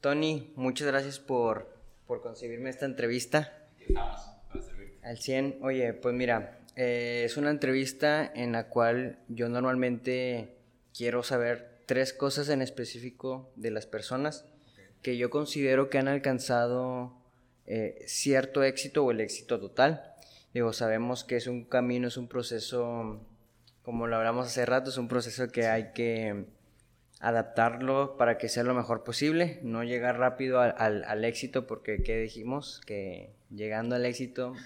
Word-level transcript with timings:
Tony, 0.00 0.50
muchas 0.56 0.86
gracias 0.86 1.18
por, 1.18 1.68
por 2.06 2.22
concebirme 2.22 2.70
esta 2.70 2.86
entrevista. 2.86 3.52
Estamos 3.78 4.20
para 4.48 4.62
servirte. 4.62 5.06
Al 5.06 5.18
100, 5.18 5.58
oye, 5.60 5.92
pues 5.92 6.14
mira, 6.14 6.58
eh, 6.74 7.22
es 7.26 7.36
una 7.36 7.50
entrevista 7.50 8.30
en 8.34 8.52
la 8.52 8.68
cual 8.68 9.18
yo 9.28 9.50
normalmente 9.50 10.56
quiero 10.96 11.22
saber 11.22 11.82
tres 11.84 12.14
cosas 12.14 12.48
en 12.48 12.62
específico 12.62 13.52
de 13.56 13.70
las 13.70 13.84
personas 13.84 14.46
que 15.02 15.18
yo 15.18 15.28
considero 15.28 15.90
que 15.90 15.98
han 15.98 16.08
alcanzado 16.08 17.12
eh, 17.66 18.02
cierto 18.06 18.62
éxito 18.62 19.04
o 19.04 19.10
el 19.10 19.20
éxito 19.20 19.60
total. 19.60 20.14
Digo, 20.54 20.72
sabemos 20.72 21.24
que 21.24 21.36
es 21.36 21.46
un 21.46 21.64
camino, 21.64 22.08
es 22.08 22.16
un 22.16 22.26
proceso, 22.26 23.20
como 23.82 24.06
lo 24.06 24.16
hablamos 24.16 24.46
hace 24.46 24.64
rato, 24.64 24.88
es 24.88 24.96
un 24.96 25.08
proceso 25.08 25.48
que 25.48 25.66
hay 25.66 25.92
que 25.92 26.46
adaptarlo 27.20 28.16
para 28.16 28.38
que 28.38 28.48
sea 28.48 28.62
lo 28.64 28.74
mejor 28.74 29.04
posible, 29.04 29.60
no 29.62 29.84
llegar 29.84 30.18
rápido 30.18 30.60
al, 30.60 30.74
al- 30.78 31.04
al 31.04 31.24
éxito, 31.24 31.66
porque 31.66 32.02
¿qué 32.02 32.18
dijimos? 32.18 32.80
Que 32.86 33.34
llegando 33.50 33.94
al 33.96 34.04
éxito... 34.06 34.54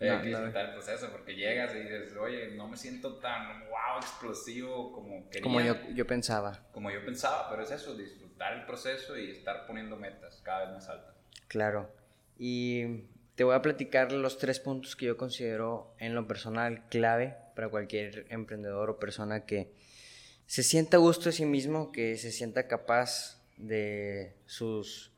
No, 0.00 0.12
hay 0.12 0.22
que 0.22 0.28
no. 0.30 0.36
disfrutar 0.38 0.66
el 0.66 0.72
proceso 0.74 1.08
porque 1.10 1.34
llegas 1.34 1.74
y 1.74 1.80
dices, 1.80 2.16
oye, 2.16 2.52
no 2.54 2.68
me 2.68 2.76
siento 2.76 3.16
tan 3.16 3.62
wow, 3.68 3.98
explosivo 4.00 4.92
como 4.92 5.28
quería. 5.28 5.42
Como 5.42 5.60
yo, 5.60 5.74
yo 5.92 6.06
pensaba. 6.06 6.60
como 6.70 6.88
yo 6.92 7.04
pensaba, 7.04 7.50
pero 7.50 7.64
es 7.64 7.72
eso, 7.72 7.96
disfrutar 7.96 8.52
el 8.52 8.64
proceso 8.64 9.18
y 9.18 9.32
estar 9.32 9.66
poniendo 9.66 9.96
metas 9.96 10.40
cada 10.44 10.66
vez 10.66 10.74
más 10.74 10.88
altas. 10.88 11.16
Claro. 11.48 11.90
Y 12.38 13.06
te 13.34 13.42
voy 13.42 13.56
a 13.56 13.60
platicar 13.62 14.12
los 14.12 14.38
tres 14.38 14.60
puntos 14.60 14.94
que 14.94 15.06
yo 15.06 15.16
considero 15.16 15.92
en 15.98 16.14
lo 16.14 16.28
personal 16.28 16.84
clave 16.90 17.34
para 17.56 17.68
cualquier 17.68 18.24
emprendedor 18.28 18.90
o 18.90 18.98
persona 19.00 19.46
que 19.46 19.72
se 20.48 20.62
sienta 20.62 20.96
a 20.96 21.00
gusto 21.00 21.26
de 21.26 21.32
sí 21.32 21.44
mismo, 21.44 21.92
que 21.92 22.16
se 22.16 22.32
sienta 22.32 22.66
capaz 22.66 23.38
de 23.58 24.34
sus, 24.46 25.12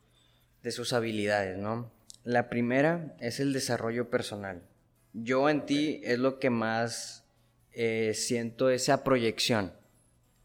de 0.64 0.72
sus 0.72 0.92
habilidades, 0.92 1.56
¿no? 1.56 1.92
La 2.24 2.50
primera 2.50 3.14
es 3.20 3.38
el 3.38 3.52
desarrollo 3.52 4.10
personal. 4.10 4.60
Yo 5.12 5.48
en 5.48 5.66
ti 5.66 6.00
es 6.02 6.18
lo 6.18 6.40
que 6.40 6.50
más 6.50 7.24
eh, 7.70 8.12
siento 8.14 8.70
esa 8.70 9.04
proyección 9.04 9.72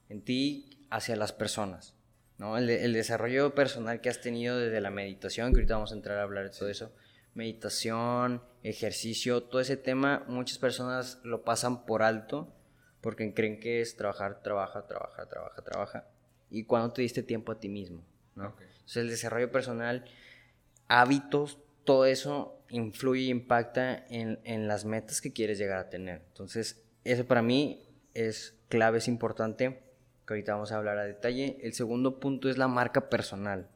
en 0.08 0.22
ti 0.22 0.86
hacia 0.92 1.16
las 1.16 1.34
personas, 1.34 1.96
¿no? 2.38 2.56
El, 2.56 2.70
el 2.70 2.94
desarrollo 2.94 3.56
personal 3.56 4.02
que 4.02 4.10
has 4.10 4.22
tenido 4.22 4.60
desde 4.60 4.82
la 4.82 4.92
meditación, 4.92 5.52
que 5.52 5.62
ahorita 5.62 5.74
vamos 5.74 5.94
a 5.94 5.96
entrar 5.96 6.20
a 6.20 6.24
hablar 6.24 6.44
de 6.44 6.56
todo 6.56 6.70
eso, 6.70 6.94
meditación, 7.34 8.44
ejercicio, 8.62 9.42
todo 9.42 9.62
ese 9.62 9.78
tema, 9.78 10.24
muchas 10.28 10.60
personas 10.60 11.20
lo 11.24 11.44
pasan 11.44 11.88
por 11.88 12.04
alto 12.04 12.55
porque 13.06 13.32
creen 13.36 13.60
que 13.60 13.82
es 13.82 13.96
trabajar, 13.96 14.42
trabaja, 14.42 14.88
trabaja, 14.88 15.28
trabaja, 15.28 15.62
trabaja. 15.62 16.08
Y 16.50 16.64
cuando 16.64 16.92
te 16.92 17.04
diste 17.04 17.22
tiempo 17.22 17.52
a 17.52 17.60
ti 17.60 17.70
mismo, 17.70 18.04
¿no? 18.34 18.48
Ok. 18.48 18.62
Entonces 18.62 18.98
el 18.98 19.10
desarrollo 19.10 19.52
personal, 19.52 20.06
hábitos, 20.88 21.60
todo 21.84 22.08
eso 22.08 22.58
influye 22.70 23.26
e 23.26 23.30
impacta 23.30 24.08
en, 24.10 24.40
en 24.44 24.68
las 24.68 24.86
metas 24.86 25.22
que 25.22 25.32
quieres 25.32 25.60
llegar 25.60 25.78
a 25.78 25.88
tener. 25.92 26.24
Entonces, 26.30 26.82
eso 27.04 27.28
para 27.28 27.44
mí 27.44 27.88
es 28.16 28.58
clave, 28.70 28.98
es 28.98 29.08
importante, 29.08 29.84
que 30.26 30.34
ahorita 30.34 30.54
vamos 30.54 30.72
a 30.72 30.78
hablar 30.78 30.98
a 30.98 31.04
detalle. 31.04 31.60
El 31.62 31.74
segundo 31.74 32.20
punto 32.20 32.50
es 32.50 32.58
la 32.58 32.68
marca 32.68 33.08
personal. 33.12 33.68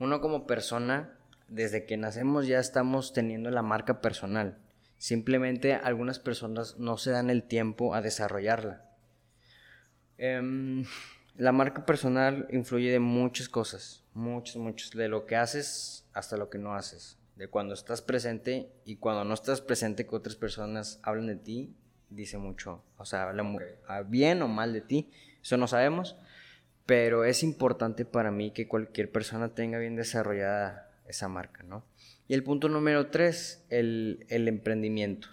Uno 0.00 0.20
como 0.20 0.48
persona, 0.48 1.16
desde 1.46 1.84
que 1.84 1.96
nacemos 1.96 2.48
ya 2.48 2.58
estamos 2.58 3.12
teniendo 3.12 3.52
la 3.52 3.62
marca 3.62 4.00
personal. 4.00 4.58
Simplemente 4.98 5.74
algunas 5.74 6.18
personas 6.18 6.78
no 6.78 6.96
se 6.96 7.10
dan 7.10 7.30
el 7.30 7.42
tiempo 7.42 7.94
a 7.94 8.00
desarrollarla. 8.00 8.84
Em, 10.16 10.84
la 11.36 11.52
marca 11.52 11.84
personal 11.84 12.46
influye 12.50 12.90
de 12.90 13.00
muchas 13.00 13.48
cosas, 13.48 14.04
muchas, 14.14 14.56
muchas, 14.56 14.90
de 14.92 15.08
lo 15.08 15.26
que 15.26 15.36
haces 15.36 16.06
hasta 16.12 16.36
lo 16.36 16.48
que 16.48 16.58
no 16.58 16.74
haces, 16.74 17.18
de 17.36 17.48
cuando 17.48 17.74
estás 17.74 18.02
presente 18.02 18.70
y 18.84 18.96
cuando 18.96 19.24
no 19.24 19.34
estás 19.34 19.60
presente 19.60 20.06
que 20.06 20.14
otras 20.14 20.36
personas 20.36 21.00
hablan 21.02 21.26
de 21.26 21.36
ti, 21.36 21.74
dice 22.10 22.38
mucho, 22.38 22.84
o 22.96 23.04
sea, 23.04 23.24
habla 23.24 23.44
bien 24.06 24.42
o 24.42 24.48
mal 24.48 24.72
de 24.72 24.80
ti, 24.80 25.10
eso 25.42 25.56
no 25.56 25.66
sabemos, 25.66 26.16
pero 26.86 27.24
es 27.24 27.42
importante 27.42 28.04
para 28.04 28.30
mí 28.30 28.52
que 28.52 28.68
cualquier 28.68 29.10
persona 29.10 29.54
tenga 29.54 29.78
bien 29.78 29.96
desarrollada 29.96 30.90
esa 31.06 31.28
marca, 31.28 31.62
¿no? 31.64 31.84
Y 32.26 32.34
el 32.34 32.42
punto 32.42 32.68
número 32.68 33.08
tres, 33.08 33.64
el, 33.68 34.24
el 34.28 34.48
emprendimiento. 34.48 35.28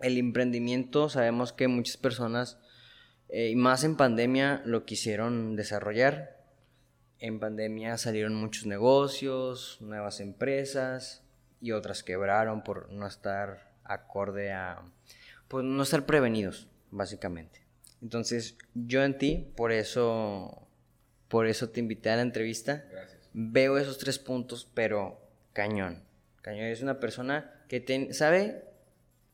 El 0.00 0.16
emprendimiento, 0.16 1.08
sabemos 1.08 1.52
que 1.52 1.68
muchas 1.68 1.98
personas, 1.98 2.58
eh, 3.28 3.50
y 3.50 3.56
más 3.56 3.84
en 3.84 3.96
pandemia, 3.96 4.62
lo 4.64 4.84
quisieron 4.86 5.56
desarrollar. 5.56 6.40
En 7.18 7.38
pandemia 7.38 7.98
salieron 7.98 8.34
muchos 8.34 8.64
negocios, 8.64 9.76
nuevas 9.80 10.20
empresas 10.20 11.22
y 11.60 11.72
otras 11.72 12.02
quebraron 12.02 12.64
por 12.64 12.90
no 12.90 13.06
estar 13.06 13.74
acorde 13.84 14.52
a, 14.52 14.82
pues 15.48 15.64
no 15.64 15.82
estar 15.82 16.06
prevenidos, 16.06 16.68
básicamente. 16.90 17.60
Entonces, 18.00 18.56
yo 18.74 19.04
en 19.04 19.18
ti, 19.18 19.52
por 19.54 19.70
eso, 19.72 20.66
por 21.28 21.46
eso 21.46 21.68
te 21.68 21.80
invité 21.80 22.08
a 22.08 22.16
la 22.16 22.22
entrevista 22.22 22.86
Gracias. 22.90 23.28
veo 23.34 23.76
esos 23.76 23.98
tres 23.98 24.18
puntos, 24.18 24.66
pero 24.72 25.19
cañón. 25.52 26.02
Cañón 26.42 26.66
es 26.66 26.82
una 26.82 27.00
persona 27.00 27.62
que 27.68 27.80
ten- 27.80 28.14
sabe 28.14 28.64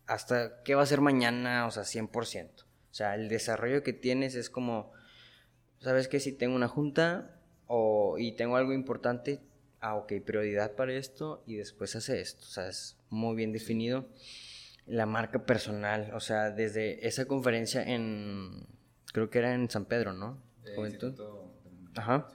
hasta 0.06 0.62
qué 0.62 0.74
va 0.74 0.80
a 0.82 0.84
hacer 0.84 1.00
mañana, 1.00 1.66
o 1.66 1.70
sea, 1.70 1.84
100%. 1.84 2.64
O 2.90 2.94
sea, 2.94 3.14
el 3.14 3.28
desarrollo 3.28 3.82
que 3.82 3.92
tienes 3.92 4.34
es 4.34 4.50
como, 4.50 4.92
¿sabes 5.80 6.08
qué? 6.08 6.20
Si 6.20 6.32
tengo 6.32 6.54
una 6.56 6.68
junta 6.68 7.36
o, 7.66 8.16
y 8.18 8.32
tengo 8.32 8.56
algo 8.56 8.72
importante, 8.72 9.40
ah, 9.80 9.96
ok, 9.96 10.12
prioridad 10.24 10.72
para 10.72 10.92
esto 10.94 11.42
y 11.46 11.56
después 11.56 11.94
hace 11.96 12.20
esto. 12.20 12.44
O 12.44 12.48
sea, 12.48 12.68
es 12.68 12.96
muy 13.10 13.36
bien 13.36 13.52
definido. 13.52 14.08
La 14.86 15.04
marca 15.06 15.44
personal, 15.44 16.12
o 16.14 16.20
sea, 16.20 16.50
desde 16.52 17.06
esa 17.06 17.26
conferencia 17.26 17.82
en, 17.82 18.66
creo 19.12 19.28
que 19.30 19.38
era 19.40 19.52
en 19.54 19.68
San 19.68 19.84
Pedro, 19.84 20.12
¿no? 20.12 20.40
Juventud. 20.76 21.14
Ajá. 21.96 22.28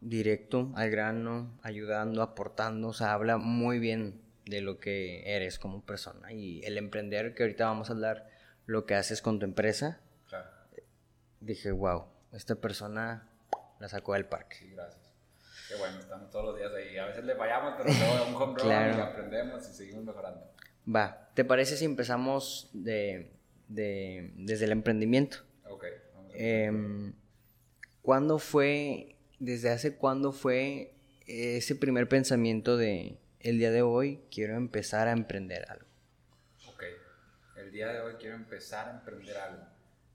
Directo, 0.00 0.70
al 0.76 0.90
grano, 0.90 1.58
ayudando, 1.62 2.22
aportando, 2.22 2.88
o 2.88 2.92
sea, 2.92 3.12
habla 3.14 3.36
muy 3.36 3.78
bien 3.80 4.20
de 4.46 4.60
lo 4.60 4.78
que 4.78 5.22
eres 5.34 5.58
como 5.58 5.84
persona. 5.84 6.32
Y 6.32 6.64
el 6.64 6.78
emprender, 6.78 7.34
que 7.34 7.42
ahorita 7.42 7.64
vamos 7.66 7.90
a 7.90 7.94
hablar 7.94 8.28
lo 8.66 8.86
que 8.86 8.94
haces 8.94 9.20
con 9.22 9.38
tu 9.40 9.44
empresa, 9.44 10.00
Claro. 10.28 10.48
dije, 11.40 11.72
wow, 11.72 12.04
esta 12.32 12.54
persona 12.54 13.28
la 13.80 13.88
sacó 13.88 14.14
del 14.14 14.26
parque. 14.26 14.56
Sí, 14.56 14.70
gracias. 14.70 15.12
Qué 15.68 15.74
bueno, 15.76 15.98
estamos 15.98 16.30
todos 16.30 16.44
los 16.46 16.56
días 16.58 16.72
ahí. 16.72 16.96
A 16.96 17.06
veces 17.06 17.24
le 17.24 17.34
fallamos, 17.34 17.74
pero 17.76 17.90
luego 17.92 18.28
un 18.28 18.34
home 18.42 18.54
Claro. 18.54 18.96
y 18.96 19.00
aprendemos 19.00 19.68
y 19.68 19.74
seguimos 19.74 20.04
mejorando. 20.04 20.50
Va, 20.94 21.28
¿te 21.34 21.44
parece 21.44 21.76
si 21.76 21.84
empezamos 21.84 22.70
de, 22.72 23.32
de- 23.66 24.32
desde 24.36 24.64
el 24.64 24.72
emprendimiento? 24.72 25.38
Ok. 25.68 25.84
vamos 26.14 26.32
a- 26.32 26.36
Em, 26.38 27.12
¿Cuándo 28.00 28.38
fue, 28.38 29.16
desde 29.38 29.70
hace 29.70 29.96
cuándo 29.96 30.32
fue 30.32 30.94
ese 31.26 31.76
primer 31.76 32.08
pensamiento 32.08 32.76
de 32.76 33.18
el 33.40 33.58
día 33.58 33.70
de 33.70 33.82
hoy 33.82 34.20
quiero 34.32 34.56
empezar 34.56 35.08
a 35.08 35.12
emprender 35.12 35.64
algo? 35.70 35.86
Ok, 36.68 36.82
el 37.56 37.70
día 37.70 37.88
de 37.88 38.00
hoy 38.00 38.14
quiero 38.18 38.34
empezar 38.34 38.88
a 38.88 38.92
emprender 38.92 39.36
algo. 39.36 39.64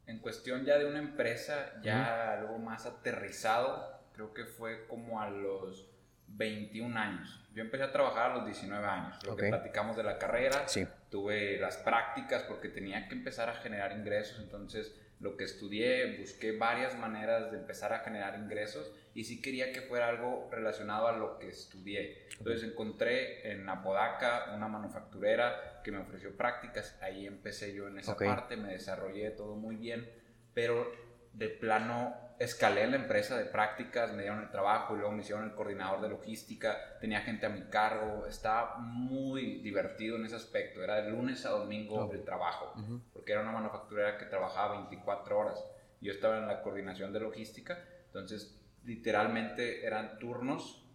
En 0.06 0.20
cuestión 0.20 0.66
ya 0.66 0.78
de 0.78 0.86
una 0.86 1.00
empresa, 1.00 1.82
ya 1.82 2.34
algo 2.40 2.58
más 2.60 2.86
aterrizado, 2.86 4.02
creo 4.14 4.34
que 4.34 4.46
fue 4.46 4.86
como 4.88 5.22
a 5.22 5.30
los 5.30 5.90
21 6.28 6.98
años. 7.00 7.40
Yo 7.54 7.62
empecé 7.62 7.84
a 7.84 7.92
trabajar 7.92 8.32
a 8.32 8.36
los 8.36 8.46
19 8.46 8.86
años, 8.86 9.24
lo 9.26 9.36
que 9.38 9.48
platicamos 9.48 9.96
de 9.96 10.04
la 10.04 10.18
carrera. 10.18 10.68
Sí. 10.68 10.86
Tuve 11.10 11.60
las 11.60 11.78
prácticas 11.78 12.44
porque 12.44 12.68
tenía 12.68 13.08
que 13.08 13.16
empezar 13.16 13.50
a 13.50 13.56
generar 13.56 13.92
ingresos, 13.94 14.40
entonces 14.40 14.94
lo 15.20 15.38
que 15.38 15.46
estudié, 15.46 16.18
busqué 16.18 16.58
varias 16.58 16.98
maneras 16.98 17.52
de 17.52 17.58
empezar 17.58 17.94
a 17.94 18.00
generar 18.00 18.38
ingresos 18.38 18.92
y 19.16 19.24
sí 19.26 19.42
quería 19.42 19.72
que 19.72 19.82
fuera 19.82 20.10
algo 20.10 20.50
relacionado 20.52 21.08
a 21.08 21.18
lo 21.18 21.38
que 21.38 21.50
estudié. 21.50 22.28
Entonces 22.38 22.64
encontré 22.64 23.52
en 23.52 23.68
Apodaca 23.70 24.54
una 24.56 24.68
manufacturera 24.68 25.82
que 25.84 25.92
me 25.92 26.00
ofreció 26.00 26.36
prácticas, 26.36 26.98
ahí 27.02 27.28
empecé 27.28 27.74
yo 27.74 27.88
en 27.88 28.00
esa 28.00 28.14
Ok. 28.14 28.24
parte, 28.26 28.58
me 28.58 28.72
desarrollé 28.72 29.30
todo 29.32 29.56
muy 29.56 29.76
bien, 29.76 30.10
pero 30.54 30.90
de 31.34 31.50
plano 31.50 32.16
escalé 32.40 32.84
en 32.84 32.92
la 32.92 32.98
empresa 32.98 33.38
de 33.38 33.46
prácticas, 33.46 34.12
me 34.14 34.24
dieron 34.24 34.42
el 34.42 34.50
trabajo 34.50 34.96
y 34.96 34.98
luego 34.98 35.14
me 35.14 35.22
hicieron 35.22 35.46
el 35.46 35.54
coordinador 35.54 36.02
de 36.02 36.10
logística, 36.10 36.98
tenía 37.00 37.22
gente 37.22 37.46
a 37.46 37.50
mi 37.50 37.62
cargo, 37.70 38.26
estaba 38.26 38.78
muy 38.80 39.62
divertido 39.62 40.18
en 40.18 40.26
ese 40.26 40.36
aspecto, 40.36 40.84
era 40.84 41.02
de 41.02 41.10
lunes 41.12 41.46
a 41.46 41.50
domingo 41.52 42.06
Ok. 42.06 42.14
el 42.16 42.24
trabajo, 42.24 42.74
Ujú. 42.80 43.02
porque 43.14 43.32
era 43.32 43.42
una 43.42 43.52
manufacturera 43.52 44.18
que 44.18 44.26
trabajaba 44.26 44.78
24 44.78 45.38
horas, 45.38 45.64
yo 46.02 46.12
estaba 46.12 46.38
en 46.40 46.48
la 46.48 46.62
coordinación 46.62 47.14
de 47.14 47.20
logística, 47.22 47.80
entonces 48.08 48.60
literalmente 48.86 49.86
eran 49.86 50.20
turnos, 50.20 50.86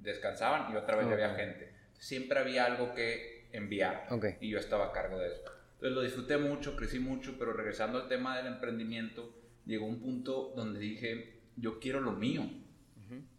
descansaban 0.00 0.72
y 0.72 0.76
otra 0.76 0.96
vez 0.96 1.06
había 1.06 1.34
gente, 1.34 1.72
siempre 1.92 2.38
había 2.38 2.64
algo 2.64 2.94
que 2.94 3.48
enviar 3.52 4.06
y 4.40 4.50
yo 4.50 4.58
estaba 4.58 4.86
a 4.86 4.92
cargo 4.92 5.18
de 5.18 5.28
eso. 5.28 5.42
Entonces 5.74 5.94
lo 5.94 6.02
disfruté 6.02 6.38
mucho, 6.38 6.76
crecí 6.76 6.98
mucho, 6.98 7.36
pero 7.38 7.52
regresando 7.52 7.98
al 8.02 8.08
tema 8.08 8.36
del 8.36 8.48
emprendimiento, 8.48 9.32
llegó 9.64 9.86
un 9.86 10.00
punto 10.00 10.52
donde 10.56 10.80
dije, 10.80 11.40
yo 11.56 11.78
quiero 11.78 12.00
lo 12.00 12.12
mío. 12.12 12.42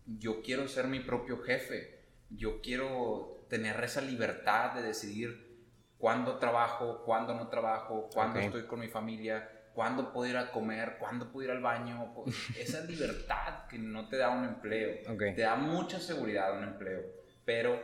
Yo 0.06 0.42
quiero 0.42 0.68
ser 0.68 0.88
mi 0.88 1.02
propio 1.02 1.38
jefe. 1.42 2.00
Yo 2.30 2.62
quiero 2.62 3.46
tener 3.50 3.84
esa 3.84 4.02
libertad 4.02 4.74
de 4.74 4.82
decidir 4.82 5.68
cuándo 5.98 6.38
trabajo, 6.38 7.04
cuándo 7.04 7.36
no 7.36 7.50
trabajo, 7.50 8.10
cuándo 8.14 8.40
estoy 8.40 8.64
con 8.64 8.80
mi 8.80 8.88
familia, 8.88 9.48
cuándo 9.74 10.12
puedo 10.12 10.30
ir 10.30 10.38
a 10.38 10.52
comer, 10.52 10.98
cuándo 11.00 11.32
puedo 11.32 11.46
ir 11.46 11.52
al 11.52 11.62
baño. 11.62 12.14
Esa 12.58 12.84
libertad 12.86 13.68
que 13.68 13.78
no 13.78 14.08
te 14.10 14.18
da 14.18 14.30
un 14.30 14.46
empleo. 14.46 15.16
Te 15.18 15.42
da 15.42 15.56
mucha 15.56 16.00
seguridad 16.00 16.58
un 16.58 16.64
empleo. 16.64 17.02
Pero 17.46 17.82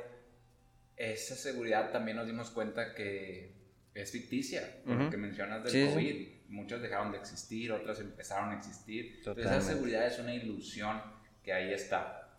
esa 0.95 1.35
seguridad 1.35 1.91
también 1.91 2.17
nos 2.17 2.27
dimos 2.27 2.51
cuenta 2.51 2.93
que 2.93 3.53
es 3.93 4.11
ficticia, 4.11 4.81
por 4.85 4.95
lo 4.95 5.09
que 5.09 5.17
mencionas 5.17 5.63
del 5.63 5.93
COVID. 5.93 6.27
Muchas 6.47 6.81
dejaron 6.81 7.11
de 7.11 7.17
existir, 7.17 7.71
otras 7.71 7.99
empezaron 7.99 8.51
a 8.51 8.57
existir. 8.57 9.15
Entonces, 9.17 9.45
esa 9.45 9.61
seguridad 9.61 10.05
es 10.05 10.19
una 10.19 10.33
ilusión 10.33 11.01
que 11.43 11.53
ahí 11.53 11.73
está. 11.73 12.29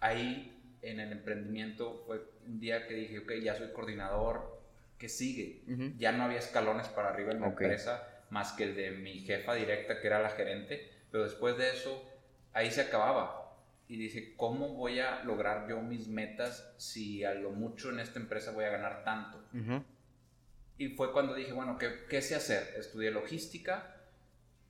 Ahí 0.00 0.76
en 0.82 1.00
el 1.00 1.12
emprendimiento 1.12 2.04
fue 2.06 2.22
un 2.46 2.60
día 2.60 2.86
que 2.86 2.94
dije, 2.94 3.18
ok, 3.20 3.32
ya 3.42 3.54
soy 3.56 3.72
coordinador, 3.72 4.62
¿qué 4.96 5.08
sigue? 5.08 5.64
Ya 5.96 6.12
no 6.12 6.24
había 6.24 6.38
escalones 6.38 6.88
para 6.88 7.10
arriba 7.10 7.32
en 7.32 7.40
la 7.40 7.48
empresa, 7.48 8.17
más 8.30 8.52
que 8.52 8.64
el 8.64 8.74
de 8.74 8.90
mi 8.90 9.20
jefa 9.20 9.54
directa, 9.54 10.00
que 10.00 10.06
era 10.06 10.20
la 10.20 10.30
gerente, 10.30 10.90
pero 11.10 11.24
después 11.24 11.56
de 11.56 11.70
eso, 11.70 12.04
ahí 12.52 12.70
se 12.70 12.82
acababa. 12.82 13.56
Y 13.88 13.96
dije, 13.96 14.34
¿cómo 14.36 14.74
voy 14.74 15.00
a 15.00 15.24
lograr 15.24 15.66
yo 15.68 15.80
mis 15.80 16.08
metas 16.08 16.74
si 16.76 17.24
a 17.24 17.34
lo 17.34 17.50
mucho 17.50 17.90
en 17.90 18.00
esta 18.00 18.18
empresa 18.18 18.50
voy 18.52 18.64
a 18.64 18.70
ganar 18.70 19.02
tanto? 19.04 19.42
Y 20.76 20.88
fue 20.90 21.12
cuando 21.12 21.34
dije, 21.34 21.52
bueno, 21.52 21.78
¿qué, 21.78 22.04
¿qué 22.08 22.20
sé 22.20 22.34
hacer? 22.34 22.74
Estudié 22.76 23.10
logística, 23.10 23.96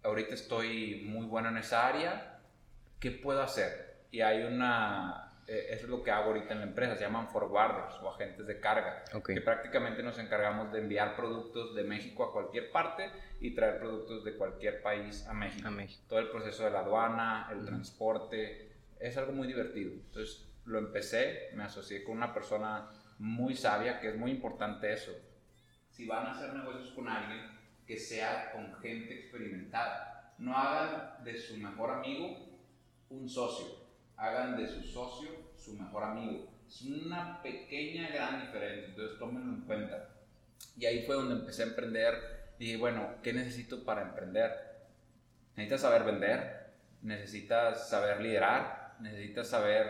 ahorita 0.02 0.34
estoy 0.34 1.02
muy 1.04 1.26
bueno 1.26 1.48
en 1.48 1.56
esa 1.56 1.86
área, 1.88 2.38
¿qué 3.00 3.10
puedo 3.10 3.42
hacer? 3.42 3.96
Y 4.10 4.20
hay 4.20 4.44
una 4.44 5.27
eso 5.48 5.84
es 5.86 5.88
lo 5.88 6.02
que 6.02 6.10
hago 6.10 6.26
ahorita 6.26 6.52
en 6.52 6.60
la 6.60 6.66
empresa, 6.66 6.94
se 6.94 7.04
llaman 7.04 7.28
forwarders 7.28 7.94
o 8.02 8.10
agentes 8.10 8.46
de 8.46 8.60
carga, 8.60 9.02
que 9.24 9.40
prácticamente 9.40 10.02
nos 10.02 10.18
encargamos 10.18 10.70
de 10.72 10.80
enviar 10.80 11.16
productos 11.16 11.74
de 11.74 11.84
México 11.84 12.24
a 12.24 12.32
cualquier 12.32 12.70
parte 12.70 13.10
y 13.40 13.54
traer 13.54 13.78
productos 13.78 14.24
de 14.24 14.36
cualquier 14.36 14.82
país 14.82 15.26
a 15.26 15.32
México. 15.32 15.70
Todo 16.06 16.18
el 16.18 16.28
proceso 16.28 16.64
de 16.64 16.70
la 16.70 16.80
aduana, 16.80 17.48
el 17.50 17.64
transporte, 17.64 18.72
es 19.00 19.16
algo 19.16 19.32
muy 19.32 19.46
divertido. 19.46 19.92
Entonces 19.92 20.46
lo 20.66 20.78
empecé, 20.78 21.50
me 21.54 21.64
asocié 21.64 22.04
con 22.04 22.18
una 22.18 22.34
persona 22.34 22.90
muy 23.18 23.54
sabia, 23.54 24.00
que 24.00 24.10
es 24.10 24.16
muy 24.16 24.30
importante 24.30 24.92
eso. 24.92 25.12
Si 25.90 26.06
van 26.06 26.26
a 26.26 26.32
hacer 26.32 26.52
negocios 26.52 26.90
con 26.90 27.08
alguien, 27.08 27.40
que 27.86 27.96
sea 27.96 28.52
con 28.52 28.74
gente 28.82 29.14
experimentada. 29.14 30.34
No 30.36 30.54
hagan 30.56 31.24
de 31.24 31.38
su 31.38 31.56
mejor 31.56 31.90
amigo 31.90 32.36
un 33.08 33.26
socio 33.30 33.87
hagan 34.18 34.56
de 34.56 34.66
su 34.66 34.82
socio 34.82 35.30
su 35.56 35.74
mejor 35.74 36.04
amigo. 36.04 36.46
Es 36.66 36.82
una 36.82 37.40
pequeña, 37.42 38.08
gran 38.08 38.40
diferencia, 38.42 38.88
entonces 38.88 39.18
tómenlo 39.18 39.54
en 39.54 39.60
cuenta. 39.62 40.10
Y 40.76 40.86
ahí 40.86 41.04
fue 41.06 41.16
donde 41.16 41.36
empecé 41.36 41.62
a 41.62 41.66
emprender. 41.66 42.14
Dije, 42.58 42.76
bueno, 42.76 43.14
¿qué 43.22 43.32
necesito 43.32 43.84
para 43.84 44.02
emprender? 44.02 44.52
Necesitas 45.56 45.80
saber 45.80 46.04
vender, 46.04 46.72
necesitas 47.02 47.88
saber 47.88 48.20
liderar, 48.20 48.96
necesitas 49.00 49.48
saber 49.48 49.86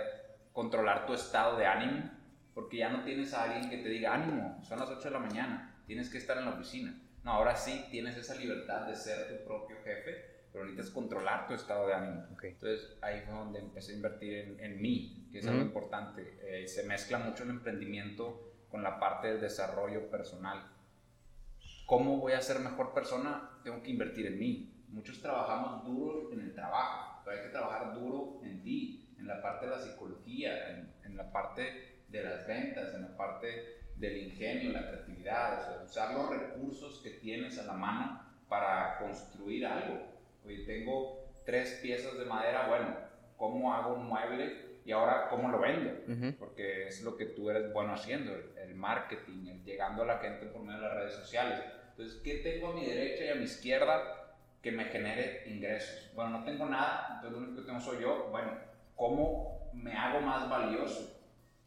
controlar 0.53 1.07
tu 1.07 1.15
estado 1.15 1.57
de 1.57 1.67
ánimo, 1.67 2.11
porque 2.55 2.79
ya 2.79 2.91
no 2.91 3.05
tienes 3.05 3.33
a 3.35 3.45
alguien 3.45 3.71
que 3.71 3.79
te 3.79 3.89
diga, 3.89 4.15
ánimo, 4.15 4.63
son 4.63 4.79
las 4.79 4.89
8 4.89 5.01
de 5.01 5.11
la 5.11 5.19
mañana, 5.19 5.83
tienes 5.87 6.11
que 6.11 6.19
estar 6.19 6.37
en 6.39 6.45
la 6.45 6.53
oficina. 6.53 6.95
No, 7.25 7.33
ahora 7.33 7.57
sí 7.57 7.87
tienes 7.91 8.17
esa 8.17 8.35
libertad 8.35 8.87
de 8.87 8.95
ser 8.95 9.29
tu 9.29 9.45
propio 9.45 9.77
jefe 9.85 10.28
pero 10.59 10.71
necesitas 10.71 10.93
controlar 10.93 11.47
tu 11.47 11.55
estado 11.55 11.87
de 11.87 11.95
ánimo. 11.95 12.25
Entonces 12.43 12.99
ahí 13.01 13.21
fue 13.21 13.33
donde 13.33 13.61
empecé 13.61 13.93
a 13.93 13.97
invertir 13.97 14.35
en, 14.35 14.61
en 14.61 14.83
mí, 14.83 15.29
que 15.31 15.39
es 15.39 15.47
algo 15.47 15.63
importante. 15.63 16.37
Eh, 16.43 16.67
se 16.67 16.83
mezcla 16.83 17.19
mucho 17.19 17.45
el 17.45 17.51
emprendimiento 17.51 18.55
con 18.69 18.83
la 18.83 18.99
parte 18.99 19.29
del 19.29 19.41
desarrollo 19.41 20.11
personal. 20.11 20.69
¿Cómo 21.87 22.19
voy 22.19 22.33
a 22.33 22.41
ser 22.41 22.59
mejor 22.59 22.93
persona? 22.93 23.61
Tengo 23.63 23.81
que 23.85 23.93
invertir 23.93 24.27
en 24.27 24.39
mí. 24.39 24.85
Muchos 24.89 25.21
trabajamos 25.21 25.85
duro 25.85 26.33
en 26.33 26.41
el 26.41 26.55
trabajo, 26.55 27.23
pero 27.25 27.37
hay 27.37 27.45
que 27.45 27.53
trabajar 27.53 27.95
duro 27.95 28.41
en 28.43 28.61
ti, 28.65 29.15
en 29.17 29.29
la 29.29 29.41
parte 29.41 29.67
de 29.67 29.71
la 29.71 29.79
psicología, 29.79 30.71
en, 30.71 30.93
en 31.05 31.17
la 31.17 31.31
parte 31.31 32.03
de 32.09 32.23
las 32.25 32.47
ventas, 32.49 32.95
en 32.95 33.03
la 33.03 33.17
parte 33.17 33.79
del 33.95 34.17
ingenio, 34.17 34.73
la 34.73 34.89
creatividad, 34.89 35.61
o 35.61 35.65
sea, 35.65 35.85
usar 35.85 36.15
los 36.15 36.31
recursos 36.31 37.01
que 37.01 37.11
tienes 37.11 37.59
a 37.59 37.65
la 37.65 37.75
mano 37.75 38.23
para 38.49 38.99
construir 38.99 39.65
algo 39.65 40.18
Oye, 40.45 40.65
tengo 40.65 41.29
tres 41.45 41.79
piezas 41.81 42.19
de 42.19 42.25
madera, 42.27 42.67
bueno, 42.69 42.95
¿cómo 43.37 43.73
hago 43.73 43.95
un 43.95 44.07
mueble? 44.07 44.69
Y 44.85 44.93
ahora, 44.93 45.29
¿cómo 45.29 45.49
lo 45.49 45.61
vendo? 45.61 45.91
Porque 46.39 46.89
es 46.89 47.03
lo 47.03 47.17
que 47.17 47.27
tú 47.27 47.49
eres 47.51 47.73
bueno 47.73 47.95
haciendo, 47.95 48.35
el, 48.35 48.75
marketing, 48.75 49.47
el 49.47 49.65
llegando 49.65 50.03
a 50.03 50.07
la 50.07 50.19
gente 50.19 50.47
por 50.47 50.63
medio 50.63 50.81
de 50.81 50.87
las 50.87 50.95
redes 50.95 51.15
sociales. 51.15 51.61
Entonces, 51.91 52.21
¿qué 52.23 52.37
tengo 52.37 52.69
a 52.69 52.75
mi 52.75 52.85
derecha 52.85 53.25
y 53.25 53.29
a 53.31 53.35
mi 53.35 53.45
izquierda 53.45 54.35
que 54.63 54.73
me 54.73 54.85
genere 54.87 55.45
ingresos? 55.47 56.11
Bueno, 56.15 56.39
no 56.39 56.45
tengo 56.45 56.67
nada, 56.67 57.15
entonces 57.17 57.33
lo 57.33 57.39
único 57.39 57.61
que 57.61 57.67
tengo 57.67 57.81
soy 57.81 58.03
yo. 58.03 58.29
Bueno, 58.31 58.53
¿cómo 58.95 59.71
me 59.73 59.93
hago 59.93 60.21
más 60.21 60.49
valioso? 60.49 61.19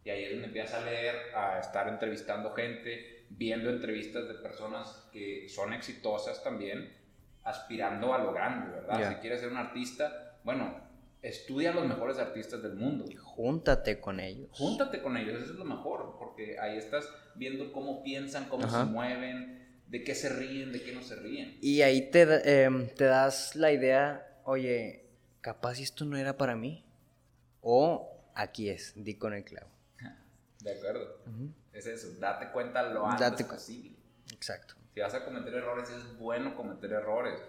Y 0.03 0.09
ahí 0.09 0.23
es 0.23 0.31
donde 0.31 0.47
empiezas 0.47 0.81
a 0.81 0.85
leer, 0.85 1.35
a 1.35 1.59
estar 1.59 1.87
entrevistando 1.87 2.53
gente, 2.53 3.25
viendo 3.29 3.69
entrevistas 3.69 4.27
de 4.27 4.35
personas 4.35 5.09
que 5.11 5.47
son 5.47 5.73
exitosas 5.73 6.43
también 6.43 7.00
aspirando 7.43 8.13
a 8.13 8.19
lo 8.19 8.33
grande, 8.33 8.71
¿verdad? 8.71 9.09
Si 9.09 9.15
quieres 9.15 9.39
ser 9.41 9.51
un 9.51 9.57
artista, 9.57 10.37
bueno, 10.43 10.79
estudia 11.21 11.71
a 11.71 11.73
los 11.73 11.87
mejores 11.87 12.17
artistas 12.17 12.61
del 12.61 12.75
mundo. 12.75 13.05
Júntate 13.23 13.99
con 13.99 14.19
ellos. 14.19 14.49
Júntate 14.53 15.01
con 15.01 15.17
ellos, 15.17 15.41
eso 15.41 15.53
es 15.53 15.59
lo 15.59 15.65
mejor, 15.65 16.15
porque 16.17 16.59
ahí 16.59 16.77
estás 16.77 17.07
viendo 17.35 17.71
cómo 17.71 18.03
piensan, 18.03 18.45
cómo 18.45 18.69
se 18.69 18.83
mueven, 18.85 19.81
de 19.87 20.03
qué 20.03 20.15
se 20.15 20.29
ríen, 20.29 20.71
de 20.71 20.81
qué 20.81 20.93
no 20.93 21.01
se 21.01 21.15
ríen. 21.15 21.57
Y 21.61 21.81
ahí 21.81 22.09
te, 22.09 22.63
em, 22.63 22.87
te 22.89 23.05
das 23.05 23.55
la 23.55 23.71
idea, 23.71 24.39
oye, 24.45 25.05
capaz 25.41 25.79
esto 25.79 26.05
no 26.05 26.17
era 26.17 26.37
para 26.37 26.55
mí, 26.55 26.85
o 27.61 28.23
aquí 28.35 28.69
es, 28.69 28.93
di 28.95 29.15
con 29.15 29.33
el 29.33 29.43
clavo. 29.43 29.69
De 30.63 30.77
acuerdo. 30.77 31.21
Es 31.73 31.85
eso, 31.87 32.07
date 32.19 32.51
cuenta 32.51 32.83
lo 32.83 33.05
antes 33.05 33.45
posible. 33.45 33.97
Exacto. 34.31 34.75
Si 34.93 34.99
vas 34.99 35.13
a 35.13 35.23
cometer 35.23 35.53
errores, 35.53 35.89
es 35.89 36.17
bueno 36.17 36.55
cometer 36.55 36.91
errores. 36.91 37.39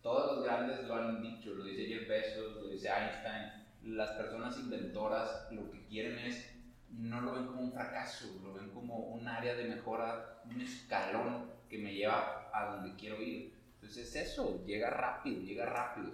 Todos 0.00 0.36
los 0.36 0.44
grandes 0.44 0.84
lo 0.84 0.94
han 0.94 1.22
dicho, 1.22 1.54
lo 1.54 1.64
dice 1.64 1.86
Jeff 1.86 2.08
Bezos, 2.08 2.56
lo 2.56 2.68
dice 2.68 2.88
Einstein. 2.88 3.96
Las 3.96 4.10
personas 4.12 4.58
inventoras 4.58 5.48
lo 5.50 5.70
que 5.70 5.84
quieren 5.86 6.18
es, 6.18 6.50
no 6.90 7.20
lo 7.20 7.34
ven 7.34 7.46
como 7.46 7.62
un 7.62 7.72
fracaso, 7.72 8.26
lo 8.42 8.54
ven 8.54 8.70
como 8.70 8.96
un 8.96 9.26
área 9.26 9.54
de 9.54 9.64
mejora, 9.64 10.42
un 10.44 10.60
escalón 10.60 11.50
que 11.68 11.78
me 11.78 11.94
lleva 11.94 12.48
a 12.52 12.66
donde 12.76 12.94
quiero 12.96 13.20
ir. 13.20 13.52
Entonces 13.74 14.14
es 14.14 14.30
eso, 14.30 14.64
llega 14.64 14.90
rápido, 14.90 15.40
llega 15.42 15.66
rápido. 15.66 16.12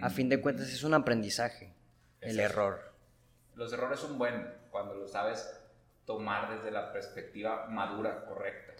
a 0.00 0.10
fin 0.10 0.28
de 0.28 0.40
cuentas 0.40 0.68
es 0.68 0.84
un 0.84 0.94
aprendizaje, 0.94 1.74
el 2.20 2.38
error. 2.38 2.92
Los 3.56 3.72
errores 3.72 3.98
son 3.98 4.18
buenos 4.18 4.46
cuando 4.70 4.94
lo 4.94 5.08
sabes 5.08 5.65
tomar 6.06 6.56
desde 6.56 6.70
la 6.70 6.92
perspectiva 6.92 7.66
madura, 7.68 8.24
correcta. 8.24 8.72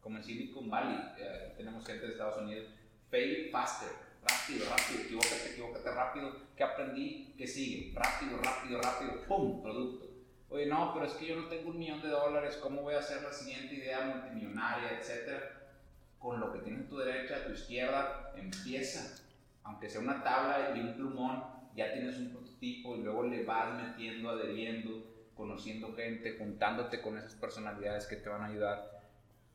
Como 0.00 0.16
en 0.16 0.24
Silicon 0.24 0.70
Valley, 0.70 0.98
eh, 1.18 1.52
tenemos 1.56 1.86
gente 1.86 2.06
de 2.06 2.12
Estados 2.12 2.38
Unidos, 2.38 2.68
fail 3.10 3.50
faster, 3.50 3.90
rápido, 4.22 4.64
rápido, 4.70 5.02
equivócate, 5.02 5.50
equivócate 5.52 5.90
rápido, 5.90 6.36
¿qué 6.56 6.64
aprendí? 6.64 7.34
¿Qué 7.36 7.46
sigue? 7.46 7.92
Rápido, 7.94 8.38
rápido, 8.38 8.80
rápido, 8.80 9.26
¡pum! 9.28 9.62
Producto. 9.62 10.06
Oye, 10.48 10.66
no, 10.66 10.92
pero 10.94 11.06
es 11.06 11.12
que 11.12 11.26
yo 11.26 11.36
no 11.36 11.48
tengo 11.48 11.70
un 11.70 11.78
millón 11.78 12.00
de 12.00 12.08
dólares, 12.08 12.58
¿cómo 12.60 12.82
voy 12.82 12.94
a 12.94 13.00
hacer 13.00 13.22
la 13.22 13.32
siguiente 13.32 13.74
idea 13.74 14.00
multimillonaria, 14.00 14.98
etcétera? 14.98 15.38
Con 16.18 16.40
lo 16.40 16.52
que 16.52 16.60
tienes 16.60 16.86
a 16.86 16.88
tu 16.88 16.98
derecha, 16.98 17.36
a 17.36 17.44
tu 17.44 17.52
izquierda, 17.52 18.32
empieza. 18.34 19.22
Aunque 19.62 19.90
sea 19.90 20.00
una 20.00 20.24
tabla 20.24 20.72
y 20.74 20.80
un 20.80 20.94
plumón, 20.94 21.44
ya 21.76 21.92
tienes 21.92 22.16
un 22.16 22.30
prototipo 22.30 22.96
y 22.96 23.02
luego 23.02 23.24
le 23.24 23.44
vas 23.44 23.74
metiendo, 23.74 24.30
adheriendo, 24.30 25.09
conociendo 25.40 25.94
gente, 25.94 26.36
juntándote 26.38 27.00
con 27.00 27.16
esas 27.16 27.34
personalidades 27.34 28.06
que 28.06 28.16
te 28.16 28.28
van 28.28 28.42
a 28.42 28.46
ayudar 28.46 29.00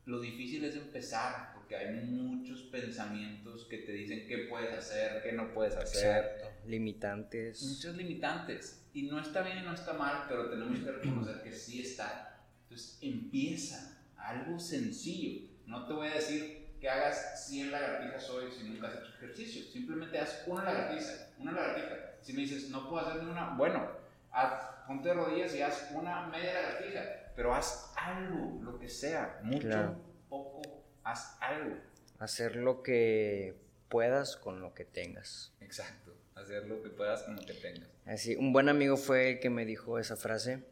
lo 0.06 0.20
difícil 0.20 0.64
es 0.64 0.76
empezar, 0.76 1.52
porque 1.52 1.76
hay 1.76 1.92
muchos 2.04 2.62
pensamientos 2.62 3.64
que 3.64 3.78
te 3.78 3.90
dicen 3.90 4.26
qué 4.28 4.46
puedes 4.48 4.72
hacer, 4.72 5.20
qué 5.22 5.32
no 5.32 5.52
puedes 5.52 5.74
hacer. 5.74 6.24
Exacto. 6.24 6.68
Limitantes. 6.68 7.62
Muchos 7.62 7.96
limitantes. 7.96 8.84
Y 8.94 9.02
no 9.02 9.20
está 9.20 9.42
bien 9.42 9.58
y 9.58 9.62
no 9.62 9.74
está 9.74 9.94
mal, 9.94 10.26
pero 10.28 10.48
tenemos 10.48 10.78
que 10.78 10.92
reconocer 10.92 11.42
que 11.42 11.52
sí 11.52 11.82
está. 11.82 12.40
Entonces 12.62 12.98
empieza 13.02 13.98
algo 14.16 14.60
sencillo. 14.60 15.48
No 15.66 15.86
te 15.88 15.92
voy 15.92 16.06
a 16.06 16.14
decir 16.14 16.66
que 16.80 16.88
hagas 16.88 17.48
100 17.48 17.72
lagartijas 17.72 18.30
hoy 18.30 18.52
si 18.52 18.62
nunca 18.62 18.86
has 18.86 18.94
hecho 18.94 19.12
ejercicio. 19.16 19.64
Simplemente 19.72 20.20
haz 20.20 20.44
una 20.46 20.62
lagartija, 20.62 21.30
una 21.40 21.50
lagartija. 21.50 21.96
Si 22.22 22.32
me 22.32 22.42
dices, 22.42 22.70
no 22.70 22.88
puedo 22.88 23.04
hacer 23.04 23.24
ni 23.24 23.30
una, 23.30 23.56
bueno, 23.56 23.88
haz, 24.36 24.86
ponte 24.86 25.08
de 25.08 25.14
rodillas 25.14 25.54
y 25.54 25.62
haz 25.62 25.90
una 25.92 26.26
media 26.28 26.54
lagartija 26.54 27.26
pero 27.36 27.54
haz 27.54 27.92
algo, 27.96 28.58
lo 28.62 28.78
que 28.78 28.88
sea, 28.88 29.38
mucho, 29.42 30.00
poco, 30.28 30.62
haz 31.04 31.36
algo. 31.40 31.76
Hacer 32.18 32.56
lo 32.56 32.82
que 32.82 33.54
puedas 33.90 34.36
con 34.38 34.60
lo 34.60 34.72
que 34.74 34.86
tengas. 34.86 35.52
Exacto. 35.60 36.16
hacer 36.34 36.66
lo 36.66 36.82
que 36.82 36.88
puedas 36.88 37.22
con 37.22 37.36
lo 37.36 37.42
que 37.42 37.54
tengas. 37.54 37.88
Así, 38.06 38.36
un 38.36 38.52
buen 38.52 38.68
amigo 38.68 38.96
fue 38.96 39.32
el 39.32 39.40
que 39.40 39.50
me 39.50 39.66
dijo 39.66 39.98
esa 39.98 40.16
frase, 40.16 40.64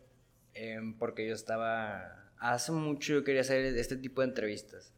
em, 0.55 0.97
porque 0.99 1.27
yo 1.29 1.35
estaba, 1.35 2.31
hace 2.39 2.73
mucho 2.73 3.13
yo 3.13 3.25
quería 3.25 3.43
hacer 3.43 3.65
este 3.77 3.97
tipo 3.97 4.23
de 4.23 4.29
entrevistas. 4.29 4.93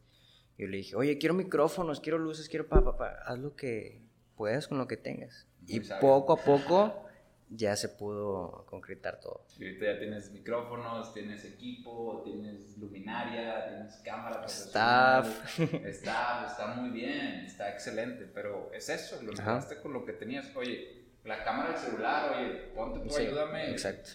Yo 0.58 0.68
le 0.68 0.78
dije, 0.78 0.96
oye, 0.96 1.18
quiero 1.18 1.34
micrófonos, 1.34 2.00
quiero 2.00 2.18
luces, 2.18 2.48
quiero 2.48 2.68
pa, 2.68 2.82
pa, 2.82 2.96
pa, 2.96 3.08
haz 3.24 3.38
lo 3.38 3.56
que 3.56 4.02
puedas 4.36 4.68
con 4.68 4.78
lo 4.78 4.86
que 4.86 4.96
tengas. 4.96 5.46
y 5.66 5.80
poco 5.80 6.32
a 6.32 6.44
poco 6.44 7.05
ya 7.48 7.76
se 7.76 7.88
pudo 7.88 8.64
concretar 8.66 9.20
todo. 9.20 9.46
Y 9.58 9.64
ahorita 9.64 9.86
ya 9.86 9.98
tienes 9.98 10.30
micrófonos, 10.32 11.14
tienes 11.14 11.44
equipo, 11.44 12.22
tienes 12.24 12.76
luminaria, 12.78 13.68
tienes 13.68 13.96
cámara 14.04 14.44
Staff. 14.46 15.58
Staff, 15.58 16.50
está 16.50 16.66
muy 16.68 16.90
bien, 16.90 17.44
está 17.44 17.70
excelente, 17.70 18.26
pero 18.26 18.70
es 18.72 18.88
eso, 18.88 19.22
lo 19.22 19.30
empezaste 19.30 19.80
con 19.80 19.92
lo 19.92 20.04
que 20.04 20.12
tenías. 20.12 20.54
Oye, 20.56 21.04
la 21.24 21.44
cámara 21.44 21.70
del 21.70 21.78
celular, 21.78 22.32
oye, 22.36 22.50
ponte 22.74 23.08
tú, 23.08 23.16
ayúdame. 23.16 23.70
Exacto. 23.70 24.10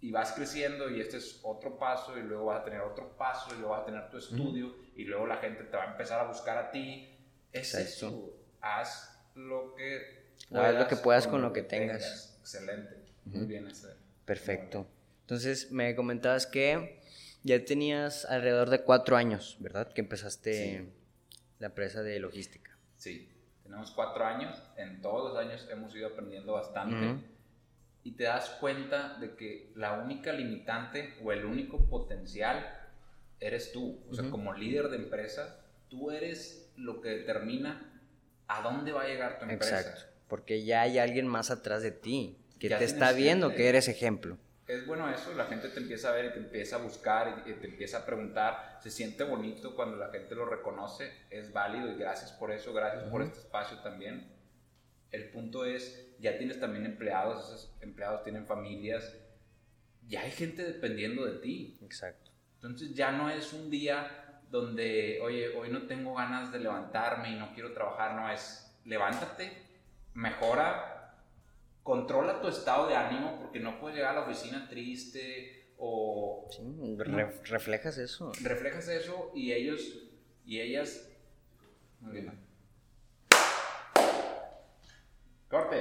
Y 0.00 0.10
vas 0.10 0.32
creciendo 0.32 0.90
y 0.90 1.00
este 1.00 1.16
es 1.16 1.40
otro 1.44 1.78
paso 1.78 2.18
y 2.18 2.22
luego 2.22 2.46
vas 2.46 2.60
a 2.60 2.64
tener 2.64 2.80
otro 2.80 3.16
paso 3.16 3.54
y 3.54 3.58
luego 3.58 3.70
vas 3.70 3.82
a 3.82 3.86
tener 3.86 4.10
tu 4.10 4.18
estudio 4.18 4.74
y 4.94 5.04
luego 5.04 5.26
la 5.26 5.38
gente 5.38 5.64
te 5.64 5.76
va 5.76 5.84
a 5.84 5.90
empezar 5.92 6.20
a 6.20 6.24
buscar 6.24 6.58
a 6.58 6.70
ti. 6.70 7.08
Es 7.52 7.74
eso. 7.74 8.36
Haz 8.60 9.10
lo 9.34 9.74
que 9.74 10.34
puedas, 10.50 10.74
lo 10.74 10.88
que 10.88 10.96
puedas 10.96 11.26
con, 11.26 11.40
lo 11.40 11.52
que, 11.54 11.62
tengas 11.62 12.33
excelente. 12.44 12.94
Muy 13.24 13.46
bien 13.46 13.66
ese. 13.66 13.88
Perfecto. 14.26 14.86
Entonces, 15.22 15.72
me 15.72 15.96
comentabas 15.96 16.46
que 16.46 17.00
ya 17.42 17.64
tenías 17.64 18.26
alrededor 18.26 18.68
de 18.68 18.82
cuatro 18.82 19.16
años, 19.16 19.56
¿verdad? 19.60 19.90
Que 19.92 20.02
empezaste 20.02 20.92
la 21.58 21.68
empresa 21.68 22.02
de 22.02 22.20
logística. 22.20 22.76
Sí, 22.96 23.30
tenemos 23.62 23.90
cuatro 23.92 24.26
años. 24.26 24.62
En 24.76 25.00
todos 25.00 25.32
los 25.32 25.42
años 25.42 25.66
hemos 25.70 25.94
ido 25.96 26.08
aprendiendo 26.08 26.52
bastante. 26.52 27.24
Y 28.02 28.12
te 28.12 28.24
das 28.24 28.50
cuenta 28.60 29.16
de 29.18 29.34
que 29.36 29.72
la 29.74 29.94
única 29.94 30.30
limitante 30.34 31.14
o 31.24 31.32
el 31.32 31.46
único 31.46 31.86
potencial 31.86 32.78
eres 33.40 33.72
tú. 33.72 34.04
O 34.10 34.14
sea, 34.14 34.28
como 34.28 34.52
líder 34.52 34.88
de 34.88 34.96
empresa, 34.96 35.64
tú 35.88 36.10
eres 36.10 36.70
lo 36.76 37.00
que 37.00 37.08
determina 37.08 37.90
a 38.46 38.60
dónde 38.60 38.92
va 38.92 39.04
a 39.04 39.06
llegar 39.06 39.38
tu 39.38 39.46
empresa. 39.46 39.80
Exacto 39.80 40.13
porque 40.28 40.64
ya 40.64 40.82
hay 40.82 40.98
alguien 40.98 41.26
más 41.26 41.50
atrás 41.50 41.82
de 41.82 41.90
ti 41.90 42.36
que 42.58 42.68
te 42.68 42.84
está 42.84 43.12
viendo 43.12 43.54
que 43.54 43.68
eres 43.68 43.88
ejemplo. 43.88 44.38
Es 44.66 44.86
bueno 44.86 45.10
eso, 45.10 45.34
la 45.34 45.44
gente 45.44 45.68
te 45.68 45.78
empieza 45.78 46.08
a 46.08 46.12
ver 46.12 46.26
y 46.26 46.32
te 46.32 46.38
empieza 46.38 46.76
a 46.76 46.78
buscar 46.78 47.44
y 47.46 47.52
te 47.52 47.66
empieza 47.66 47.98
a 47.98 48.06
preguntar, 48.06 48.78
se 48.82 48.90
siente 48.90 49.22
bonito 49.22 49.76
cuando 49.76 49.98
la 49.98 50.08
gente 50.08 50.34
lo 50.34 50.46
reconoce, 50.46 51.12
es 51.28 51.52
válido 51.52 51.92
y 51.92 51.98
gracias 51.98 52.32
por 52.32 52.50
eso, 52.50 52.72
gracias 52.72 53.04
por 53.04 53.20
este 53.20 53.40
espacio 53.40 53.78
también. 53.80 54.32
El 55.10 55.28
punto 55.28 55.66
es, 55.66 56.16
ya 56.18 56.38
tienes 56.38 56.58
también 56.58 56.86
empleados, 56.86 57.44
esos 57.44 57.74
empleados 57.82 58.22
tienen 58.22 58.46
familias, 58.46 59.14
ya 60.08 60.22
hay 60.22 60.30
gente 60.30 60.64
dependiendo 60.64 61.26
de 61.26 61.40
ti. 61.40 61.78
Exacto. 61.82 62.30
Entonces 62.54 62.94
ya 62.94 63.12
no 63.12 63.28
es 63.28 63.52
un 63.52 63.68
día 63.68 64.40
donde, 64.50 65.20
oye, 65.20 65.48
hoy 65.56 65.68
no 65.68 65.86
tengo 65.86 66.14
ganas 66.14 66.50
de 66.52 66.60
levantarme 66.60 67.32
y 67.32 67.34
no 67.34 67.52
quiero 67.52 67.72
trabajar, 67.72 68.14
no 68.14 68.32
es, 68.32 68.74
levántate, 68.86 69.52
mejora, 70.14 71.20
controla 71.82 72.40
tu 72.40 72.48
estado 72.48 72.88
de 72.88 72.96
ánimo 72.96 73.38
porque 73.38 73.60
no 73.60 73.78
puedes 73.78 73.96
llegar 73.96 74.16
a 74.16 74.20
la 74.20 74.26
oficina 74.26 74.68
triste 74.68 75.72
o... 75.76 76.48
Sí, 76.50 76.96
reflejas 77.44 77.98
eso. 77.98 78.32
Reflejas 78.40 78.88
eso 78.88 79.32
y 79.34 79.52
ellos 79.52 79.98
y 80.46 80.60
ellas... 80.60 81.08
Muy 82.00 82.12
bien. 82.12 82.32
Corte. 85.48 85.78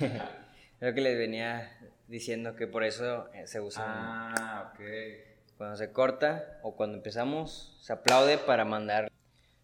Creo 0.78 0.94
que 0.94 1.00
les 1.00 1.18
venía 1.18 1.76
diciendo 2.08 2.56
que 2.56 2.66
por 2.66 2.84
eso 2.84 3.28
eh, 3.34 3.46
se 3.46 3.60
usa. 3.60 3.84
Ah, 3.86 4.72
ok. 4.72 4.80
Cuando 5.58 5.76
se 5.76 5.92
corta 5.92 6.58
o 6.62 6.74
cuando 6.74 6.96
empezamos, 6.96 7.76
se 7.82 7.92
aplaude 7.92 8.38
para 8.38 8.64
mandar. 8.64 9.12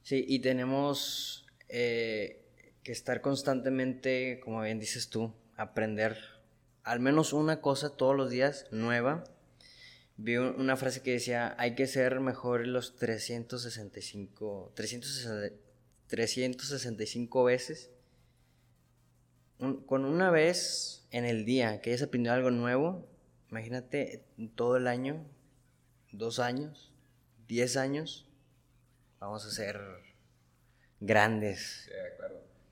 Sí, 0.03 0.25
y 0.29 0.41
tenemos 0.41 1.47
eh, 1.69 2.46
que 2.87 2.93
estar 2.93 3.21
constantemente, 3.21 4.41
como 4.45 4.63
bien 4.63 4.79
dices 4.79 5.09
tú, 5.09 5.35
aprender 5.57 6.17
al 6.85 7.01
menos 7.01 7.33
una 7.33 7.61
cosa 7.61 7.97
todos 7.97 8.15
los 8.15 8.31
días 8.31 8.67
nueva. 8.71 9.25
Vi 10.17 10.37
una 10.37 10.77
frase 10.77 11.03
que 11.03 11.11
decía, 11.11 11.57
hay 11.59 11.75
que 11.75 11.89
ser 11.89 12.21
mejor 12.21 12.65
los 12.65 12.95
365, 12.95 14.73
365 14.77 17.43
veces. 17.43 17.91
con 19.59 20.05
una 20.05 20.31
vez 20.31 21.09
en 21.11 21.25
el 21.25 21.45
día 21.45 21.81
que 21.81 21.91
hayas 21.91 22.03
aprendido 22.03 22.35
algo 22.35 22.53
nuevo, 22.53 23.09
imagínate 23.51 24.25
todo 24.55 24.77
el 24.77 24.87
año, 24.87 25.27
dos 26.13 26.39
años, 26.39 26.93
diez 27.49 27.77
años, 27.77 28.29
vamos 29.19 29.45
a 29.45 29.51
ser 29.51 29.81
grandes 31.01 31.91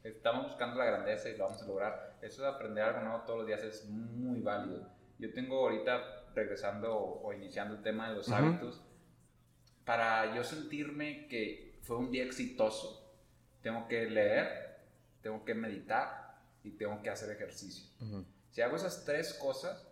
estamos 0.04 0.48
buscando 0.48 0.76
la 0.76 0.84
grandeza 0.84 1.30
y 1.30 1.36
lo 1.36 1.44
vamos 1.44 1.62
a 1.62 1.66
lograr. 1.66 2.18
Eso 2.20 2.42
de 2.42 2.48
aprender 2.48 2.84
algo 2.84 3.00
nuevo 3.00 3.24
todos 3.24 3.38
los 3.40 3.46
días 3.46 3.62
es 3.62 3.86
muy 3.86 4.40
válido. 4.40 4.86
Yo 5.18 5.32
tengo 5.32 5.58
ahorita, 5.58 6.26
regresando 6.34 6.94
o, 6.96 7.32
iniciando 7.32 7.74
el 7.76 7.82
tema 7.82 8.10
de 8.10 8.16
los 8.16 8.28
hábitos, 8.30 8.82
para 9.84 10.34
yo 10.34 10.44
sentirme 10.44 11.26
que 11.28 11.78
fue 11.82 11.96
un 11.96 12.10
día 12.10 12.24
exitoso, 12.24 13.12
tengo 13.62 13.88
que 13.88 14.08
leer, 14.10 14.78
tengo 15.22 15.44
que 15.44 15.54
meditar 15.54 16.38
y 16.62 16.72
tengo 16.72 17.02
que 17.02 17.10
hacer 17.10 17.30
ejercicio. 17.30 17.86
Si 18.50 18.60
hago 18.60 18.76
esas 18.76 19.04
tres 19.04 19.34
cosas, 19.34 19.86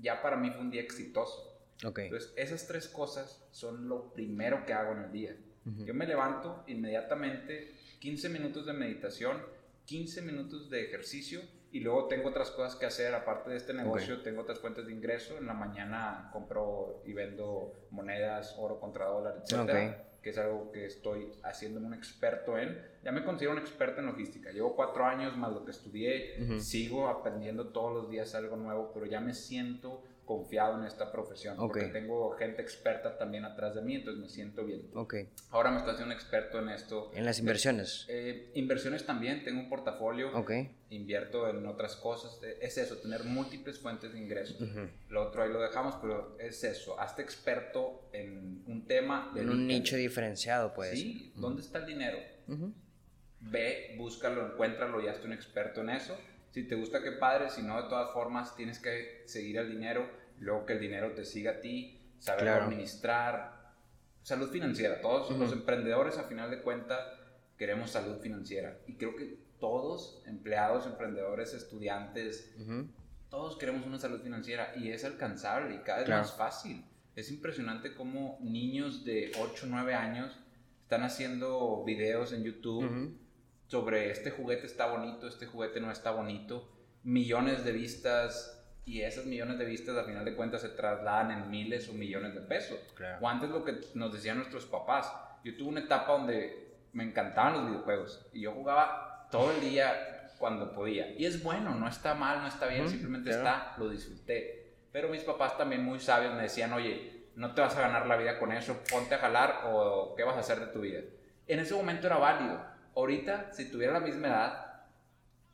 ya 0.00 0.22
para 0.22 0.36
mí 0.36 0.50
fue 0.50 0.60
un 0.60 0.70
día 0.70 0.82
exitoso. 0.82 1.52
Okay. 1.84 2.06
Entonces, 2.06 2.32
esas 2.36 2.66
tres 2.66 2.88
cosas 2.88 3.46
son 3.50 3.88
lo 3.88 4.12
primero 4.12 4.64
que 4.64 4.72
hago 4.72 4.92
en 4.92 5.02
el 5.02 5.12
día. 5.12 5.36
Yo 5.64 5.94
me 5.94 6.06
levanto 6.06 6.62
inmediatamente 6.68 7.75
15 8.00 8.28
minutos 8.28 8.66
de 8.66 8.72
meditación, 8.72 9.38
15 9.86 10.22
minutos 10.22 10.70
de 10.70 10.84
ejercicio 10.84 11.40
y 11.72 11.80
luego 11.80 12.06
tengo 12.06 12.28
otras 12.28 12.50
cosas 12.50 12.76
que 12.76 12.86
hacer. 12.86 13.14
Aparte 13.14 13.50
de 13.50 13.56
este 13.56 13.74
negocio, 13.74 14.22
tengo 14.22 14.42
otras 14.42 14.60
fuentes 14.60 14.86
de 14.86 14.92
ingreso. 14.92 15.36
En 15.38 15.46
la 15.46 15.54
mañana 15.54 16.30
compro 16.32 17.02
y 17.04 17.12
vendo 17.12 17.86
monedas, 17.90 18.54
oro 18.58 18.80
contra 18.80 19.06
dólar, 19.06 19.42
etc. 19.44 19.96
Que 20.22 20.30
es 20.30 20.38
algo 20.38 20.72
que 20.72 20.86
estoy 20.86 21.30
haciéndome 21.44 21.86
un 21.86 21.94
experto 21.94 22.58
en. 22.58 22.80
Ya 23.04 23.12
me 23.12 23.24
considero 23.24 23.52
un 23.52 23.58
experto 23.58 24.00
en 24.00 24.06
logística. 24.06 24.50
Llevo 24.50 24.74
cuatro 24.74 25.04
años 25.04 25.36
más 25.36 25.52
lo 25.52 25.64
que 25.64 25.70
estudié. 25.70 26.60
Sigo 26.60 27.08
aprendiendo 27.08 27.68
todos 27.68 27.92
los 27.92 28.10
días 28.10 28.34
algo 28.34 28.56
nuevo, 28.56 28.90
pero 28.92 29.06
ya 29.06 29.20
me 29.20 29.34
siento 29.34 30.02
confiado 30.26 30.78
en 30.78 30.84
esta 30.84 31.10
profesión. 31.10 31.56
Porque 31.56 31.86
tengo 31.86 32.30
gente 32.32 32.60
experta 32.60 33.16
también 33.16 33.44
atrás 33.44 33.74
de 33.76 33.80
mí, 33.80 33.94
entonces 33.94 34.20
me 34.20 34.28
siento 34.28 34.64
bien. 34.64 34.90
Okay. 34.92 35.28
Ahora 35.50 35.70
me 35.70 35.78
estoy 35.78 35.94
haciendo 35.94 36.12
un 36.12 36.20
experto 36.20 36.58
en 36.58 36.68
esto. 36.68 37.10
¿En 37.14 37.24
las 37.24 37.38
inversiones? 37.38 38.04
Eh, 38.08 38.50
inversiones 38.54 39.06
también, 39.06 39.44
tengo 39.44 39.60
un 39.60 39.68
portafolio. 39.70 40.36
Okay. 40.36 40.70
Invierto 40.90 41.48
en 41.48 41.64
otras 41.66 41.96
cosas. 41.96 42.38
Eh, 42.42 42.58
es 42.60 42.76
eso, 42.76 42.98
tener 42.98 43.24
múltiples 43.24 43.78
fuentes 43.78 44.12
de 44.12 44.18
ingresos. 44.18 44.58
Lo 45.08 45.28
otro 45.28 45.44
ahí 45.44 45.50
lo 45.50 45.60
dejamos, 45.60 45.94
pero 46.02 46.36
es 46.38 46.62
eso. 46.64 47.00
Hazte 47.00 47.22
experto 47.22 48.08
en 48.12 48.64
un 48.66 48.86
tema. 48.86 49.32
En 49.36 49.48
un 49.48 49.66
nicho 49.66 49.96
diferenciado, 49.96 50.74
pues. 50.74 50.90
Sí, 50.90 51.32
¿dónde 51.36 51.62
está 51.62 51.78
el 51.78 51.86
dinero? 51.86 52.18
Ve, 53.40 53.94
búscalo, 53.96 54.44
encuéntralo, 54.44 55.00
ya 55.00 55.12
estoy 55.12 55.28
un 55.28 55.34
experto 55.34 55.82
en 55.82 55.90
eso 55.90 56.18
si 56.56 56.62
te 56.62 56.74
gusta, 56.74 57.02
qué 57.02 57.12
padre, 57.12 57.50
si 57.50 57.62
no, 57.62 57.82
de 57.82 57.90
todas 57.90 58.14
formas 58.14 58.56
tienes 58.56 58.78
que 58.78 59.24
seguir 59.26 59.58
el 59.58 59.70
dinero, 59.70 60.08
luego 60.38 60.64
que 60.64 60.72
el 60.72 60.80
dinero 60.80 61.12
te 61.12 61.22
siga 61.22 61.50
a 61.50 61.60
ti, 61.60 62.00
saber 62.18 62.48
administrar, 62.48 63.74
salud 64.22 64.48
financiera. 64.48 65.02
Todos 65.02 65.38
los 65.38 65.52
emprendedores, 65.52 66.16
a 66.16 66.22
final 66.22 66.50
de 66.50 66.62
cuentas, 66.62 67.06
queremos 67.58 67.90
salud 67.90 68.20
financiera. 68.22 68.78
Y 68.86 68.94
creo 68.94 69.14
que 69.16 69.38
todos, 69.60 70.22
empleados, 70.24 70.86
emprendedores, 70.86 71.52
estudiantes, 71.52 72.50
todos 73.28 73.58
queremos 73.58 73.84
una 73.84 73.98
salud 73.98 74.22
financiera 74.22 74.72
y 74.78 74.88
es 74.92 75.04
alcanzable 75.04 75.74
y 75.74 75.78
cada 75.80 75.98
vez 75.98 76.08
más 76.08 76.32
fácil. 76.32 76.86
Es 77.16 77.30
impresionante 77.30 77.94
cómo 77.94 78.38
niños 78.40 79.04
de 79.04 79.30
8 79.38 79.66
o 79.66 79.68
9 79.68 79.92
años 79.92 80.34
están 80.84 81.02
haciendo 81.02 81.84
videos 81.84 82.32
en 82.32 82.44
YouTube 82.44 83.18
sobre 83.66 84.10
este 84.10 84.30
juguete 84.30 84.66
está 84.66 84.86
bonito, 84.86 85.26
este 85.26 85.46
juguete 85.46 85.80
no 85.80 85.90
está 85.90 86.10
bonito, 86.10 86.68
millones 87.02 87.64
de 87.64 87.72
vistas 87.72 88.52
y 88.84 89.02
esas 89.02 89.26
millones 89.26 89.58
de 89.58 89.64
vistas 89.64 89.96
a 89.96 90.04
final 90.04 90.24
de 90.24 90.36
cuentas 90.36 90.60
se 90.60 90.68
trasladan 90.68 91.32
en 91.32 91.50
miles 91.50 91.88
o 91.88 91.92
millones 91.92 92.34
de 92.34 92.40
pesos. 92.40 92.78
O 93.20 93.28
antes 93.28 93.50
lo 93.50 93.64
que 93.64 93.80
nos 93.94 94.12
decían 94.12 94.36
nuestros 94.36 94.64
papás, 94.66 95.12
yo 95.42 95.56
tuve 95.56 95.68
una 95.68 95.80
etapa 95.80 96.12
donde 96.12 96.76
me 96.92 97.04
encantaban 97.04 97.54
los 97.54 97.66
videojuegos 97.66 98.26
y 98.32 98.42
yo 98.42 98.52
jugaba 98.52 99.28
todo 99.30 99.50
el 99.50 99.60
día 99.60 100.30
cuando 100.38 100.72
podía. 100.72 101.10
Y 101.18 101.24
es 101.24 101.42
bueno, 101.42 101.74
no 101.74 101.88
está 101.88 102.14
mal, 102.14 102.42
no 102.42 102.48
está 102.48 102.66
bien, 102.66 102.88
simplemente 102.88 103.30
está, 103.30 103.74
lo 103.78 103.88
disfruté. 103.88 104.74
Pero 104.92 105.08
mis 105.08 105.22
papás 105.22 105.58
también 105.58 105.84
muy 105.84 105.98
sabios 105.98 106.34
me 106.34 106.42
decían, 106.42 106.72
oye, 106.72 107.26
no 107.34 107.54
te 107.54 107.60
vas 107.60 107.76
a 107.76 107.80
ganar 107.80 108.06
la 108.06 108.16
vida 108.16 108.38
con 108.38 108.52
eso, 108.52 108.80
ponte 108.90 109.16
a 109.16 109.18
jalar 109.18 109.62
o 109.66 110.14
qué 110.16 110.22
vas 110.22 110.36
a 110.36 110.40
hacer 110.40 110.60
de 110.60 110.66
tu 110.68 110.80
vida. 110.80 111.00
En 111.48 111.58
ese 111.58 111.74
momento 111.74 112.06
era 112.06 112.16
válido 112.16 112.75
Ahorita, 112.96 113.52
si 113.52 113.70
tuviera 113.70 113.92
la 113.92 114.00
misma 114.00 114.28
edad, 114.28 114.66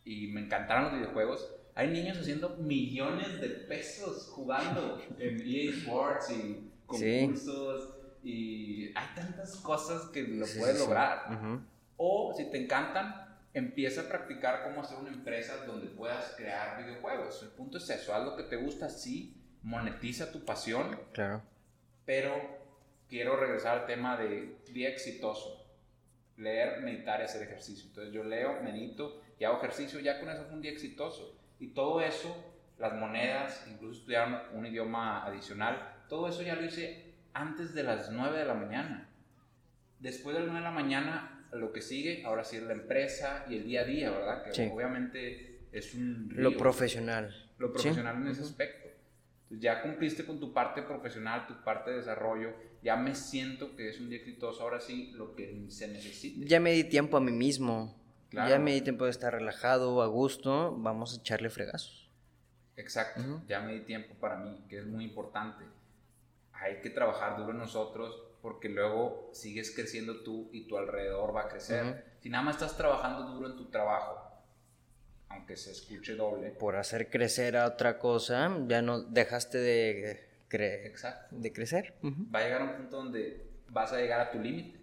y 0.05 0.29
me 0.29 0.43
encantaron 0.43 0.85
los 0.85 0.95
videojuegos, 0.95 1.55
hay 1.75 1.89
niños 1.89 2.19
haciendo 2.19 2.51
millones 2.57 3.41
de 3.41 3.49
pesos 3.49 4.29
jugando 4.31 5.01
en 5.19 5.41
EA 5.41 5.71
Sports 5.73 6.31
y 6.31 6.71
concursos 6.87 7.97
y 8.23 8.93
hay 8.95 9.07
tantas 9.17 9.57
cosas 9.57 10.11
que 10.11 10.23
lo 10.23 10.47
puedes 10.59 10.79
lograr. 10.79 11.63
O 11.97 12.35
si 12.37 12.51
te 12.51 12.63
encantan, 12.63 13.39
empieza 13.55 14.03
a 14.03 14.09
practicar 14.09 14.65
cómo 14.65 14.83
hacer 14.83 14.99
una 14.99 15.11
empresa 15.11 15.65
donde 15.67 15.87
puedas 15.89 16.35
crear 16.37 16.83
videojuegos. 16.85 17.43
El 17.43 17.51
punto 17.51 17.79
es 17.79 17.89
eso, 17.91 18.15
haz 18.15 18.25
lo 18.25 18.37
que 18.37 18.45
te 18.45 18.57
gusta, 18.57 18.89
sí, 18.89 19.37
monetiza 19.63 20.31
tu 20.31 20.45
pasión. 20.45 20.99
Claro. 21.13 21.43
Pero 22.05 22.35
quiero 23.09 23.37
regresar 23.37 23.79
al 23.79 23.87
tema 23.87 24.17
de 24.17 24.57
día 24.73 24.89
exitoso. 24.89 25.62
Leer, 26.43 26.81
meditar 26.83 27.21
y 27.21 27.25
hacer 27.25 27.43
ejercicio. 27.43 27.87
Entonces 27.89 28.13
yo 28.13 28.25
leo, 28.25 28.61
medito 28.63 29.23
y 29.39 29.45
hago 29.45 29.59
ejercicio, 29.59 30.01
ya 30.01 30.19
con 30.19 30.29
eso 30.29 30.45
fue 30.45 30.55
un 30.55 30.63
día 30.63 30.73
exitoso. 30.73 31.39
Y 31.59 31.69
todo 31.69 32.01
eso, 32.01 32.55
las 32.79 32.95
monedas, 32.95 33.65
incluso 33.71 34.01
estudiar 34.01 34.51
un 34.53 34.67
idioma 34.67 35.25
adicional, 35.25 36.05
todo 36.09 36.29
eso 36.29 36.43
ya 36.43 36.57
lo 36.57 36.65
hice 36.65 37.15
antes 37.33 37.75
de 37.75 37.85
las 37.85 38.11
9 38.11 38.39
de 38.39 38.45
la 38.45 38.55
mañana. 38.55 39.09
Después 40.01 40.35
de 40.35 40.41
las 40.41 40.51
9 40.51 40.65
de 40.65 40.71
la 40.71 40.75
mañana, 40.75 41.47
lo 41.53 41.73
que 41.73 41.81
sigue, 41.81 42.25
ahora 42.25 42.45
sí 42.45 42.57
es 42.57 42.63
la 42.65 42.73
empresa 42.73 43.45
y 43.49 43.57
el 43.57 43.65
día 43.65 43.83
a 43.83 43.85
día, 43.85 44.11
¿verdad? 44.11 44.43
Que 44.51 44.69
obviamente 44.69 45.61
es 45.71 45.95
un... 45.95 46.29
Lo 46.35 46.57
profesional. 46.57 47.51
Lo 47.59 47.73
profesional 47.73 48.17
en 48.17 48.29
ese 48.29 48.43
aspecto. 48.43 48.89
Ya 49.59 49.83
cumpliste 49.83 50.25
con 50.25 50.41
tu 50.41 50.53
parte 50.53 50.83
profesional, 50.83 51.47
tu 51.47 51.63
parte 51.63 51.91
de 51.91 51.99
desarrollo, 51.99 52.53
ya 52.83 52.97
me 52.97 53.15
siento 53.15 53.77
que 53.77 53.89
es 53.89 54.01
un 54.01 54.11
día 54.11 54.19
exitoso, 54.19 54.63
ahora 54.63 54.81
sí, 54.81 55.13
lo 55.15 55.35
que 55.35 55.67
se 55.69 55.89
necesita. 55.89 56.45
Ya 56.47 56.61
me 56.61 56.73
di 56.73 56.85
tiempo 56.85 57.17
a 57.17 57.21
mí 57.21 57.33
mismo. 57.33 58.01
Ya 58.33 58.59
me 58.59 58.73
di 58.73 58.81
tiempo 58.81 59.05
de 59.05 59.11
estar 59.11 59.33
relajado, 59.33 60.01
a 60.01 60.07
gusto, 60.07 60.75
vamos 60.79 61.13
a 61.13 61.21
echarle 61.21 61.51
fregazos. 61.51 62.11
Exacto, 62.77 63.43
ya 63.47 63.61
me 63.61 63.75
di 63.75 63.81
tiempo 63.81 64.15
para 64.15 64.37
mí, 64.37 64.65
que 64.69 64.79
es 64.79 64.87
muy 64.87 65.05
importante. 65.05 65.65
Hay 66.55 66.81
que 66.81 66.89
trabajar 66.89 67.37
duro 67.37 67.53
nosotros 67.53 68.23
porque 68.41 68.69
luego 68.69 69.29
sigues 69.33 69.71
creciendo 69.75 70.23
tú 70.23 70.49
y 70.53 70.67
tu 70.67 70.79
alrededor 70.79 71.35
va 71.37 71.43
a 71.43 71.49
crecer. 71.49 72.17
Si 72.21 72.31
nada 72.31 72.45
más 72.45 72.57
estás 72.57 72.77
trabajando 72.77 73.31
duro 73.33 73.51
en 73.51 73.57
tu 73.57 73.67
trabajo, 73.67 74.32
aunque 75.33 75.57
se 75.57 75.73
escuche 75.73 76.15
doble. 76.15 76.51
Por 76.51 76.77
hacer 76.77 77.11
crecer 77.11 77.57
a 77.57 77.67
otra 77.67 77.99
cosa, 77.99 78.57
ya 78.67 78.83
no 78.83 79.03
dejaste 79.03 79.59
de, 79.59 80.21
de 81.31 81.53
crecer. 81.53 81.95
Va 82.03 82.41
a 82.41 82.45
llegar 82.45 82.63
un 82.63 82.77
punto 82.77 82.97
donde 82.97 83.51
vas 83.69 83.93
a 83.93 83.99
llegar 83.99 84.21
a 84.21 84.31
tu 84.31 84.39
límite 84.39 84.81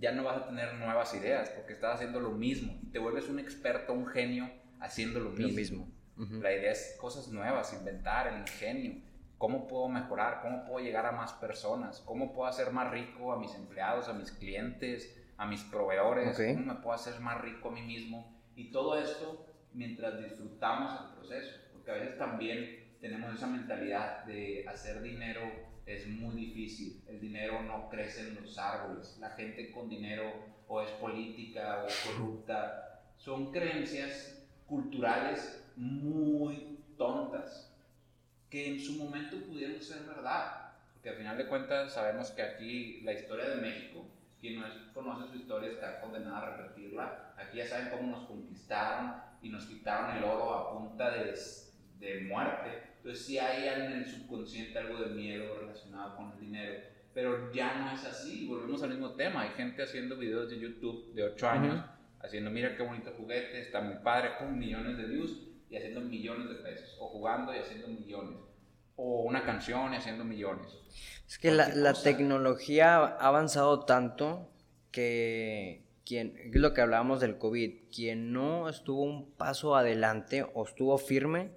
ya 0.00 0.12
no 0.12 0.24
vas 0.24 0.38
a 0.38 0.46
tener 0.46 0.74
nuevas 0.74 1.14
ideas 1.14 1.50
porque 1.50 1.74
estás 1.74 1.96
haciendo 1.96 2.20
lo 2.20 2.30
mismo 2.30 2.78
y 2.82 2.86
te 2.86 2.98
vuelves 2.98 3.28
un 3.28 3.38
experto, 3.38 3.92
un 3.92 4.06
genio 4.06 4.50
haciendo 4.80 5.20
lo 5.20 5.30
mismo. 5.30 5.88
La 6.16 6.52
idea 6.52 6.72
es 6.72 6.96
cosas 7.00 7.28
nuevas, 7.28 7.72
inventar 7.72 8.26
el 8.26 8.40
ingenio. 8.40 9.02
¿Cómo 9.38 9.66
puedo 9.66 9.88
mejorar? 9.88 10.40
¿Cómo 10.42 10.66
puedo 10.66 10.84
llegar 10.84 11.06
a 11.06 11.12
más 11.12 11.32
personas? 11.34 12.00
¿Cómo 12.00 12.34
puedo 12.34 12.46
hacer 12.46 12.72
más 12.72 12.90
rico 12.90 13.32
a 13.32 13.38
mis 13.38 13.54
empleados, 13.54 14.08
a 14.08 14.12
mis 14.12 14.30
clientes, 14.30 15.16
a 15.38 15.46
mis 15.46 15.62
proveedores? 15.62 16.36
¿Cómo 16.36 16.74
me 16.74 16.80
puedo 16.80 16.92
hacer 16.92 17.18
más 17.20 17.40
rico 17.40 17.68
a 17.68 17.72
mí 17.72 17.80
mismo? 17.80 18.38
Y 18.56 18.70
todo 18.70 18.98
esto 18.98 19.46
mientras 19.72 20.18
disfrutamos 20.18 21.00
el 21.00 21.16
proceso, 21.16 21.56
porque 21.72 21.90
a 21.90 21.94
veces 21.94 22.18
también 22.18 22.96
tenemos 23.00 23.34
esa 23.34 23.46
mentalidad 23.46 24.24
de 24.24 24.64
hacer 24.68 25.00
dinero 25.02 25.70
es 25.86 26.06
muy 26.06 26.34
difícil. 26.34 27.02
El 27.08 27.20
dinero 27.20 27.62
no 27.62 27.88
crece 27.88 28.28
en 28.28 28.36
los 28.36 28.56
árboles. 28.58 29.16
La 29.20 29.30
gente 29.30 29.70
con 29.72 29.88
dinero 29.88 30.32
o 30.68 30.82
es 30.82 30.90
política 30.92 31.82
o 31.82 31.88
es 31.88 31.96
corrupta. 32.06 33.02
Son 33.16 33.50
creencias 33.50 34.42
culturales 34.66 35.64
muy 35.76 36.78
tontas 36.96 37.74
que 38.48 38.68
en 38.68 38.80
su 38.80 38.94
momento 38.94 39.36
pudieron 39.46 39.80
ser 39.82 40.04
verdad. 40.04 40.72
Porque 40.92 41.10
al 41.10 41.16
final 41.16 41.38
de 41.38 41.46
cuentas 41.46 41.92
sabemos 41.92 42.30
que 42.30 42.42
aquí 42.42 43.00
la 43.02 43.12
historia 43.12 43.48
de 43.48 43.56
México, 43.56 44.04
quien 44.40 44.60
no 44.60 44.66
conoce 44.94 45.32
su 45.32 45.38
historia 45.38 45.70
está 45.70 46.00
condenada 46.00 46.38
a 46.38 46.56
repetirla. 46.56 47.29
Aquí 47.40 47.58
ya 47.58 47.66
saben 47.66 47.90
cómo 47.90 48.10
nos 48.10 48.26
conquistaron 48.26 49.14
y 49.42 49.48
nos 49.48 49.66
quitaron 49.66 50.16
el 50.16 50.24
oro 50.24 50.54
a 50.54 50.72
punta 50.72 51.10
de, 51.10 51.34
de 51.98 52.20
muerte 52.22 52.90
entonces 53.02 53.24
sí 53.24 53.38
hay 53.38 53.66
en 53.66 53.92
el 53.92 54.06
subconsciente 54.06 54.78
algo 54.78 54.98
de 54.98 55.06
miedo 55.14 55.58
relacionado 55.58 56.16
con 56.16 56.32
el 56.32 56.40
dinero, 56.40 56.80
pero 57.14 57.50
ya 57.50 57.78
no 57.78 57.92
es 57.92 58.04
así. 58.04 58.46
Volvemos 58.46 58.82
al 58.82 58.90
mismo 58.90 59.12
tema. 59.12 59.42
Hay 59.42 59.50
gente 59.50 59.82
haciendo 59.82 60.16
videos 60.16 60.50
de 60.50 60.60
YouTube 60.60 61.14
de 61.14 61.24
8 61.24 61.48
años, 61.48 61.84
haciendo, 62.20 62.50
mira 62.50 62.76
qué 62.76 62.82
bonito 62.82 63.10
juguete, 63.16 63.62
está 63.62 63.80
muy 63.80 63.96
padre, 64.04 64.32
con 64.38 64.58
millones 64.58 64.98
de 64.98 65.04
views 65.04 65.48
y 65.70 65.76
haciendo 65.76 66.02
millones 66.02 66.50
de 66.50 66.56
pesos, 66.56 66.94
o 67.00 67.08
jugando 67.08 67.54
y 67.54 67.58
haciendo 67.58 67.88
millones, 67.88 68.38
o 68.96 69.22
una 69.22 69.44
canción 69.44 69.94
y 69.94 69.96
haciendo 69.96 70.24
millones. 70.24 70.76
Es 71.26 71.38
que 71.38 71.52
la, 71.52 71.68
la, 71.68 71.94
tecnología 71.94 72.96
ha 72.96 73.28
avanzado 73.28 73.86
tanto 73.86 74.52
que 74.90 75.86
quien, 76.10 76.36
es 76.36 76.56
lo 76.56 76.74
que 76.74 76.80
hablábamos 76.80 77.20
del 77.20 77.38
COVID, 77.38 77.72
quien 77.94 78.32
no 78.32 78.68
estuvo 78.68 79.04
un 79.04 79.30
paso 79.30 79.76
adelante 79.76 80.44
o 80.54 80.66
estuvo 80.66 80.98
firme, 80.98 81.52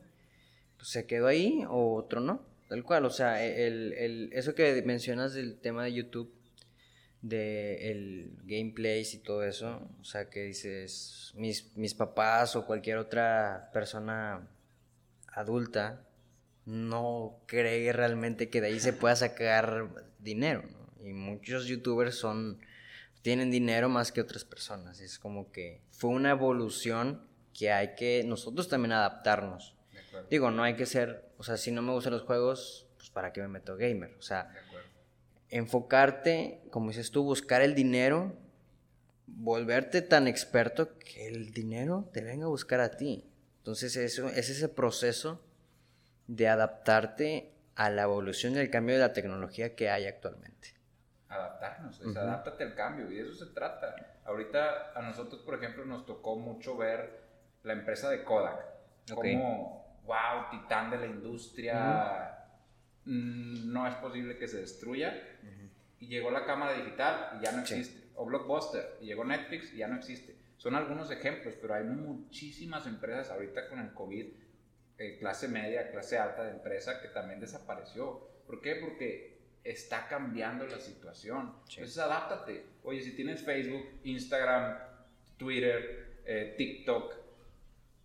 se 0.79 1.07
quedó 1.07 1.25
ahí 1.25 1.63
o 1.67 1.95
otro 1.95 2.19
no. 2.19 2.45
Tal 2.69 2.83
cual, 2.83 3.05
o 3.05 3.09
sea, 3.09 3.43
el, 3.43 3.93
el, 3.93 4.29
eso 4.31 4.53
que 4.53 4.79
mencionas 4.83 5.33
del 5.33 5.59
tema 5.59 5.85
de 5.85 5.93
YouTube, 5.93 6.31
de 7.23 7.89
el 7.89 8.37
gameplays 8.43 9.15
y 9.15 9.23
todo 9.23 9.43
eso, 9.43 9.89
o 9.99 10.03
sea, 10.03 10.29
que 10.29 10.43
dices, 10.43 11.33
mis, 11.35 11.75
mis 11.75 11.95
papás 11.95 12.55
o 12.55 12.67
cualquier 12.67 12.97
otra 12.97 13.71
persona 13.73 14.47
adulta 15.29 16.05
no 16.67 17.39
cree 17.47 17.91
realmente 17.91 18.51
que 18.51 18.61
de 18.61 18.67
ahí 18.67 18.79
se 18.79 18.93
pueda 18.93 19.15
sacar 19.15 19.89
dinero, 20.19 20.63
¿no? 20.71 21.07
Y 21.07 21.13
muchos 21.13 21.65
youtubers 21.65 22.13
son, 22.13 22.59
tienen 23.23 23.49
dinero 23.49 23.89
más 23.89 24.11
que 24.11 24.21
otras 24.21 24.43
personas, 24.43 24.99
es 24.99 25.17
como 25.17 25.51
que 25.51 25.81
fue 25.89 26.11
una 26.11 26.29
evolución 26.31 27.25
que 27.53 27.71
hay 27.71 27.95
que 27.95 28.23
nosotros 28.25 28.67
también 28.67 28.91
adaptarnos. 28.91 29.75
Digo, 30.29 30.51
no 30.51 30.61
hay 30.61 30.75
que 30.75 30.85
ser, 30.85 31.31
o 31.37 31.43
sea, 31.43 31.57
si 31.57 31.71
no 31.71 31.81
me 31.81 31.93
gustan 31.93 32.13
los 32.13 32.23
juegos, 32.23 32.87
pues 32.97 33.09
para 33.09 33.33
qué 33.33 33.41
me 33.41 33.47
meto 33.47 33.77
gamer. 33.77 34.13
O 34.19 34.21
sea, 34.21 34.51
enfocarte, 35.49 36.61
como 36.69 36.89
dices 36.89 37.11
tú, 37.11 37.23
buscar 37.23 37.61
el 37.61 37.73
dinero, 37.73 38.35
volverte 39.25 40.01
tan 40.01 40.27
experto 40.27 40.97
que 40.99 41.27
el 41.27 41.53
dinero 41.53 42.09
te 42.13 42.21
venga 42.21 42.45
a 42.45 42.49
buscar 42.49 42.81
a 42.81 42.91
ti. 42.91 43.25
Entonces 43.59 43.95
eso, 43.95 44.27
es 44.27 44.49
ese 44.49 44.67
proceso 44.67 45.41
de 46.27 46.49
adaptarte 46.49 47.53
a 47.75 47.89
la 47.89 48.03
evolución 48.03 48.55
y 48.55 48.59
al 48.59 48.69
cambio 48.69 48.95
de 48.95 49.01
la 49.01 49.13
tecnología 49.13 49.75
que 49.75 49.89
hay 49.89 50.05
actualmente. 50.05 50.82
Adaptarnos, 51.33 51.99
es 52.01 52.15
adáptate 52.15 52.63
al 52.63 52.75
cambio 52.75 53.09
y 53.09 53.15
de 53.15 53.21
eso 53.23 53.45
se 53.45 53.53
trata. 53.53 53.95
Ahorita 54.25 54.91
a 54.95 55.01
nosotros, 55.01 55.41
por 55.41 55.55
ejemplo, 55.55 55.85
nos 55.85 56.05
tocó 56.05 56.35
mucho 56.35 56.77
ver 56.77 57.23
la 57.63 57.73
empresa 57.73 58.09
de 58.09 58.23
Kodak, 58.23 58.59
como 59.13 59.83
wow, 60.05 60.49
titán 60.51 60.91
de 60.91 60.97
la 60.97 61.05
industria, 61.05 62.37
mm, 63.05 63.71
no 63.71 63.87
es 63.87 63.95
posible 63.95 64.37
que 64.37 64.47
se 64.47 64.61
destruya. 64.61 65.13
Y 65.99 66.07
llegó 66.07 66.31
la 66.31 66.45
cámara 66.45 66.73
digital 66.73 67.37
y 67.39 67.43
ya 67.45 67.53
no 67.53 67.61
existe. 67.61 68.11
O 68.15 68.25
Blockbuster, 68.25 68.97
y 69.01 69.05
llegó 69.05 69.23
Netflix 69.23 69.73
y 69.73 69.77
ya 69.77 69.87
no 69.87 69.95
existe. 69.95 70.35
Son 70.57 70.75
algunos 70.75 71.09
ejemplos, 71.11 71.55
pero 71.61 71.73
hay 71.73 71.83
muchísimas 71.83 72.85
empresas 72.85 73.31
ahorita 73.31 73.69
con 73.69 73.79
el 73.79 73.93
COVID, 73.93 74.33
eh, 74.97 75.17
clase 75.19 75.47
media, 75.47 75.91
clase 75.91 76.17
alta 76.17 76.43
de 76.43 76.51
empresa, 76.51 77.01
que 77.01 77.07
también 77.07 77.39
desapareció. 77.39 78.29
¿Por 78.45 78.61
qué? 78.61 78.75
Porque 78.75 79.32
está 79.63 80.07
cambiando 80.07 80.65
la 80.67 80.79
situación. 80.79 81.55
Entonces, 81.69 81.97
adáptate. 81.97 82.65
Oye, 82.83 83.01
si 83.01 83.15
tienes 83.15 83.41
Facebook, 83.43 83.85
Instagram, 84.03 84.77
Twitter, 85.37 86.21
eh, 86.25 86.55
TikTok, 86.57 87.13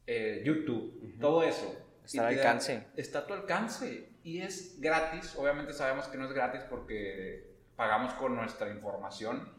eh, 0.07 0.43
YouTube, 0.45 1.17
todo 1.21 1.43
eso, 1.43 1.85
Está 2.05 2.29
al 2.29 2.35
alcance. 2.35 2.87
está 2.97 3.19
a 3.21 3.27
tu 3.27 3.35
alcance 3.35 4.09
y 4.23 4.41
es 4.41 4.81
gratis. 4.81 5.35
Obviamente 5.37 5.73
sabemos 5.73 6.07
que 6.07 6.17
no 6.17 6.25
es 6.27 6.33
gratis 6.33 6.63
porque 6.71 7.49
pagamos 7.77 8.15
con 8.15 8.35
nuestra 8.35 8.71
información. 8.71 9.53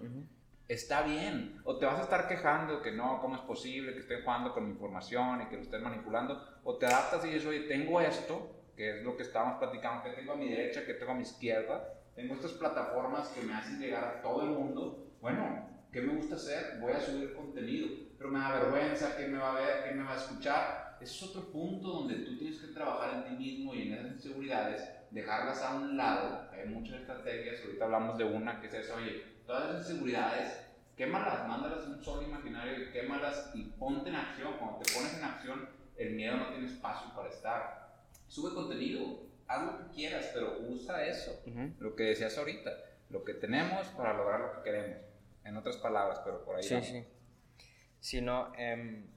Está 0.68 1.02
bien. 1.04 1.60
O 1.64 1.78
te 1.78 1.86
vas 1.86 2.00
a 2.00 2.04
estar 2.04 2.28
quejando 2.28 2.82
que 2.82 2.92
no, 2.92 3.20
¿cómo 3.22 3.36
es 3.36 3.42
posible 3.42 3.94
que 3.94 4.00
estén 4.00 4.24
jugando 4.24 4.54
con 4.54 4.66
mi 4.66 4.72
información 4.72 5.42
y 5.42 5.46
que 5.48 5.56
lo 5.56 5.62
estén 5.64 5.82
manipulando? 5.84 6.60
O 6.64 6.78
te 6.78 6.86
adaptas 6.86 7.26
y 7.26 7.30
dices, 7.30 7.46
oye, 7.48 7.62
tengo 7.62 8.00
esto, 8.02 8.59
que 8.80 8.92
es 8.92 9.04
lo 9.04 9.18
que 9.18 9.24
estábamos 9.24 9.60
platicando, 9.60 10.06
que 10.06 10.12
tengo 10.12 10.32
a 10.32 10.38
mi 10.38 10.48
derecha, 10.48 10.86
que 10.86 10.94
tengo 10.94 11.12
a 11.12 11.16
mi 11.16 11.24
izquierda. 11.24 11.96
Tengo 12.16 12.36
estas 12.36 12.54
plataformas 12.54 13.28
que 13.28 13.42
me 13.42 13.54
hacen 13.54 13.78
llegar 13.78 14.06
a 14.06 14.22
todo 14.22 14.44
el 14.44 14.52
mundo. 14.52 15.18
Bueno, 15.20 15.68
¿qué 15.92 16.02
me 16.02 16.14
gusta 16.14 16.36
hacer? 16.36 16.78
Voy 16.80 16.94
a 16.94 17.02
subir 17.02 17.34
contenido. 17.34 17.90
Pero 18.18 18.30
me 18.30 18.40
da 18.40 18.54
vergüenza, 18.54 19.18
¿quién 19.18 19.34
me 19.34 19.38
va 19.38 19.52
a 19.52 19.60
ver? 19.60 19.84
¿Quién 19.84 19.98
me 19.98 20.06
va 20.06 20.14
a 20.14 20.18
escuchar? 20.18 20.90
es 21.02 21.24
otro 21.24 21.52
punto 21.52 21.88
donde 21.88 22.16
tú 22.20 22.38
tienes 22.38 22.60
que 22.60 22.68
trabajar 22.68 23.16
en 23.16 23.24
ti 23.26 23.44
mismo 23.44 23.74
y 23.74 23.84
en 23.84 23.94
esas 23.94 24.12
inseguridades, 24.12 24.90
dejarlas 25.12 25.62
a 25.62 25.76
un 25.76 25.98
lado. 25.98 26.50
Hay 26.52 26.70
muchas 26.70 27.02
estrategias, 27.02 27.62
ahorita 27.62 27.86
hablamos 27.86 28.18
de 28.18 28.24
una 28.24 28.62
que 28.62 28.68
es 28.68 28.74
eso, 28.74 28.96
oye, 28.96 29.24
todas 29.46 29.70
esas 29.70 29.90
inseguridades 29.90 30.66
quémalas, 30.96 31.48
mándalas 31.48 31.86
en 31.86 31.94
un 31.94 32.04
solo 32.04 32.24
imaginario 32.24 32.92
quémalas 32.92 33.52
y 33.54 33.64
ponte 33.64 34.10
en 34.10 34.16
acción. 34.16 34.54
Cuando 34.58 34.80
te 34.80 34.94
pones 34.94 35.18
en 35.18 35.24
acción, 35.24 35.70
el 35.98 36.16
miedo 36.16 36.38
no 36.38 36.50
tiene 36.50 36.68
espacio 36.68 37.14
para 37.16 37.30
estar. 37.30 37.89
Sube 38.30 38.54
contenido, 38.54 39.24
haz 39.48 39.66
lo 39.66 39.78
que 39.80 39.94
quieras, 39.96 40.30
pero 40.34 40.60
usa 40.62 41.06
eso, 41.06 41.42
lo 41.80 41.96
que 41.96 42.04
decías 42.04 42.38
ahorita, 42.38 42.72
lo 43.10 43.26
que 43.26 43.34
tenemos 43.34 43.88
para 43.90 44.14
lograr 44.14 44.40
lo 44.40 44.54
que 44.54 44.72
queremos. 44.72 45.02
En 45.44 45.58
otras 45.58 45.78
palabras, 45.78 46.22
pero 46.24 46.46
por 46.46 46.58
ahí. 46.58 46.64
Sí, 46.64 46.80
sí. 46.84 47.04
Si 48.00 48.22
no, 48.22 48.54
em, 48.56 49.08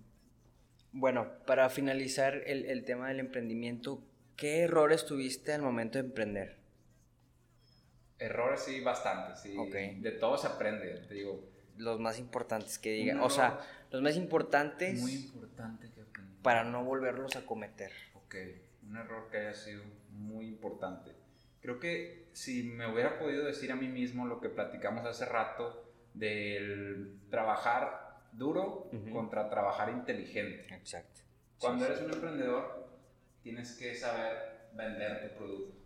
bueno, 0.92 1.30
para 1.46 1.68
finalizar 1.68 2.34
el, 2.46 2.64
el 2.64 2.84
tema 2.86 3.08
del 3.08 3.20
emprendimiento, 3.20 4.02
¿qué 4.36 4.62
errores 4.62 5.04
tuviste 5.04 5.52
al 5.52 5.60
momento 5.60 5.98
de 5.98 6.06
emprender? 6.06 6.56
Errores 8.18 8.62
sí, 8.62 8.80
bastante, 8.80 9.36
sí. 9.36 9.54
De 10.00 10.12
todo 10.12 10.38
se 10.38 10.46
aprende, 10.46 11.04
te 11.06 11.14
digo. 11.14 11.44
Los 11.76 12.00
más 12.00 12.18
importantes 12.18 12.78
que 12.78 12.92
digan, 12.92 13.20
o 13.20 13.28
sea, 13.28 13.60
los 13.90 14.00
más 14.00 14.16
importantes. 14.16 15.00
Muy 15.00 15.12
importante 15.12 15.90
que 15.92 16.00
aprendí. 16.00 16.36
Para 16.42 16.64
no 16.64 16.84
volverlos 16.84 17.36
a 17.36 17.44
cometer. 17.44 17.92
Ok, 18.14 18.36
un 18.92 18.98
error 18.98 19.28
que 19.30 19.38
haya 19.38 19.54
sido 19.54 19.82
muy 20.10 20.46
importante. 20.46 21.12
Creo 21.60 21.80
que 21.80 22.28
si 22.32 22.62
me 22.62 22.92
hubiera 22.92 23.18
podido 23.18 23.44
decir 23.44 23.72
a 23.72 23.76
mí 23.76 23.88
mismo 23.88 24.26
lo 24.26 24.40
que 24.40 24.50
platicamos 24.50 25.06
hace 25.06 25.24
rato 25.24 25.82
del 26.12 27.18
trabajar 27.30 28.20
duro 28.32 28.90
contra 29.10 29.48
trabajar 29.48 29.88
inteligente. 29.88 30.74
Exacto. 30.74 31.20
Cuando 31.58 31.86
eres 31.86 32.02
un 32.02 32.12
emprendedor, 32.12 32.86
tienes 33.42 33.72
que 33.78 33.94
saber 33.94 34.68
vender 34.74 35.28
tu 35.30 35.38
producto. 35.38 35.78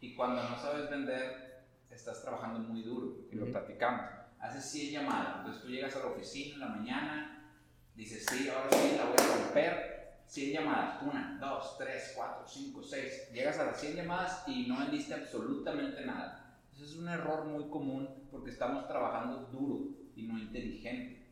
Y 0.00 0.16
cuando 0.16 0.42
no 0.42 0.56
sabes 0.58 0.90
vender, 0.90 1.62
estás 1.88 2.22
trabajando 2.22 2.58
muy 2.58 2.82
duro. 2.82 3.14
Y 3.30 3.36
lo 3.36 3.46
platicamos. 3.46 4.06
Haces 4.40 4.64
100 4.64 4.92
llamadas. 4.92 5.36
Entonces 5.38 5.62
tú 5.62 5.68
llegas 5.68 5.94
a 5.94 6.00
la 6.00 6.06
oficina 6.06 6.54
en 6.54 6.60
la 6.60 6.66
mañana, 6.66 7.54
dices, 7.94 8.26
sí, 8.28 8.48
ahora 8.48 8.68
sí, 8.72 8.96
la 8.96 9.04
voy 9.04 9.14
a 9.16 9.44
romper. 9.44 10.01
100 10.26 10.52
llamadas. 10.52 11.02
Una, 11.02 11.38
dos, 11.40 11.76
tres, 11.78 12.12
cuatro, 12.16 12.46
cinco, 12.46 12.82
seis. 12.82 13.28
Llegas 13.32 13.58
a 13.58 13.66
las 13.66 13.80
100 13.80 13.96
llamadas 13.96 14.44
y 14.46 14.66
no 14.66 14.78
vendiste 14.78 15.14
absolutamente 15.14 16.04
nada. 16.04 16.58
Eso 16.72 16.84
es 16.84 16.96
un 16.96 17.08
error 17.08 17.44
muy 17.44 17.68
común 17.68 18.08
porque 18.30 18.50
estamos 18.50 18.86
trabajando 18.88 19.48
duro 19.52 19.90
y 20.16 20.22
no 20.22 20.38
inteligente. 20.38 21.26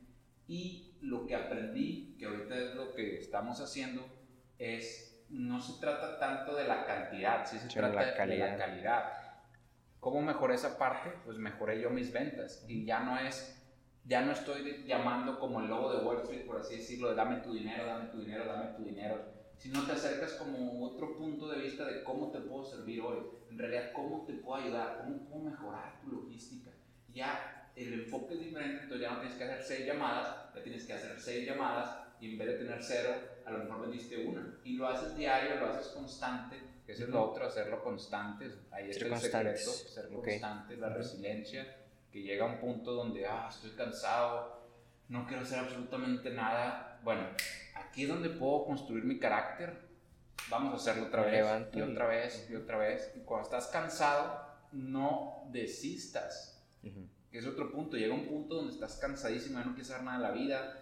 Y 0.47 0.97
lo 1.01 1.27
que 1.27 1.35
aprendí, 1.35 2.17
que 2.19 2.27
ahorita 2.27 2.57
es 2.57 2.75
lo 2.75 2.95
que 2.95 3.19
estamos 3.19 3.61
haciendo, 3.61 4.05
es 4.59 5.11
no 5.31 5.61
se 5.61 5.81
trata 5.81 6.19
tanto 6.19 6.57
de 6.57 6.67
la 6.67 6.85
cantidad, 6.85 7.47
sí 7.47 7.59
se 7.59 7.69
trata 7.69 8.01
de 8.01 8.37
la 8.37 8.57
calidad. 8.57 9.13
¿Cómo 10.01 10.23
mejoré 10.23 10.55
esa 10.55 10.77
parte? 10.77 11.13
Pues 11.25 11.39
mejoré 11.39 11.81
yo 11.81 11.91
mis 11.91 12.13
ventas 12.13 12.65
y 12.69 12.85
ya 12.85 13.01
no 13.01 13.19
es, 13.19 13.60
ya 14.11 14.23
no 14.23 14.33
estoy 14.33 14.85
llamando 14.89 15.39
como 15.39 15.61
el 15.61 15.69
logo 15.69 15.93
de 15.93 16.05
Wall 16.05 16.23
Street, 16.23 16.45
por 16.45 16.57
así 16.57 16.79
decirlo, 16.79 17.11
de 17.11 17.15
dame 17.15 17.37
tu 17.37 17.55
dinero, 17.55 17.87
dame 17.87 18.07
tu 18.07 18.19
dinero, 18.19 18.45
dame 18.45 18.77
tu 18.77 18.83
dinero, 18.83 19.23
sino 19.57 19.87
te 19.87 19.93
acercas 19.93 20.33
como 20.33 20.85
otro 20.85 21.17
punto 21.17 21.49
de 21.49 21.61
vista 21.61 21.85
de 21.85 22.03
cómo 22.03 22.33
te 22.33 22.41
puedo 22.41 22.65
servir 22.65 23.01
hoy, 23.03 23.19
en 23.49 23.57
realidad 23.57 23.93
cómo 23.95 24.25
te 24.27 24.33
puedo 24.33 24.61
ayudar, 24.61 24.99
cómo 25.05 25.29
puedo 25.29 25.45
mejorar 25.45 26.01
tu 26.01 26.09
logística. 26.11 26.73
Ya 27.13 27.71
el 27.77 27.93
enfoque 27.93 28.35
es 28.35 28.41
diferente, 28.41 28.83
entonces 28.83 29.01
ya 29.01 29.15
no 29.15 29.21
tienes 29.21 29.39
que 29.39 29.45
hacer 29.45 29.63
seis 29.63 29.87
llamadas, 29.87 30.55
ya 30.57 30.63
tienes 30.65 30.85
que 30.85 30.93
hacer 30.93 31.21
seis 31.21 31.47
llamadas 31.47 31.97
y 32.21 32.33
en 32.33 32.39
vez 32.39 32.49
de 32.49 32.55
tener 32.55 32.83
cero, 32.83 33.11
a 33.47 33.53
lo 33.53 33.59
mejor 33.61 33.83
vendiste 33.83 34.27
una. 34.27 34.59
Y 34.65 34.77
lo 34.77 34.89
haces 34.89 35.17
diario, 35.17 35.55
lo 35.61 35.67
haces 35.69 35.87
constante, 35.93 36.57
que 36.85 36.93
eso 36.93 37.05
es 37.05 37.11
lo 37.11 37.31
otro, 37.31 37.47
hacerlo 37.47 37.81
constante. 37.81 38.51
Ahí 38.73 38.91
está 38.91 39.07
el 39.07 39.17
secreto, 39.19 39.71
ser 39.71 40.09
constante, 40.09 40.77
la 40.77 40.89
resiliencia, 40.89 41.77
que 42.13 42.23
llega 42.23 42.45
a 42.45 42.49
un 42.49 42.59
punto 42.59 42.93
donde, 42.93 43.27
ah, 43.27 43.49
estoy 43.49 43.71
cansado, 43.73 44.61
no 45.09 45.27
quiero 45.27 45.43
hacer 45.43 45.59
absolutamente 45.59 46.31
nada. 46.31 47.01
Bueno, 47.03 47.27
aquí 47.75 48.05
es 48.05 48.09
donde 48.09 48.31
puedo 48.31 48.65
construir 48.65 49.05
mi 49.05 49.19
carácter. 49.19 49.89
Vamos 50.49 50.73
a 50.73 50.77
hacerlo 50.77 51.09
otra 51.09 51.23
vez, 51.23 51.45
y 51.75 51.81
otra 51.81 52.07
vez, 52.07 52.49
y 52.51 52.55
otra 52.55 52.79
vez. 52.79 53.13
Y 53.17 53.21
cuando 53.21 53.45
estás 53.45 53.69
cansado, 53.69 54.41
no 54.73 55.49
desistas. 55.51 56.65
Es 57.33 57.47
otro 57.47 57.71
punto. 57.71 57.97
Llega 57.97 58.15
un 58.15 58.27
punto 58.27 58.57
donde 58.57 58.73
estás 58.73 58.97
cansadísimo, 58.97 59.59
ya 59.59 59.65
no 59.65 59.75
quieres 59.75 59.91
hacer 59.91 60.05
nada 60.05 60.19
de 60.19 60.23
la 60.25 60.31
vida, 60.33 60.81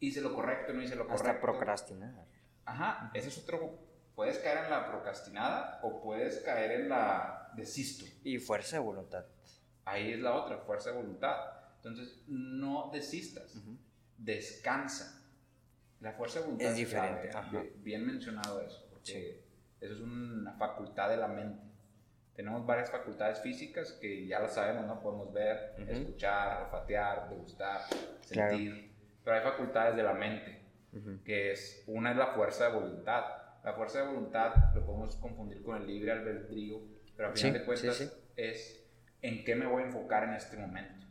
hice 0.00 0.20
lo 0.20 0.34
correcto, 0.34 0.72
no 0.72 0.82
hice 0.82 0.96
lo 0.96 1.06
correcto. 1.06 1.28
Hasta 1.28 1.40
procrastinar. 1.40 2.26
Ajá, 2.64 3.10
ese 3.14 3.28
es 3.28 3.38
otro. 3.38 3.78
Puedes 4.14 4.38
caer 4.38 4.64
en 4.64 4.70
la 4.70 4.88
procrastinada 4.88 5.78
o 5.82 6.00
puedes 6.00 6.38
caer 6.38 6.80
en 6.80 6.88
la 6.88 7.52
desisto. 7.54 8.06
Y 8.24 8.38
fuerza 8.38 8.76
de 8.76 8.82
voluntad. 8.82 9.24
Ahí 9.86 10.12
es 10.12 10.20
la 10.20 10.34
otra, 10.34 10.58
fuerza 10.58 10.90
de 10.90 10.96
voluntad. 10.96 11.36
Entonces, 11.76 12.22
no 12.26 12.90
desistas, 12.92 13.58
descansa. 14.18 15.22
La 16.00 16.12
fuerza 16.12 16.40
de 16.40 16.44
voluntad 16.44 16.68
es 16.68 16.76
diferente. 16.76 17.30
Bien, 17.78 18.06
mencionado 18.06 18.60
eso, 18.60 18.86
porque 18.90 19.42
eso 19.80 19.94
es 19.94 20.00
una 20.00 20.52
facultad 20.58 21.08
de 21.08 21.16
la 21.16 21.28
mente. 21.28 21.62
Tenemos 22.34 22.66
varias 22.66 22.90
facultades 22.90 23.40
físicas 23.40 23.92
que 23.92 24.26
ya 24.26 24.40
las 24.40 24.54
sabemos, 24.54 24.86
¿no? 24.86 25.00
Podemos 25.00 25.32
ver, 25.32 25.74
escuchar, 25.88 26.64
olfatear, 26.64 27.30
degustar, 27.30 27.80
sentir 28.20 28.86
pero 29.26 29.38
hay 29.38 29.42
facultades 29.42 29.96
de 29.96 30.04
la 30.04 30.14
mente, 30.14 30.60
que 31.24 31.50
es, 31.50 31.82
una 31.88 32.12
es 32.12 32.16
la 32.16 32.28
fuerza 32.28 32.68
de 32.68 32.74
voluntad. 32.74 33.24
La 33.64 33.72
fuerza 33.72 33.98
de 33.98 34.06
voluntad 34.06 34.54
lo 34.72 34.86
podemos 34.86 35.16
confundir 35.16 35.64
con 35.64 35.82
el 35.82 35.84
libre 35.84 36.12
albedrío, 36.12 36.80
pero 37.16 37.30
al 37.30 37.36
final 37.36 37.54
de 37.54 37.64
cuentas 37.64 38.16
es 38.36 38.85
en 39.26 39.44
qué 39.44 39.54
me 39.54 39.66
voy 39.66 39.82
a 39.82 39.86
enfocar 39.86 40.24
en 40.24 40.34
este 40.34 40.56
momento. 40.56 41.04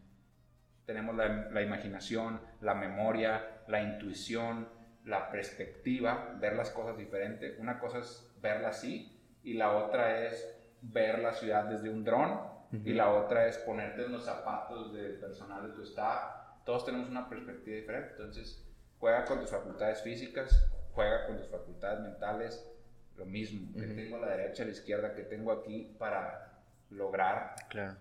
Tenemos 0.86 1.16
la, 1.16 1.50
la 1.52 1.62
imaginación, 1.62 2.40
la 2.62 2.76
memoria, 2.76 3.64
la 3.68 3.82
intuición, 3.82 4.68
la 5.04 5.30
perspectiva, 5.32 6.36
ver 6.40 6.56
las 6.56 6.70
cosas 6.70 6.98
diferente. 6.98 7.56
Una 7.60 7.80
cosa 7.80 8.00
es 8.00 8.32
verla 8.42 8.70
así 8.70 9.20
y 9.44 9.54
la 9.54 9.72
otra 9.72 10.26
es 10.26 10.58
ver 10.82 11.20
la 11.20 11.34
ciudad 11.34 11.66
desde 11.66 11.90
un 11.90 12.04
dron 12.04 12.56
y 12.84 12.94
la 12.94 13.12
otra 13.12 13.48
es 13.48 13.58
ponerte 13.60 14.06
en 14.06 14.12
los 14.12 14.26
zapatos 14.26 14.94
del 14.94 15.20
personal 15.20 15.68
de 15.68 15.74
tu 15.74 15.84
staff 15.84 16.46
todos 16.66 16.84
tenemos 16.84 17.10
una 17.10 17.30
perspectiva 17.30 17.78
diferente. 17.78 18.10
Entonces, 18.12 18.68
juega 19.00 19.24
con 19.24 19.40
tus 19.40 19.52
facultades 19.52 20.02
físicas, 20.02 20.68
juega 20.92 21.28
con 21.28 21.38
tus 21.38 21.48
facultades 21.48 22.02
mentales, 22.02 22.68
lo 23.16 23.26
mismo. 23.26 23.72
Que 23.80 23.88
tengo 23.88 24.18
a 24.18 24.22
la 24.22 24.36
derecha, 24.36 24.64
a 24.64 24.66
la 24.66 24.72
izquierda, 24.72 25.14
que 25.14 25.24
tengo 25.24 25.52
aquí 25.52 25.96
para 25.98 26.55
lograr 26.96 27.56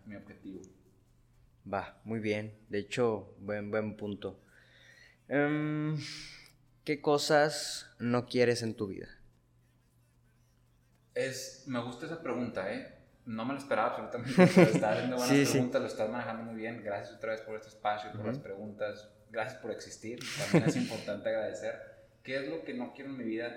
mi 0.06 0.16
objetivo. 0.16 0.62
Va, 1.72 2.00
muy 2.04 2.20
bien. 2.20 2.54
De 2.68 2.78
hecho, 2.78 3.34
buen, 3.38 3.70
buen 3.70 3.96
punto. 3.96 4.40
Em, 5.28 5.96
¿Qué 6.84 7.00
cosas 7.00 7.90
no 7.98 8.26
quieres 8.26 8.62
en 8.62 8.74
tu 8.74 8.88
vida? 8.88 9.08
Es, 11.14 11.64
me 11.66 11.80
gusta 11.80 12.06
esa 12.06 12.22
pregunta, 12.22 12.72
¿eh? 12.72 12.94
no 13.26 13.44
me 13.44 13.54
lo 13.54 13.58
esperaba 13.58 13.88
absolutamente. 13.88 14.42
Estás 14.62 14.82
haciendo 14.82 15.16
buenas 15.16 15.50
preguntas, 15.50 15.80
lo 15.80 15.88
estás 15.88 16.10
manejando 16.10 16.42
muy 16.44 16.56
bien. 16.56 16.82
Gracias 16.82 17.16
otra 17.16 17.32
vez 17.32 17.40
por 17.40 17.56
este 17.56 17.68
espacio, 17.68 18.12
por 18.12 18.26
las 18.26 18.38
preguntas. 18.38 19.08
Gracias 19.30 19.60
por 19.60 19.70
existir. 19.70 20.20
También 20.38 20.68
es 20.68 20.76
importante 20.76 21.28
agradecer. 21.28 21.74
¿Qué 22.22 22.36
es 22.36 22.48
lo 22.48 22.64
que 22.64 22.74
no 22.74 22.92
quiero 22.92 23.10
en 23.10 23.16
mi 23.16 23.24
vida? 23.24 23.54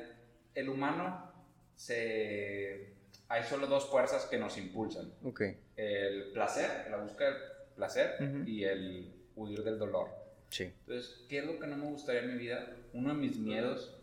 El 0.53 0.69
humano 0.69 1.31
se... 1.75 2.96
Hay 3.29 3.43
solo 3.43 3.67
dos 3.67 3.89
fuerzas 3.89 4.25
que 4.25 4.37
nos 4.37 4.57
impulsan. 4.57 5.11
Okay. 5.23 5.57
El 5.75 6.31
placer, 6.31 6.87
la 6.89 6.97
búsqueda 6.97 7.31
del 7.31 7.41
placer 7.75 8.45
y 8.45 8.63
el 8.63 9.13
huir 9.35 9.63
del 9.63 9.77
dolor. 9.77 10.09
Sí. 10.49 10.63
Entonces, 10.63 11.25
¿qué 11.27 11.39
es 11.39 11.45
lo 11.45 11.59
que 11.59 11.67
no 11.67 11.77
me 11.77 11.87
gustaría 11.87 12.21
en 12.21 12.33
mi 12.33 12.39
vida? 12.39 12.73
Uno 12.93 13.09
de 13.09 13.15
mis 13.15 13.37
miedos 13.37 13.97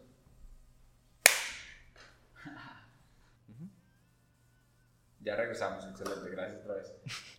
Ya 5.24 5.36
regresamos, 5.36 5.86
excelente, 5.86 6.28
gracias 6.30 6.60
otra 6.60 6.74
vez. 6.74 6.92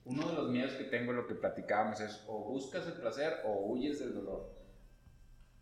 Uno 0.06 0.28
de 0.28 0.34
los 0.34 0.50
miedos 0.50 0.74
que 0.74 0.86
tengo, 0.86 1.14
lo 1.14 1.28
que 1.28 1.36
platicábamos, 1.36 2.02
es 2.02 2.24
o 2.28 2.40
buscas 2.40 2.88
el 2.88 2.94
placer 2.94 3.42
o 3.46 3.68
huyes 3.68 4.00
del 4.00 4.16
dolor. 4.16 4.52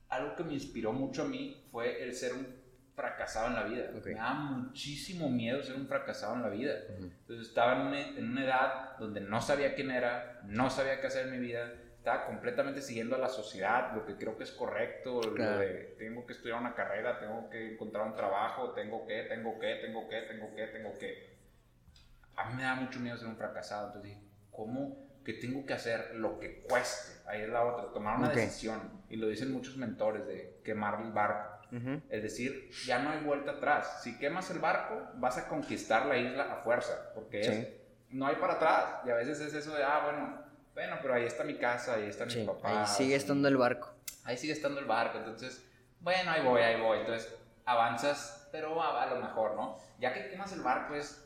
Algo 0.08 0.34
que 0.38 0.46
me 0.46 0.54
inspiró 0.54 0.94
mucho 0.94 1.24
a 1.24 1.28
mí 1.28 1.62
fue 1.70 2.02
el 2.02 2.16
ser 2.16 2.34
un 2.34 2.63
fracasado 2.96 3.48
en 3.48 3.56
la 3.56 3.64
vida. 3.64 3.90
Me 3.94 4.14
daba 4.14 4.34
muchísimo 4.34 5.30
miedo 5.30 5.64
ser 5.64 5.76
un 5.76 5.88
fracasado 5.88 6.36
en 6.36 6.42
la 6.44 6.50
vida. 6.50 6.74
Entonces 6.90 7.48
estaba 7.48 7.74
en 7.74 8.30
una, 8.30 8.44
edad 8.44 8.98
donde 8.98 9.22
no 9.22 9.42
sabía 9.42 9.76
quién 9.76 9.92
era, 9.92 10.42
no 10.46 10.70
sabía 10.70 11.02
qué 11.02 11.08
hacer 11.08 11.28
en 11.28 11.32
mi 11.32 11.40
vida, 11.40 11.72
estaba 11.98 12.26
completamente 12.26 12.82
siguiendo 12.82 13.16
a 13.16 13.20
la 13.20 13.30
sociedad, 13.30 13.94
lo 13.96 14.06
que 14.06 14.18
creo 14.18 14.38
que 14.38 14.44
es 14.44 14.52
correcto, 14.52 15.22
lo 15.22 15.58
de 15.58 15.96
tengo 15.98 16.26
que 16.26 16.34
estudiar 16.34 16.60
una 16.60 16.76
carrera, 16.76 17.20
tengo 17.20 17.50
que 17.50 17.74
encontrar 17.74 18.06
un 18.06 18.16
trabajo, 18.16 18.72
tengo 18.72 19.08
que, 19.08 19.24
tengo 19.24 19.58
que, 19.58 19.76
tengo 19.76 20.10
que, 20.10 20.22
tengo 20.24 20.56
que, 20.56 20.68
tengo 20.68 20.98
que 21.00 21.34
a 22.36 22.50
mí 22.50 22.56
me 22.56 22.64
da 22.64 22.76
mucho 22.76 23.00
miedo 23.00 23.18
ser 23.18 23.28
un 23.28 23.38
fracasado. 23.38 23.88
Entonces 23.88 24.12
dije, 24.12 24.24
¿cómo 24.52 24.98
que 25.24 25.34
tengo 25.34 25.66
que 25.66 25.74
hacer 25.74 26.16
lo 26.16 26.40
que 26.40 26.62
cueste? 26.64 27.22
Ahí 27.28 27.42
es 27.42 27.50
la 27.50 27.64
otra, 27.64 27.92
tomar 27.94 28.18
una 28.18 28.30
decisión. 28.30 29.04
Y 29.10 29.18
lo 29.18 29.28
dicen 29.28 29.52
muchos 29.52 29.78
mentores 29.78 30.26
de 30.28 30.60
quemar 30.64 31.02
el 31.02 31.12
barco. 31.12 31.53
Es 32.10 32.22
decir, 32.24 32.70
ya 32.86 33.00
no 33.00 33.10
hay 33.10 33.20
vuelta 33.24 33.52
atrás. 33.52 34.02
Si 34.04 34.18
quemas 34.20 34.50
el 34.52 34.60
barco, 34.60 35.02
vas 35.16 35.38
a 35.38 35.48
conquistar 35.48 36.06
la 36.06 36.18
isla 36.18 36.44
a 36.54 36.56
fuerza, 36.58 37.12
porque 37.16 37.82
no 38.10 38.28
hay 38.28 38.36
para 38.36 38.54
atrás. 38.54 39.02
Y 39.06 39.10
a 39.10 39.16
veces 39.16 39.40
es 39.40 39.54
eso 39.54 39.74
de, 39.76 39.84
ah, 39.84 40.02
bueno, 40.04 40.44
Bueno, 40.76 40.98
pero 41.02 41.14
ahí 41.14 41.26
está 41.26 41.44
mi 41.44 41.56
casa, 41.58 41.96
ahí 41.96 42.06
está 42.08 42.26
mi 42.26 42.32
Sí, 42.32 42.44
papá. 42.46 42.82
ahí 42.82 42.88
sigue 42.88 43.16
estando 43.16 43.48
el 43.48 43.58
barco. 43.58 43.94
Ahí 44.24 44.38
sigue 44.38 44.54
estando 44.54 44.80
el 44.80 44.86
barco, 44.86 45.20
entonces, 45.20 45.64
bueno, 46.00 46.32
ahí 46.32 46.42
voy, 46.44 46.62
ahí 46.62 46.82
voy. 46.82 47.00
Entonces, 47.00 47.32
avanzas, 47.66 48.50
pero 48.52 48.82
a, 48.82 49.04
a 49.04 49.06
lo 49.14 49.22
mejor, 49.22 49.56
¿no? 49.56 49.78
Ya 50.00 50.14
que 50.14 50.30
quemas 50.30 50.52
el 50.54 50.62
barco 50.62 50.96
es 50.96 51.24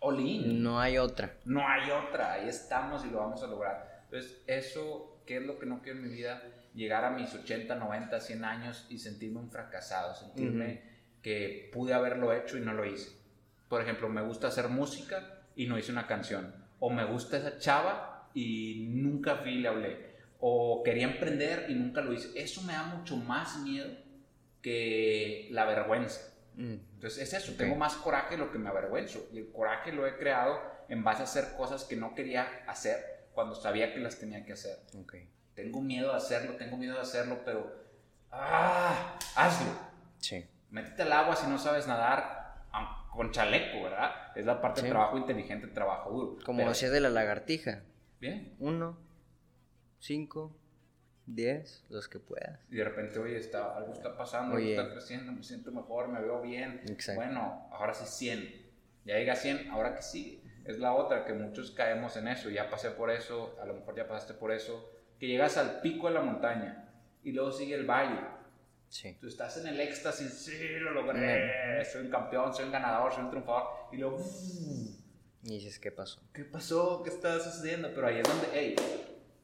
all 0.00 0.20
in. 0.20 0.62
No 0.62 0.78
hay 0.80 0.98
otra. 0.98 1.32
No 1.46 1.66
hay 1.66 1.90
otra, 1.90 2.32
ahí 2.32 2.48
estamos 2.48 3.04
y 3.06 3.10
lo 3.10 3.18
vamos 3.20 3.42
a 3.42 3.46
lograr. 3.46 4.02
Entonces, 4.04 4.42
eso, 4.46 5.18
¿qué 5.26 5.38
es 5.38 5.42
lo 5.44 5.58
que 5.58 5.64
no 5.66 5.80
quiero 5.82 5.98
en 6.00 6.04
mi 6.08 6.14
vida? 6.14 6.42
Llegar 6.74 7.04
a 7.04 7.10
mis 7.10 7.32
80, 7.34 7.74
90, 7.76 8.20
100 8.20 8.44
años 8.44 8.86
y 8.90 8.98
sentirme 8.98 9.38
un 9.40 9.50
fracasado, 9.50 10.14
sentirme 10.14 10.82
que 11.22 11.70
pude 11.72 11.94
haberlo 11.94 12.32
hecho 12.32 12.58
y 12.58 12.60
no 12.60 12.72
lo 12.74 12.84
hice. 12.84 13.16
Por 13.68 13.80
ejemplo, 13.80 14.08
me 14.08 14.22
gusta 14.22 14.48
hacer 14.48 14.68
música 14.68 15.42
y 15.56 15.66
no 15.66 15.78
hice 15.78 15.92
una 15.92 16.06
canción. 16.06 16.54
O 16.80 16.90
me 16.90 17.04
gusta 17.04 17.36
esa 17.38 17.58
chava 17.58 18.28
y 18.34 18.88
nunca 18.90 19.36
fui 19.36 19.52
y 19.54 19.58
le 19.60 19.68
hablé. 19.68 20.14
O 20.40 20.82
quería 20.84 21.04
emprender 21.04 21.66
y 21.70 21.74
nunca 21.74 22.00
lo 22.02 22.12
hice. 22.12 22.28
Eso 22.34 22.60
me 22.62 22.72
da 22.74 22.82
mucho 22.84 23.16
más 23.16 23.58
miedo 23.60 23.90
que 24.60 25.48
la 25.50 25.64
vergüenza. 25.64 26.20
Mm, 26.56 26.74
Entonces 26.94 27.22
es 27.22 27.32
eso, 27.34 27.52
Ok. 27.52 27.58
tengo 27.58 27.76
más 27.76 27.94
coraje 27.96 28.36
de 28.36 28.38
lo 28.38 28.50
que 28.52 28.58
me 28.58 28.68
avergüenzo. 28.68 29.28
Y 29.32 29.38
el 29.38 29.50
coraje 29.52 29.92
lo 29.92 30.06
he 30.06 30.16
creado 30.16 30.60
en 30.88 31.02
base 31.04 31.22
a 31.22 31.24
hacer 31.24 31.56
cosas 31.56 31.84
que 31.84 31.96
no 31.96 32.14
quería 32.14 32.64
hacer 32.66 33.26
cuando 33.32 33.54
sabía 33.54 33.92
que 33.94 34.00
las 34.00 34.18
tenía 34.18 34.44
que 34.44 34.52
hacer. 34.52 34.76
ok. 34.98 35.14
Tengo 35.54 35.80
miedo 35.80 36.10
de 36.10 36.16
hacerlo, 36.16 36.56
tengo 36.56 36.76
miedo 36.76 36.94
de 36.94 37.00
hacerlo, 37.00 37.38
pero... 37.44 37.72
¡Ah! 38.30 39.18
Hazlo. 39.36 39.70
Sí. 40.18 40.44
Métete 40.70 41.02
al 41.02 41.12
agua 41.12 41.36
si 41.36 41.46
no 41.46 41.58
sabes 41.58 41.86
nadar 41.86 42.42
con 43.12 43.30
chaleco, 43.30 43.80
¿verdad? 43.84 44.10
Es 44.36 44.44
la 44.44 44.60
parte 44.60 44.80
Sí. 44.80 44.86
de 44.86 44.92
trabajo 44.92 45.16
inteligente, 45.16 45.68
trabajo 45.68 46.10
duro. 46.10 46.38
Como 46.44 46.58
Pero- 46.58 46.70
hacía 46.72 46.90
de 46.90 46.98
la 47.00 47.10
lagartija. 47.10 47.82
Bien. 48.20 48.56
Uno, 48.58 48.98
cinco, 50.00 50.56
diez, 51.26 51.84
los 51.90 52.08
que 52.08 52.18
puedas. 52.18 52.58
Y 52.70 52.76
de 52.76 52.84
repente, 52.84 53.20
oye, 53.20 53.38
está, 53.38 53.76
algo 53.76 53.92
está 53.92 54.16
pasando, 54.16 54.56
Oye. 54.56 54.70
algo 54.76 54.82
está 54.82 54.94
creciendo, 54.94 55.30
me 55.30 55.44
siento 55.44 55.70
mejor, 55.70 56.08
me 56.08 56.20
veo 56.20 56.40
bien. 56.42 56.80
Exacto. 56.88 57.20
Bueno, 57.20 57.68
ahora 57.70 57.94
sí 57.94 58.04
100. 58.06 58.64
Ya 59.04 59.14
llega 59.16 59.34
a 59.34 59.36
100, 59.36 59.70
ahora 59.70 59.94
que 59.94 60.02
sigue. 60.02 60.42
Es 60.64 60.78
la 60.80 60.94
otra, 60.94 61.24
que 61.24 61.34
muchos 61.34 61.70
caemos 61.70 62.16
en 62.16 62.26
eso. 62.26 62.50
Ya 62.50 62.68
pasé 62.68 62.90
por 62.90 63.10
eso, 63.10 63.56
a 63.62 63.66
lo 63.66 63.74
mejor 63.74 63.94
ya 63.94 64.08
pasaste 64.08 64.34
por 64.34 64.50
eso. 64.50 64.90
Que 65.24 65.28
llegas 65.28 65.56
al 65.56 65.80
pico 65.80 66.08
de 66.08 66.12
la 66.12 66.20
montaña 66.20 66.86
y 67.22 67.32
luego 67.32 67.50
sigue 67.50 67.74
el 67.76 67.86
valle. 67.86 68.20
Sí. 68.90 69.16
Tú 69.18 69.26
estás 69.26 69.56
en 69.56 69.68
el 69.68 69.80
éxtasis, 69.80 70.30
sí, 70.30 70.78
lo 70.80 70.90
logré, 70.90 71.82
soy 71.82 72.04
un 72.04 72.10
campeón, 72.10 72.52
soy 72.52 72.66
un 72.66 72.72
ganador, 72.72 73.10
soy 73.10 73.24
un 73.24 73.30
triunfador. 73.30 73.70
Y 73.90 73.96
luego, 73.96 74.22
Y 75.44 75.54
dices, 75.54 75.78
¿qué 75.78 75.90
pasó? 75.90 76.20
¿qué 76.34 76.44
pasó? 76.44 77.02
¿Qué 77.02 77.08
está 77.08 77.40
sucediendo? 77.40 77.90
Pero 77.94 78.06
ahí 78.06 78.18
es 78.18 78.28
donde, 78.28 78.48
hey, 78.52 78.76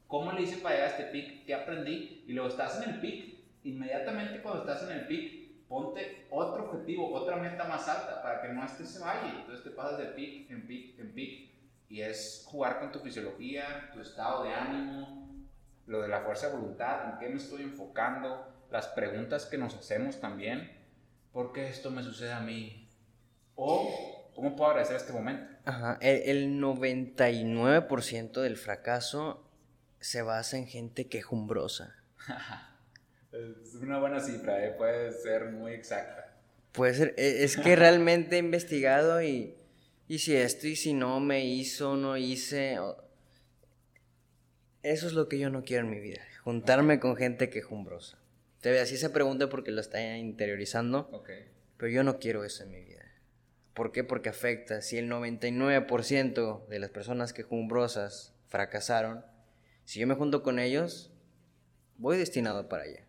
¿cómo 0.05 0.31
le 0.33 0.43
hice 0.43 0.57
para 0.57 0.75
llegar 0.75 0.89
a 0.89 0.91
este 0.91 1.05
pic? 1.05 1.47
¿Qué 1.47 1.55
aprendí? 1.55 2.25
Y 2.27 2.33
luego 2.33 2.49
estás 2.49 2.83
en 2.83 2.87
el 2.87 3.01
pic, 3.01 3.39
inmediatamente 3.63 4.39
cuando 4.43 4.61
estás 4.61 4.87
en 4.87 4.99
el 4.99 5.07
pic, 5.07 5.65
ponte 5.67 6.27
otro 6.29 6.65
objetivo, 6.65 7.11
otra 7.11 7.37
meta 7.37 7.63
más 7.63 7.89
alta 7.89 8.21
para 8.21 8.43
que 8.43 8.49
no 8.49 8.63
estés 8.63 8.87
ese 8.87 8.99
valle. 8.99 9.39
Entonces 9.39 9.63
te 9.63 9.71
pasas 9.71 9.97
de 9.97 10.05
pic 10.09 10.51
en 10.51 10.67
pic 10.67 10.99
en 10.99 11.11
pic. 11.11 11.49
Y 11.89 12.01
es 12.01 12.45
jugar 12.45 12.79
con 12.79 12.91
tu 12.91 12.99
fisiología, 12.99 13.89
tu 13.91 13.99
estado 13.99 14.43
de 14.43 14.53
ánimo, 14.53 15.20
lo 15.91 16.01
de 16.01 16.07
la 16.07 16.21
fuerza 16.21 16.47
de 16.47 16.53
voluntad, 16.53 17.09
en 17.11 17.19
qué 17.19 17.27
me 17.29 17.35
estoy 17.37 17.63
enfocando, 17.63 18.47
las 18.71 18.87
preguntas 18.87 19.45
que 19.45 19.57
nos 19.57 19.75
hacemos 19.75 20.19
también. 20.21 20.71
¿Por 21.33 21.51
qué 21.51 21.67
esto 21.67 21.91
me 21.91 22.01
sucede 22.01 22.31
a 22.31 22.39
mí? 22.39 22.89
O, 23.55 24.31
¿cómo 24.33 24.55
puedo 24.55 24.69
agradecer 24.71 24.95
este 24.95 25.11
momento? 25.13 25.51
Ajá. 25.65 25.97
El, 26.01 26.21
el 26.29 26.61
99% 26.61 28.41
del 28.41 28.57
fracaso 28.57 29.43
se 29.99 30.21
basa 30.21 30.57
en 30.57 30.67
gente 30.67 31.07
quejumbrosa. 31.07 31.95
Es 33.31 33.75
una 33.75 33.97
buena 33.97 34.19
cifra, 34.19 34.61
¿eh? 34.65 34.71
puede 34.77 35.09
ser 35.13 35.51
muy 35.51 35.71
exacta. 35.71 36.33
Puede 36.73 36.93
ser, 36.93 37.13
e- 37.17 37.45
es 37.45 37.55
que 37.55 37.77
realmente 37.77 38.35
he 38.35 38.39
investigado 38.39 39.21
y, 39.23 39.55
y 40.09 40.19
si 40.19 40.35
esto 40.35 40.67
y 40.67 40.75
si 40.75 40.93
no 40.93 41.21
me 41.21 41.45
hizo, 41.45 41.95
no 41.95 42.17
hice. 42.17 42.79
o- 42.79 43.01
Eso 44.83 45.05
es 45.05 45.13
lo 45.13 45.29
que 45.29 45.37
yo 45.37 45.51
no 45.51 45.63
quiero 45.63 45.85
en 45.85 45.91
mi 45.91 45.99
vida, 45.99 46.21
juntarme 46.43 46.99
con 46.99 47.15
gente 47.15 47.51
quejumbrosa. 47.51 48.17
Te 48.61 48.79
así 48.79 48.97
se 48.97 49.11
pregunta 49.11 49.47
porque 49.47 49.71
lo 49.71 49.79
está 49.79 50.17
interiorizando, 50.17 51.23
pero 51.77 51.91
yo 51.91 52.03
no 52.03 52.17
quiero 52.17 52.43
eso 52.43 52.63
en 52.63 52.71
mi 52.71 52.83
vida. 52.83 53.03
¿Por 53.75 53.91
qué? 53.91 54.03
Porque 54.03 54.29
afecta. 54.29 54.81
Si 54.81 54.97
el 54.97 55.09
99% 55.09 56.67
de 56.67 56.79
las 56.79 56.89
personas 56.89 57.31
quejumbrosas 57.31 58.33
fracasaron, 58.47 59.23
si 59.85 59.99
yo 59.99 60.07
me 60.07 60.15
junto 60.15 60.41
con 60.41 60.57
ellos, 60.57 61.11
voy 61.97 62.17
destinado 62.17 62.67
para 62.67 62.83
allá. 62.83 63.05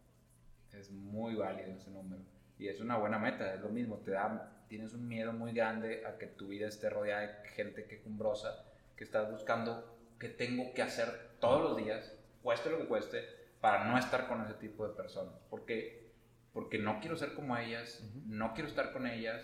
Es 0.72 0.90
muy 0.90 1.34
válido 1.34 1.72
ese 1.72 1.90
número. 1.90 2.22
Y 2.58 2.68
es 2.68 2.80
una 2.80 2.96
buena 2.96 3.18
meta, 3.18 3.54
es 3.54 3.60
lo 3.60 3.70
mismo. 3.70 3.96
Te 3.98 4.12
da, 4.12 4.64
tienes 4.68 4.92
un 4.92 5.08
miedo 5.08 5.32
muy 5.32 5.52
grande 5.52 6.04
a 6.06 6.18
que 6.18 6.26
tu 6.26 6.48
vida 6.48 6.68
esté 6.68 6.90
rodeada 6.90 7.22
de 7.22 7.48
gente 7.50 7.86
quejumbrosa, 7.86 8.64
que 8.96 9.04
estás 9.04 9.30
buscando 9.30 9.91
qué 10.22 10.28
tengo 10.28 10.72
que 10.72 10.82
hacer 10.82 11.32
todos 11.40 11.60
los 11.60 11.76
días, 11.76 12.14
cueste 12.42 12.70
lo 12.70 12.78
que 12.78 12.86
cueste, 12.86 13.24
para 13.60 13.84
no 13.84 13.98
estar 13.98 14.28
con 14.28 14.40
ese 14.42 14.54
tipo 14.54 14.86
de 14.86 14.94
personas. 14.94 15.34
¿Por 15.50 15.64
qué? 15.64 16.12
Porque 16.52 16.78
no 16.78 17.00
quiero 17.00 17.16
ser 17.16 17.34
como 17.34 17.56
ellas, 17.56 18.00
no 18.26 18.54
quiero 18.54 18.68
estar 18.68 18.92
con 18.92 19.08
ellas. 19.08 19.42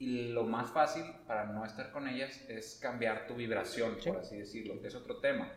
Y 0.00 0.32
lo 0.32 0.42
más 0.42 0.72
fácil 0.72 1.04
para 1.28 1.44
no 1.44 1.64
estar 1.64 1.92
con 1.92 2.08
ellas 2.08 2.40
es 2.48 2.80
cambiar 2.82 3.28
tu 3.28 3.36
vibración, 3.36 3.96
por 4.04 4.16
así 4.16 4.36
decirlo, 4.36 4.80
que 4.80 4.88
es 4.88 4.96
otro 4.96 5.20
tema. 5.20 5.52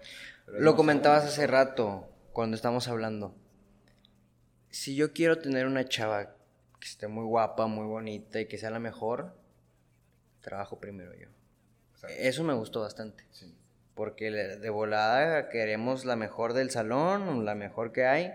Pero 0.46 0.60
Lo 0.60 0.76
comentabas 0.76 1.26
hace 1.26 1.48
rato, 1.48 2.08
cuando 2.32 2.56
estamos 2.56 2.88
hablando. 2.88 3.34
Si 4.70 4.96
yo 4.96 5.14
quiero 5.14 5.40
tener 5.40 5.66
una 5.66 5.86
chava 5.86 6.36
que 6.80 6.88
esté 6.88 7.08
muy 7.08 7.26
guapa, 7.26 7.66
muy 7.66 7.88
bonita 7.88 8.40
y 8.40 8.46
que 8.46 8.60
sea 8.60 8.70
la 8.70 8.80
mejor, 8.80 9.34
trabajo 10.42 10.80
primero 10.80 11.16
yo. 11.16 11.30
Exacto. 11.94 12.16
Eso 12.20 12.44
me 12.44 12.54
gustó 12.54 12.82
bastante. 12.82 13.26
Sí. 13.32 13.58
Porque 13.98 14.30
de 14.32 14.70
volada 14.70 15.50
queremos 15.50 16.06
la 16.06 16.16
mejor 16.16 16.54
del 16.54 16.70
salón, 16.70 17.44
la 17.44 17.56
mejor 17.56 17.92
que 17.92 18.06
hay. 18.06 18.32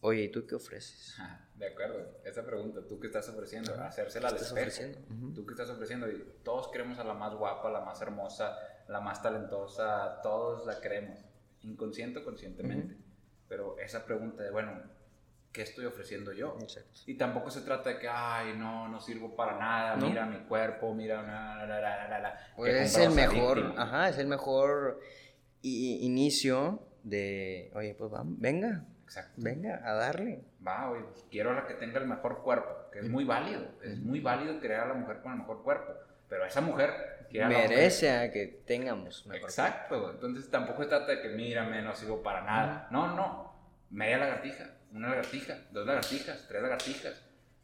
Oye, 0.00 0.22
¿y 0.22 0.28
tú 0.30 0.46
qué 0.46 0.54
ofreces? 0.56 1.14
Ajá, 1.20 1.48
De 1.54 1.66
acuerdo, 1.68 2.18
esa 2.24 2.44
pregunta, 2.44 2.80
¿tú 2.88 2.98
qué 2.98 3.06
estás 3.06 3.28
ofreciendo? 3.28 3.72
Hacérsela 3.74 4.28
al 4.28 4.34
¿Qué 4.34 4.42
estás 4.42 4.58
espejo. 4.58 4.68
ofreciendo? 4.70 4.98
Ujú. 5.14 5.34
¿Tú 5.34 5.46
qué 5.46 5.52
estás 5.52 5.70
ofreciendo? 5.70 6.10
Y 6.10 6.24
todos 6.42 6.68
queremos 6.72 6.98
a 6.98 7.04
la 7.04 7.14
más 7.14 7.34
guapa, 7.34 7.70
la 7.70 7.82
más 7.82 8.00
hermosa, 8.02 8.58
la 8.88 9.00
más 9.00 9.22
talentosa, 9.22 10.20
todos 10.22 10.66
la 10.66 10.80
queremos, 10.80 11.18
inconsciente 11.60 12.18
o 12.20 12.24
conscientemente. 12.24 12.96
Pero 13.48 13.78
esa 13.78 14.04
pregunta 14.04 14.42
de, 14.42 14.50
bueno, 14.50 14.72
¿qué 15.52 15.62
estoy 15.62 15.84
ofreciendo 15.84 16.32
yo? 16.32 16.56
Exacto. 16.60 17.00
Y 17.06 17.14
tampoco 17.14 17.50
se 17.50 17.60
trata 17.60 17.90
de 17.90 17.98
que, 17.98 18.08
ay, 18.08 18.54
no, 18.56 18.88
no 18.88 19.00
sirvo 19.00 19.36
para 19.36 19.58
nada, 19.58 19.96
¿No? 19.96 20.08
mira 20.08 20.24
mi 20.26 20.38
cuerpo, 20.46 20.94
mira, 20.94 21.22
la, 21.22 22.38
Pues 22.56 22.72
que 22.72 22.82
es 22.84 22.96
el 22.98 23.10
mejor, 23.10 23.56
víctima. 23.62 23.82
ajá, 23.82 24.08
es 24.08 24.18
el 24.18 24.26
mejor 24.26 25.00
inicio 25.62 26.82
de, 27.02 27.70
oye, 27.74 27.94
pues 27.94 28.10
vamos, 28.10 28.38
venga, 28.40 28.84
Exacto. 29.04 29.32
venga, 29.36 29.80
a 29.84 29.92
darle. 29.94 30.42
va, 30.66 30.90
oye, 30.90 31.02
pues 31.12 31.24
quiero 31.30 31.50
a 31.50 31.54
la 31.54 31.66
que 31.66 31.74
tenga 31.74 31.98
el 32.00 32.06
mejor 32.06 32.42
cuerpo, 32.42 32.90
que 32.92 33.00
es 33.00 33.08
muy 33.08 33.24
válido, 33.24 33.62
es 33.82 33.98
muy 33.98 34.20
válido 34.20 34.60
querer 34.60 34.80
a 34.80 34.86
la 34.88 34.94
mujer 34.94 35.20
con 35.22 35.32
el 35.32 35.38
mejor 35.38 35.62
cuerpo, 35.62 35.92
pero 36.28 36.44
esa 36.46 36.60
mujer 36.60 36.90
mujer- 37.30 37.48
Merece 37.48 38.10
a 38.10 38.30
que 38.30 38.46
tengamos 38.66 39.26
mejor. 39.26 39.48
Exacto, 39.48 40.10
entonces 40.10 40.50
tampoco 40.50 40.82
se 40.82 40.88
trata 40.90 41.12
de 41.12 41.22
que 41.22 41.28
mírame, 41.30 41.80
no 41.82 41.94
sirvo 41.94 42.22
para 42.22 42.42
nada, 42.42 42.88
no, 42.90 43.14
no, 43.16 43.54
media 43.90 44.18
lagartija, 44.18 44.70
una 44.92 45.10
lagartija, 45.10 45.58
dos 45.70 45.86
lagartijas, 45.86 46.46
tres 46.48 46.62
lagartijas, 46.62 47.22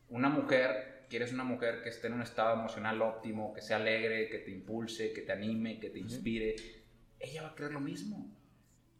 una 0.08 0.28
mujer, 0.28 1.06
quieres 1.08 1.32
una 1.32 1.44
mujer 1.44 1.82
que 1.82 1.90
esté 1.90 2.08
en 2.08 2.14
un 2.14 2.22
estado 2.22 2.54
emocional 2.54 3.00
óptimo, 3.02 3.52
que 3.52 3.62
sea 3.62 3.76
alegre, 3.76 4.28
que 4.28 4.38
te 4.38 4.50
impulse, 4.50 5.12
que 5.12 5.22
te 5.22 5.32
anime, 5.32 5.78
que 5.78 5.90
te 5.90 5.98
inspire, 5.98 6.56
ella 7.20 7.42
va 7.42 7.48
a 7.48 7.54
querer 7.54 7.72
lo 7.72 7.80
mismo 7.80 8.38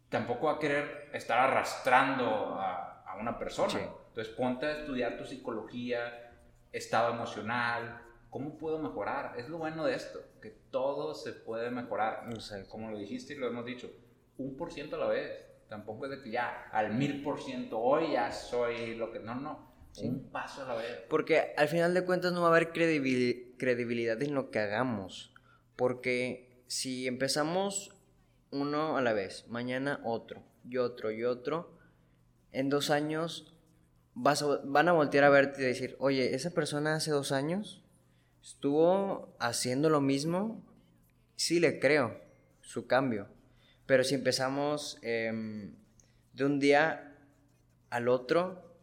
tampoco 0.09 0.47
va 0.47 0.53
a 0.53 0.59
querer 0.59 1.09
estar 1.13 1.39
arrastrando 1.39 2.25
a, 2.55 3.03
a 3.05 3.17
una 3.17 3.37
persona. 3.37 3.69
Sí. 3.69 3.79
Entonces 4.09 4.33
ponte 4.33 4.65
a 4.65 4.79
estudiar 4.79 5.17
tu 5.17 5.25
psicología, 5.25 6.33
estado 6.71 7.13
emocional, 7.13 8.01
cómo 8.29 8.57
puedo 8.57 8.79
mejorar. 8.79 9.35
Es 9.37 9.47
lo 9.49 9.59
bueno 9.59 9.85
de 9.85 9.95
esto, 9.95 10.19
que 10.41 10.49
todo 10.71 11.13
se 11.13 11.31
puede 11.31 11.69
mejorar. 11.69 12.25
Exacto. 12.31 12.69
Como 12.69 12.89
lo 12.89 12.97
dijiste 12.97 13.33
y 13.33 13.37
lo 13.37 13.47
hemos 13.47 13.65
dicho, 13.65 13.91
un 14.37 14.57
por 14.57 14.71
ciento 14.71 14.95
a 14.95 14.99
la 14.99 15.07
vez. 15.07 15.45
Tampoco 15.69 16.05
es 16.05 16.11
de 16.11 16.21
que 16.23 16.31
ya 16.31 16.67
al 16.71 16.93
mil 16.95 17.21
por 17.23 17.39
ciento 17.41 17.79
hoy 17.79 18.13
ya 18.13 18.31
soy 18.31 18.95
lo 18.95 19.11
que... 19.11 19.19
No, 19.19 19.35
no. 19.35 19.69
Un 20.01 20.29
paso 20.31 20.63
a 20.63 20.67
la 20.67 20.75
vez. 20.75 21.01
Porque 21.09 21.53
al 21.57 21.67
final 21.67 21.93
de 21.93 22.05
cuentas 22.05 22.31
no 22.33 22.41
va 22.41 22.47
a 22.47 22.51
haber 22.51 22.71
credibil- 22.73 23.55
credibilidad 23.57 24.21
en 24.21 24.33
lo 24.33 24.49
que 24.51 24.59
hagamos. 24.59 25.33
Porque 25.75 26.63
si 26.67 27.07
empezamos 27.07 27.91
uno 28.51 28.97
a 28.97 29.01
la 29.01 29.13
vez, 29.13 29.45
mañana 29.47 29.99
otro, 30.03 30.41
y 30.63 30.77
otro, 30.77 31.11
y 31.11 31.23
otro, 31.23 31.77
en 32.51 32.69
dos 32.69 32.89
años 32.89 33.53
vas 34.15 34.41
a- 34.41 34.59
van 34.63 34.87
a 34.89 34.93
voltear 34.93 35.23
a 35.23 35.29
verte 35.29 35.61
y 35.61 35.65
decir, 35.65 35.95
oye, 35.99 36.33
esa 36.35 36.51
persona 36.51 36.95
hace 36.95 37.11
dos 37.11 37.31
años 37.31 37.83
estuvo 38.41 39.35
haciendo 39.39 39.89
lo 39.89 40.01
mismo, 40.01 40.63
sí 41.35 41.59
le 41.59 41.79
creo 41.79 42.19
su 42.61 42.87
cambio. 42.87 43.27
Pero 43.89 44.03
si 44.03 44.13
empezamos 44.13 44.99
em, 45.01 45.73
de 46.33 46.45
un 46.45 46.59
día 46.59 47.17
al 47.89 48.07
otro, 48.07 48.77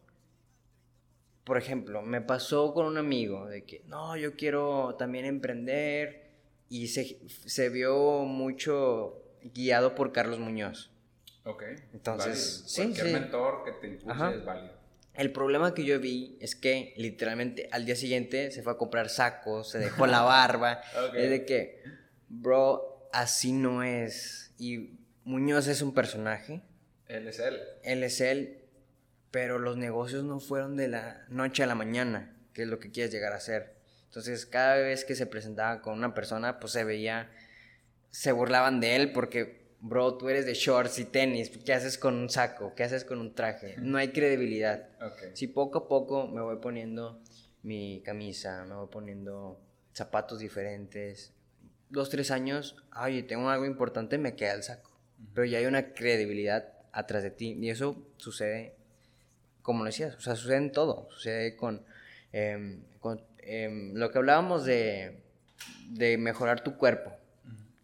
por 1.44 1.58
ejemplo, 1.58 2.02
me 2.02 2.20
pasó 2.20 2.74
con 2.74 2.86
un 2.86 2.98
amigo 2.98 3.46
de 3.46 3.64
que, 3.64 3.84
no, 3.86 4.16
yo 4.16 4.34
quiero 4.34 4.96
también 4.98 5.24
emprender 5.24 6.32
y 6.68 6.88
se, 6.88 7.20
se 7.28 7.68
vio 7.68 8.24
mucho 8.24 9.22
guiado 9.54 9.94
por 9.94 10.10
Carlos 10.10 10.40
Muñoz. 10.40 10.90
Ok. 11.44 11.62
Entonces, 11.92 12.64
válido. 12.64 12.68
sí, 12.68 12.82
Cualquier 12.82 13.06
sí. 13.06 13.12
mentor 13.12 13.64
que 13.64 13.72
te 13.74 13.86
impulse 13.86 14.10
Ajá. 14.10 14.34
es 14.34 14.44
válido. 14.44 14.74
El 15.14 15.30
problema 15.30 15.72
que 15.72 15.84
yo 15.84 16.00
vi 16.00 16.36
es 16.40 16.56
que 16.56 16.94
literalmente 16.96 17.68
al 17.70 17.86
día 17.86 17.94
siguiente 17.94 18.50
se 18.50 18.60
fue 18.64 18.72
a 18.72 18.76
comprar 18.76 19.08
sacos, 19.08 19.70
se 19.70 19.78
dejó 19.78 20.08
la 20.08 20.22
barba. 20.22 20.80
Ok. 21.08 21.14
Es 21.14 21.30
de 21.30 21.44
que, 21.46 21.84
bro, 22.28 23.08
así 23.12 23.52
no 23.52 23.84
es. 23.84 24.45
Y 24.58 24.98
Muñoz 25.24 25.66
es 25.68 25.82
un 25.82 25.92
personaje, 25.92 26.62
Él 27.08 27.28
es 27.28 27.38
él. 27.38 27.60
él 27.82 28.02
es 28.02 28.20
él, 28.20 28.58
pero 29.30 29.58
los 29.58 29.76
negocios 29.76 30.24
no 30.24 30.40
fueron 30.40 30.76
de 30.76 30.88
la 30.88 31.24
noche 31.28 31.62
a 31.62 31.66
la 31.66 31.74
mañana, 31.74 32.36
que 32.52 32.62
es 32.62 32.68
lo 32.68 32.78
que 32.78 32.90
quieres 32.90 33.12
llegar 33.12 33.32
a 33.32 33.36
hacer. 33.36 33.76
Entonces, 34.06 34.46
cada 34.46 34.76
vez 34.76 35.04
que 35.04 35.14
se 35.14 35.26
presentaba 35.26 35.82
con 35.82 35.98
una 35.98 36.14
persona, 36.14 36.58
pues 36.58 36.72
se 36.72 36.84
veía, 36.84 37.30
se 38.10 38.32
burlaban 38.32 38.80
de 38.80 38.96
él 38.96 39.12
porque, 39.12 39.66
bro, 39.80 40.16
tú 40.16 40.28
eres 40.30 40.46
de 40.46 40.54
shorts 40.54 40.98
y 40.98 41.04
tenis, 41.04 41.50
¿qué 41.50 41.74
haces 41.74 41.98
con 41.98 42.14
un 42.14 42.30
saco? 42.30 42.74
¿Qué 42.74 42.84
haces 42.84 43.04
con 43.04 43.20
un 43.20 43.34
traje? 43.34 43.74
No 43.78 43.98
hay 43.98 44.08
credibilidad. 44.08 44.88
Si 45.34 45.48
poco 45.48 45.78
a 45.80 45.88
poco 45.88 46.28
me 46.28 46.40
voy 46.40 46.56
poniendo 46.56 47.20
mi 47.62 48.00
camisa, 48.04 48.64
me 48.64 48.74
voy 48.74 48.88
poniendo 48.88 49.60
zapatos 49.92 50.38
diferentes, 50.38 51.34
dos, 51.90 52.10
tres 52.10 52.30
años, 52.30 52.76
oye, 53.00 53.22
tengo 53.22 53.48
algo 53.50 53.66
importante, 53.66 54.18
me 54.18 54.34
queda 54.34 54.54
el 54.54 54.62
saco. 54.62 54.90
Pero 55.34 55.44
ya 55.46 55.58
hay 55.58 55.66
una 55.66 55.92
credibilidad 55.92 56.72
atrás 56.92 57.22
de 57.22 57.30
ti. 57.30 57.56
Y 57.60 57.70
eso 57.70 58.06
sucede, 58.16 58.74
como 59.62 59.80
lo 59.80 59.86
decías, 59.86 60.14
o 60.16 60.20
sea, 60.20 60.36
sucede 60.36 60.58
en 60.58 60.72
todo. 60.72 61.08
Sucede 61.10 61.56
con, 61.56 61.82
em, 62.32 62.82
con, 63.00 63.22
em, 63.38 63.94
lo 63.94 64.10
que 64.10 64.18
hablábamos 64.18 64.64
de, 64.64 65.20
de 65.88 66.18
mejorar 66.18 66.62
tu 66.62 66.76
cuerpo. 66.76 67.12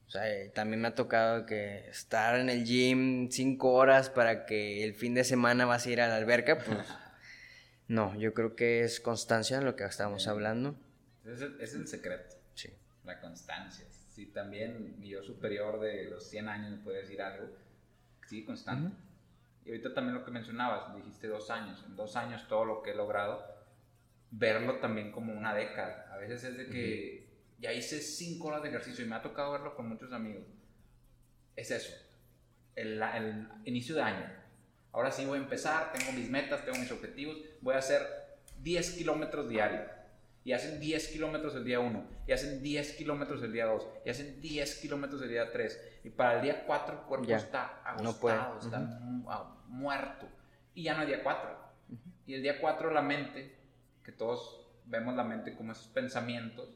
O 0.07 0.11
sea, 0.13 0.31
eh, 0.31 0.51
también 0.51 0.83
me 0.83 0.89
ha 0.89 0.95
tocado 0.95 1.47
que 1.47 1.89
estar 1.89 2.39
en 2.39 2.51
el 2.51 2.67
gym 2.67 3.31
cinco 3.31 3.73
horas 3.73 4.11
para 4.11 4.45
que 4.45 4.85
el 4.85 4.95
fin 4.95 5.15
de 5.15 5.25
semana 5.25 5.65
vas 5.65 5.87
a 5.87 5.91
ir 5.91 6.03
a 6.03 6.09
la 6.09 6.17
alberca, 6.17 6.59
pues 6.59 6.77
no, 7.89 8.15
yo 8.19 8.35
creo 8.35 8.55
que 8.55 8.83
es 8.83 9.01
constancia 9.01 9.63
lo 9.63 9.75
que 9.75 9.85
estábamos 9.85 10.29
hablando. 10.29 10.77
Es 11.25 11.41
el, 11.41 11.59
es 11.63 11.73
el 11.73 11.89
secreto. 11.89 12.37
Sí. 12.55 12.69
La 13.05 13.21
constancia. 13.21 13.87
Si 14.13 14.27
también 14.27 14.99
mi 15.01 15.09
yo 15.09 15.23
superior 15.23 15.81
de 15.81 16.05
los 16.05 16.29
100 16.29 16.49
años 16.49 16.71
me 16.71 16.77
puede 16.79 16.99
decir 16.99 17.23
algo, 17.23 17.49
sigue 18.27 18.45
constante. 18.45 18.95
Y 19.65 19.71
ahorita 19.71 19.95
también 19.95 20.15
lo 20.15 20.25
que 20.25 20.31
mencionabas, 20.31 20.95
dijiste 20.95 21.29
dos 21.29 21.51
años. 21.51 21.83
En 21.87 21.97
dos 21.97 22.17
años 22.17 22.47
todo 22.49 22.65
lo 22.65 22.83
que 22.83 22.91
he 22.91 22.95
logrado, 22.95 23.43
verlo 24.31 24.81
también 24.81 25.13
como 25.13 25.33
una 25.33 25.55
década. 25.55 26.11
A 26.13 26.19
veces 26.19 26.45
es 26.45 26.57
de 26.59 26.69
que 26.69 27.27
ya 27.59 27.73
hice 27.73 28.01
5 28.01 28.47
horas 28.47 28.63
de 28.63 28.69
ejercicio 28.69 29.05
y 29.05 29.09
me 29.09 29.15
ha 29.15 29.23
tocado 29.23 29.53
verlo 29.53 29.75
con 29.75 29.89
muchos 29.89 30.13
amigos. 30.13 30.45
Es 31.57 31.71
eso, 31.71 31.93
el, 32.75 33.01
el 33.03 33.49
inicio 33.65 33.95
de 33.95 34.03
año. 34.03 34.31
Ahora 34.93 35.11
sí 35.11 35.25
voy 35.25 35.39
a 35.39 35.43
empezar, 35.43 35.93
tengo 35.93 36.13
mis 36.13 36.29
metas, 36.29 36.65
tengo 36.65 36.79
mis 36.79 36.91
objetivos, 36.91 37.39
voy 37.61 37.75
a 37.75 37.79
hacer 37.79 38.03
10 38.63 38.93
kilómetros 38.93 39.49
diarios. 39.49 39.89
Y 40.45 40.53
hacen 40.53 40.81
10 40.81 41.09
kilómetros 41.09 41.55
el 41.55 41.65
día 41.65 41.79
1, 41.79 42.05
y 42.27 42.33
hacen 42.33 42.63
10 42.63 42.97
kilómetros 42.97 43.43
el 43.45 43.53
día 43.53 43.67
2, 43.67 43.87
y 44.05 44.11
hacen 44.11 44.41
10 44.41 44.81
kilómetros 44.81 45.23
el 45.23 45.29
día 45.29 45.53
3. 45.53 46.01
Y 46.05 46.11
para 46.11 46.37
el 46.37 46.43
día 46.43 46.65
4 46.67 46.95
el 46.95 47.01
cuerpo 47.03 47.27
Ya, 47.27 47.37
está 47.37 47.81
no 48.03 48.09
agotado, 48.11 48.55
puede. 48.55 48.65
está 48.65 48.79
mu- 48.81 49.31
ah, 49.31 49.57
muerto. 49.69 50.27
Y 50.75 50.83
ya 50.85 50.95
no 50.95 51.03
hay 51.03 51.07
día 51.07 51.23
4. 51.23 51.49
Y 52.27 52.35
el 52.35 52.43
día 52.43 52.61
4 52.61 52.91
la 52.91 53.03
mente, 53.03 53.57
que 54.03 54.11
todos 54.11 54.67
vemos 54.87 55.15
la 55.15 55.23
mente 55.23 55.55
como 55.55 55.73
esos 55.73 55.87
pensamientos, 55.89 56.69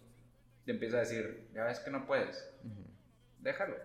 te 0.65 0.71
empieza 0.73 0.99
a 0.99 1.01
decir, 1.01 1.49
ya 1.53 1.65
ves 1.65 1.81
que 1.81 1.91
no 1.91 2.07
puedes, 2.07 2.49
déjalo. 3.41 3.77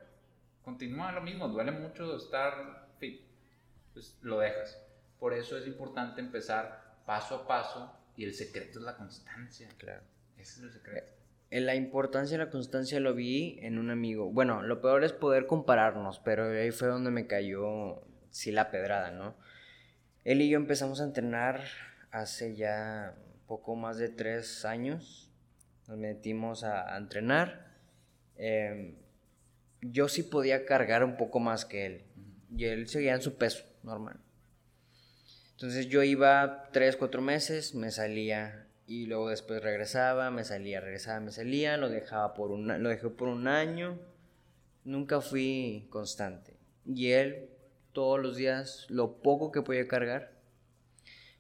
Continúa 0.63 1.12
lo 1.12 1.22
mismo, 1.22 1.48
duele 1.48 1.72
mucho 1.72 2.15
estar 2.17 2.88
fit. 3.00 3.22
Pues 3.94 4.17
lo 4.22 4.39
dejas. 4.39 4.80
Por 5.20 5.34
eso 5.34 5.58
es 5.58 5.65
importante 5.67 6.22
empezar 6.22 6.98
paso 7.06 7.36
a 7.36 7.48
paso 7.48 7.91
y 8.15 8.26
el 8.26 8.34
secreto 8.34 8.80
es 8.80 8.86
la 8.86 8.95
constancia. 8.95 9.69
Claro. 9.78 10.02
Ese 10.38 10.60
es 10.60 10.63
el 10.63 10.71
secreto. 10.71 11.12
En 11.50 11.65
la 11.65 11.76
importancia 11.76 12.38
de 12.38 12.45
la 12.45 12.50
constancia 12.50 13.00
lo 13.00 13.13
vi 13.13 13.60
en 13.62 13.78
un 13.78 13.89
amigo. 13.89 14.32
Bueno, 14.32 14.62
lo 14.62 14.82
peor 14.82 15.04
es 15.04 15.12
poder 15.12 15.47
compararnos, 15.47 16.19
pero 16.19 16.50
ahí 16.50 16.71
fue 16.71 16.88
donde 16.88 17.12
me 17.12 17.28
cayó, 17.28 18.02
sí, 18.30 18.52
la 18.52 18.71
pedrada, 18.71 19.12
¿no? 19.12 19.36
Él 20.24 20.41
y 20.41 20.50
yo 20.50 20.58
empezamos 20.58 21.02
a 21.02 21.04
entrenar 21.04 21.62
hace 22.12 22.56
ya 22.56 23.15
poco 23.47 23.76
más 23.76 23.97
de 23.97 24.10
tres 24.10 24.63
años. 24.63 25.30
Nos 25.88 25.97
metimos 25.97 26.63
a, 26.63 26.93
a 26.93 26.97
entrenar. 26.97 27.76
Eh, 28.38 28.95
yo 29.82 30.08
sí 30.08 30.24
podía 30.24 30.65
cargar 30.65 31.04
un 31.04 31.17
poco 31.17 31.39
más 31.39 31.65
que 31.65 31.86
él. 31.86 32.06
Y 32.56 32.65
él 32.65 32.88
seguía 32.88 33.13
en 33.13 33.21
su 33.21 33.38
peso, 33.38 33.65
normal. 33.84 34.19
Entonces 35.62 35.89
yo 35.89 36.02
iba 36.02 36.69
tres, 36.71 36.95
cuatro 36.95 37.21
meses, 37.21 37.76
me 37.76 37.91
salía 37.91 38.65
y 38.88 39.06
luego 39.06 39.30
después 39.30 39.62
regresaba, 39.62 40.32
me 40.32 40.43
salía, 40.43 40.80
regresaba, 40.80 41.19
me 41.19 41.32
salía, 41.32 41.78
lo 41.78 41.88
dejaba 41.88 42.34
por 42.34 42.50
un, 42.50 42.82
lo 42.82 42.89
dejé 42.89 43.10
por 43.10 43.28
un 43.28 43.47
año. 43.47 44.00
Nunca 44.86 45.21
fui 45.21 45.86
constante. 45.91 46.58
Y 46.88 47.12
él 47.12 47.52
todos 47.93 48.19
los 48.19 48.38
días 48.38 48.88
lo 48.89 49.21
poco 49.21 49.52
que 49.52 49.62
podía 49.62 49.88
cargar. 49.88 50.32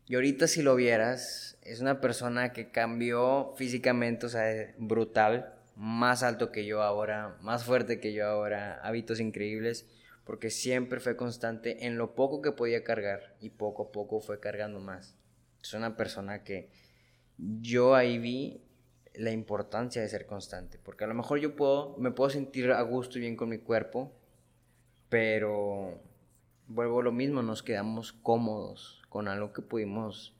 Y 0.05 0.13
ahorita 0.13 0.45
si 0.47 0.61
lo 0.61 0.75
vieras, 0.75 1.57
es 1.63 1.79
una 1.79 1.99
persona 1.99 2.53
que 2.53 2.69
cambió 2.69 3.55
físicamente, 3.57 4.27
o 4.27 4.29
sea, 4.29 4.71
brutal, 4.77 5.55
más 5.75 6.21
alto 6.21 6.51
que 6.51 6.67
yo 6.67 6.83
ahora, 6.83 7.37
más 7.41 7.63
fuerte 7.63 7.99
que 7.99 8.13
yo 8.13 8.27
ahora, 8.27 8.81
hábitos 8.83 9.19
increíbles, 9.19 9.87
porque 10.31 10.49
siempre 10.49 11.01
fue 11.01 11.17
constante 11.17 11.85
en 11.85 11.97
lo 11.97 12.15
poco 12.15 12.41
que 12.41 12.53
podía 12.53 12.85
cargar 12.85 13.35
y 13.41 13.49
poco 13.49 13.83
a 13.83 13.91
poco 13.91 14.21
fue 14.21 14.39
cargando 14.39 14.79
más. 14.79 15.13
Es 15.61 15.73
una 15.73 15.97
persona 15.97 16.45
que 16.45 16.69
yo 17.37 17.95
ahí 17.95 18.17
vi 18.17 18.63
la 19.13 19.31
importancia 19.31 20.01
de 20.01 20.07
ser 20.07 20.25
constante, 20.25 20.79
porque 20.81 21.03
a 21.03 21.07
lo 21.07 21.15
mejor 21.15 21.39
yo 21.39 21.57
puedo, 21.57 21.97
me 21.97 22.11
puedo 22.11 22.29
sentir 22.29 22.71
a 22.71 22.81
gusto 22.81 23.17
y 23.17 23.21
bien 23.23 23.35
con 23.35 23.49
mi 23.49 23.57
cuerpo, 23.57 24.13
pero 25.09 26.01
vuelvo 26.69 27.01
lo 27.01 27.11
mismo, 27.11 27.41
nos 27.41 27.61
quedamos 27.61 28.13
cómodos 28.13 29.01
con 29.09 29.27
algo 29.27 29.51
que 29.51 29.61
pudimos 29.61 30.33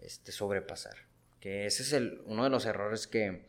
este, 0.00 0.32
sobrepasar. 0.32 0.96
Que 1.40 1.66
ese 1.66 1.82
es 1.82 1.92
el, 1.92 2.22
uno 2.24 2.44
de 2.44 2.48
los 2.48 2.64
errores 2.64 3.06
que, 3.06 3.44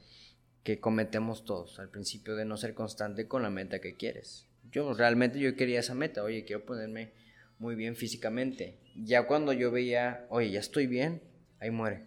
que 0.66 0.82
cometemos 0.82 1.46
todos 1.46 1.80
al 1.80 1.88
principio 1.88 2.36
de 2.36 2.44
no 2.44 2.58
ser 2.58 2.74
constante 2.74 3.30
con 3.30 3.42
la 3.42 3.50
meta 3.50 3.80
que 3.80 3.96
quieres. 3.96 4.48
Yo 4.72 4.94
realmente 4.94 5.40
yo 5.40 5.56
quería 5.56 5.80
esa 5.80 5.94
meta, 5.96 6.24
oye, 6.24 6.44
quiero 6.46 6.66
ponerme 6.66 7.12
muy 7.60 7.76
bien 7.76 7.96
físicamente. 7.96 8.80
Ya 8.96 9.28
cuando 9.28 9.54
yo 9.54 9.72
veía, 9.72 10.26
oye, 10.30 10.52
ya 10.52 10.60
estoy 10.60 10.88
bien, 10.88 11.22
ahí 11.60 11.72
muere. 11.72 12.06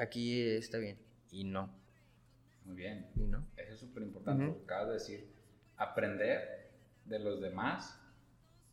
Aquí 0.00 0.40
está 0.42 0.78
bien. 0.78 0.98
Y 1.30 1.44
no, 1.44 1.68
Muy 2.64 2.76
bien. 2.76 3.06
y 3.16 3.20
no. 3.26 3.46
Eso 3.56 3.74
es 3.74 3.80
súper 3.80 4.02
importante. 4.04 4.44
Lo 4.44 4.56
que 4.58 4.62
Acabas 4.64 4.86
de 4.88 4.92
decir, 4.94 5.28
aprender 5.76 6.70
de 7.04 7.18
los 7.18 7.40
demás, 7.40 7.98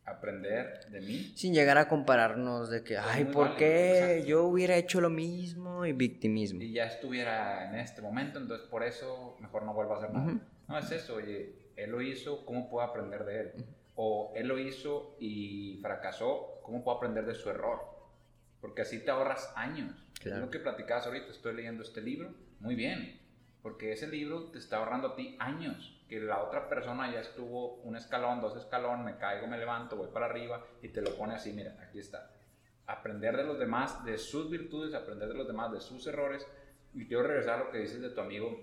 aprender 0.05 0.85
de 0.91 1.01
mí. 1.01 1.33
Sin 1.35 1.53
llegar 1.53 1.77
a 1.77 1.87
compararnos 1.87 2.69
de 2.69 2.83
que, 2.83 2.97
ay, 2.97 3.23
muy 3.25 3.33
¿por 3.33 3.43
válido, 3.49 3.57
qué 3.59 4.01
exacto. 4.13 4.27
yo 4.27 4.43
hubiera 4.45 4.75
hecho 4.77 5.01
lo 5.01 5.09
mismo? 5.09 5.85
Y 5.85 5.93
victimismo. 5.93 6.61
y 6.61 6.73
ya 6.73 6.85
estuviera 6.85 7.69
en 7.69 7.79
este 7.79 8.01
momento, 8.01 8.39
entonces 8.39 8.67
por 8.67 8.83
eso 8.83 9.35
mejor 9.39 9.63
no 9.63 9.73
vuelvo 9.73 9.95
a 9.95 9.97
hacer 9.97 10.11
nada. 10.13 10.27
Ujú. 10.27 10.39
No 10.67 10.77
es 10.77 10.91
eso, 10.91 11.15
oye, 11.15 11.55
él 11.75 11.91
lo 11.91 12.01
hizo, 12.01 12.45
¿cómo 12.45 12.69
puedo 12.69 12.86
aprender 12.86 13.25
de 13.25 13.41
él? 13.41 13.51
O 13.95 14.31
él 14.36 14.47
lo 14.47 14.57
hizo 14.57 15.15
y 15.19 15.80
fracasó, 15.82 16.59
¿cómo 16.63 16.84
puedo 16.84 16.97
aprender 16.97 17.26
de 17.26 17.36
su 17.36 17.49
error? 17.49 17.80
Porque 18.59 18.84
así 18.84 19.03
te 19.03 19.11
ahorras 19.11 19.53
años. 19.55 19.91
Claro. 20.19 20.38
Es 20.38 20.45
lo 20.45 20.51
que 20.51 20.59
platicabas 20.59 21.07
ahorita, 21.07 21.32
estoy 21.32 21.55
leyendo 21.55 21.84
este 21.84 22.01
libro, 22.01 22.34
muy 22.59 22.76
bien, 22.76 23.19
porque 23.61 23.91
ese 23.91 24.07
libro 24.07 24.51
te 24.51 24.59
está 24.59 24.78
ahorrando 24.78 25.09
a 25.09 25.15
ti 25.15 25.36
años, 25.39 25.99
que 26.07 26.19
la 26.19 26.43
otra 26.43 26.67
persona 26.67 27.11
ya 27.11 27.22
estuvo 27.22 27.76
un 27.84 27.95
escalón, 27.95 28.41
dos 28.41 28.57
escalones, 28.57 29.05
me 29.05 29.17
caigo, 29.17 29.47
me 29.47 29.57
levanto, 29.57 29.95
voy 29.95 30.09
para 30.09 30.26
arriba 30.26 30.65
y 30.82 30.89
te 30.89 31.01
lo 31.01 31.15
pone 31.15 31.36
así, 31.36 31.53
mira, 31.53 31.78
aquí 31.82 31.99
está. 31.99 32.32
Aprender 32.88 33.38
de 33.38 33.43
los 33.43 33.59
demás, 33.59 34.03
de 34.03 34.17
sus 34.17 34.49
virtudes, 34.49 34.93
aprender 34.93 35.30
de 35.30 35.36
los 35.36 35.47
demás, 35.47 35.72
de 35.72 35.80
sus 35.80 36.05
errores. 36.07 36.45
Y 36.93 37.07
quiero 37.07 37.24
regresar 37.24 37.61
a 37.61 37.63
lo 37.65 37.72
que 37.72 37.78
dices 37.78 38.01
de 38.01 38.09
tu 38.09 38.19
amigo, 38.19 38.59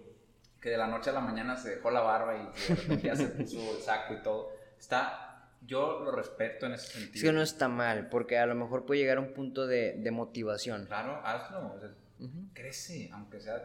que 0.61 0.71
de 0.71 0.77
la 0.77 0.87
noche 0.87 1.11
a 1.11 1.13
la 1.13 1.21
mañana 1.21 1.57
se 1.57 1.71
dejó 1.77 1.91
la 1.91 2.01
barba 2.01 2.37
y 2.37 2.47
que 2.53 2.75
de 2.75 2.81
repente 2.81 3.07
ya 3.09 3.17
se 3.17 3.27
puso 3.29 3.77
el 3.77 3.83
saco 3.83 4.15
y 4.15 4.23
todo. 4.23 4.51
Está, 4.79 5.51
yo 5.63 6.01
lo 6.05 6.11
respeto 6.13 6.67
en 6.67 6.73
ese 6.75 6.93
sentido. 7.01 7.23
Que 7.25 7.33
no 7.33 7.43
está 7.43 7.69
mal, 7.69 8.09
porque 8.09 8.39
a 8.39 8.47
lo 8.47 8.55
mejor 8.55 8.85
puede 8.87 9.01
llegar 9.01 9.19
a 9.19 9.21
un 9.21 9.33
punto 9.35 9.67
de, 9.67 9.95
de 9.99 10.11
motivación. 10.11 10.87
Claro, 10.87 11.21
hazlo. 11.25 11.75
o 11.75 11.81
sea, 11.81 11.91
Ujú. 12.21 12.49
crece, 12.53 13.11
aunque 13.13 13.41
sea 13.41 13.63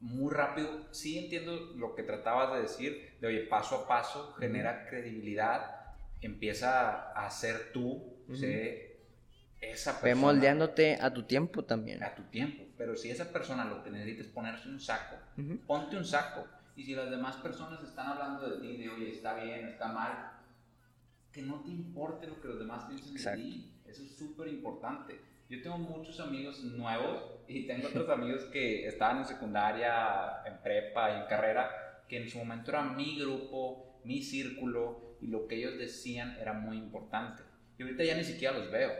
muy 0.00 0.32
rápido. 0.32 0.68
Sí 0.92 1.18
entiendo 1.18 1.56
lo 1.76 1.94
que 1.94 2.02
tratabas 2.02 2.54
de 2.54 2.62
decir, 2.62 3.16
de 3.20 3.26
oye, 3.28 3.40
paso 3.46 3.76
a 3.76 3.88
paso 3.88 4.34
genera 4.38 4.86
credibilidad 4.88 5.78
empieza 6.20 7.10
a 7.12 7.28
ser 7.30 7.72
tú, 7.72 8.16
sé 8.32 9.00
esa 9.60 9.92
Ve 9.94 9.98
persona. 10.00 10.20
moldeándote 10.26 10.98
a 11.00 11.12
tu 11.12 11.24
tiempo 11.24 11.64
también. 11.64 12.02
a 12.02 12.14
tu 12.14 12.22
tiempo. 12.24 12.62
Pero 12.82 12.96
si 12.96 13.10
esa 13.12 13.32
persona 13.32 13.64
lo 13.64 13.80
que 13.84 13.90
necesita 13.92 14.22
es 14.22 14.28
ponerse 14.28 14.68
un 14.68 14.80
saco, 14.80 15.14
Ujú. 15.38 15.56
ponte 15.68 15.96
un 15.96 16.04
saco. 16.04 16.44
Y 16.74 16.82
si 16.82 16.96
las 16.96 17.08
demás 17.10 17.36
personas 17.36 17.80
están 17.80 18.08
hablando 18.08 18.50
de 18.50 18.60
ti, 18.60 18.76
de 18.76 18.88
oye, 18.88 19.12
está 19.12 19.34
bien, 19.34 19.68
está 19.68 19.86
mal, 19.92 20.32
que 21.30 21.42
no 21.42 21.60
te 21.60 21.70
importe 21.70 22.26
lo 22.26 22.40
que 22.40 22.48
los 22.48 22.58
demás 22.58 22.86
piensen 22.86 23.12
Exacto. 23.12 23.38
de 23.38 23.44
ti. 23.44 23.72
Eso 23.86 24.02
es 24.02 24.16
súper 24.16 24.48
importante. 24.48 25.20
Yo 25.48 25.62
tengo 25.62 25.78
muchos 25.78 26.18
amigos 26.18 26.64
nuevos 26.64 27.22
y 27.46 27.68
tengo 27.68 27.86
otros 27.86 28.08
amigos 28.18 28.42
que 28.46 28.88
estaban 28.88 29.18
en 29.18 29.26
secundaria, 29.26 30.42
en 30.44 30.58
prepa 30.60 31.12
y 31.12 31.20
en 31.20 31.26
carrera, 31.28 31.70
que 32.08 32.16
en 32.20 32.28
su 32.28 32.38
momento 32.38 32.72
era 32.72 32.82
mi 32.82 33.16
grupo, 33.20 34.00
mi 34.02 34.24
círculo 34.24 35.18
y 35.20 35.28
lo 35.28 35.46
que 35.46 35.54
ellos 35.54 35.78
decían 35.78 36.36
era 36.40 36.52
muy 36.52 36.78
importante. 36.78 37.44
Y 37.78 37.84
ahorita 37.84 38.02
ya 38.02 38.16
ni 38.16 38.24
siquiera 38.24 38.58
los 38.58 38.72
veo. 38.72 38.90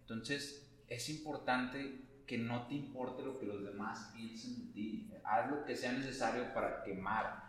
Entonces 0.00 0.66
es 0.88 1.10
importante 1.10 2.05
que 2.26 2.38
no 2.38 2.66
te 2.66 2.74
importe 2.74 3.22
lo 3.22 3.38
que 3.38 3.46
los 3.46 3.64
demás 3.64 4.10
piensen 4.14 4.66
de 4.66 4.72
ti. 4.72 5.12
Haz 5.24 5.50
lo 5.50 5.64
que 5.64 5.76
sea 5.76 5.92
necesario 5.92 6.52
para 6.54 6.82
quemar. 6.82 7.46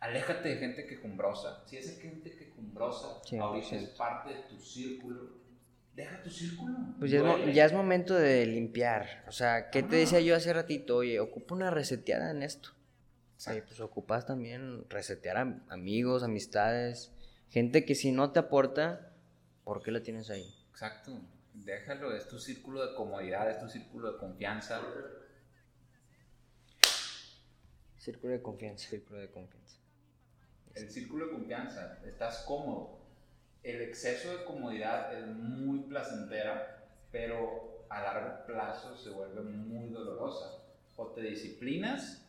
Aléjate 0.00 0.48
de 0.50 0.56
gente 0.58 0.86
quejumbrosa. 0.86 1.64
Si 1.66 1.76
esa 1.76 2.00
gente 2.00 2.30
quejumbrosa 2.36 3.20
Sí, 3.24 3.36
ahorita 3.36 3.76
es 3.76 3.88
parte 3.90 4.30
de 4.30 4.42
tu 4.42 4.58
círculo, 4.60 5.30
deja 5.94 6.22
tu 6.22 6.30
círculo. 6.30 6.72
Pues 6.98 7.10
ya 7.10 7.22
ya 7.52 7.64
es 7.64 7.72
momento 7.72 8.14
de 8.14 8.46
limpiar. 8.46 9.24
O 9.26 9.32
sea, 9.32 9.70
¿qué 9.70 9.82
te 9.82 9.96
Ah. 9.96 9.98
decía 9.98 10.20
yo 10.20 10.36
hace 10.36 10.52
ratito? 10.52 10.96
Oye, 10.98 11.18
ocupa 11.20 11.54
una 11.54 11.70
reseteada 11.70 12.30
en 12.30 12.42
esto. 12.42 12.70
Oye, 13.48 13.62
pues 13.62 13.80
ocupas 13.80 14.26
también 14.26 14.84
resetear 14.88 15.36
a 15.36 15.60
amigos, 15.68 16.22
amistades, 16.22 17.12
gente 17.50 17.84
que 17.84 17.94
si 17.94 18.10
no 18.12 18.32
te 18.32 18.40
aporta, 18.40 19.12
¿por 19.64 19.82
qué 19.82 19.90
la 19.92 20.02
tienes 20.02 20.28
ahí? 20.30 20.54
Exacto. 20.70 21.12
Déjalo, 21.64 22.14
es 22.14 22.28
tu 22.28 22.38
círculo 22.38 22.86
de 22.86 22.94
comodidad, 22.94 23.50
es 23.50 23.58
tu 23.58 23.68
círculo 23.68 24.12
de 24.12 24.18
confianza. 24.18 24.80
Círculo 27.96 28.32
de 28.32 28.42
confianza, 28.42 28.88
círculo 28.88 29.20
de 29.20 29.30
confianza. 29.30 29.76
El 30.74 30.90
círculo 30.90 31.26
de 31.26 31.32
confianza, 31.32 32.00
estás 32.06 32.44
cómodo. 32.46 33.00
El 33.62 33.82
exceso 33.82 34.36
de 34.36 34.44
comodidad 34.44 35.12
es 35.18 35.26
muy 35.26 35.80
placentera, 35.80 36.88
pero 37.10 37.86
a 37.90 38.00
largo 38.02 38.46
plazo 38.46 38.96
se 38.96 39.10
vuelve 39.10 39.42
muy 39.42 39.90
dolorosa. 39.90 40.62
O 40.96 41.08
te 41.08 41.22
disciplinas 41.22 42.24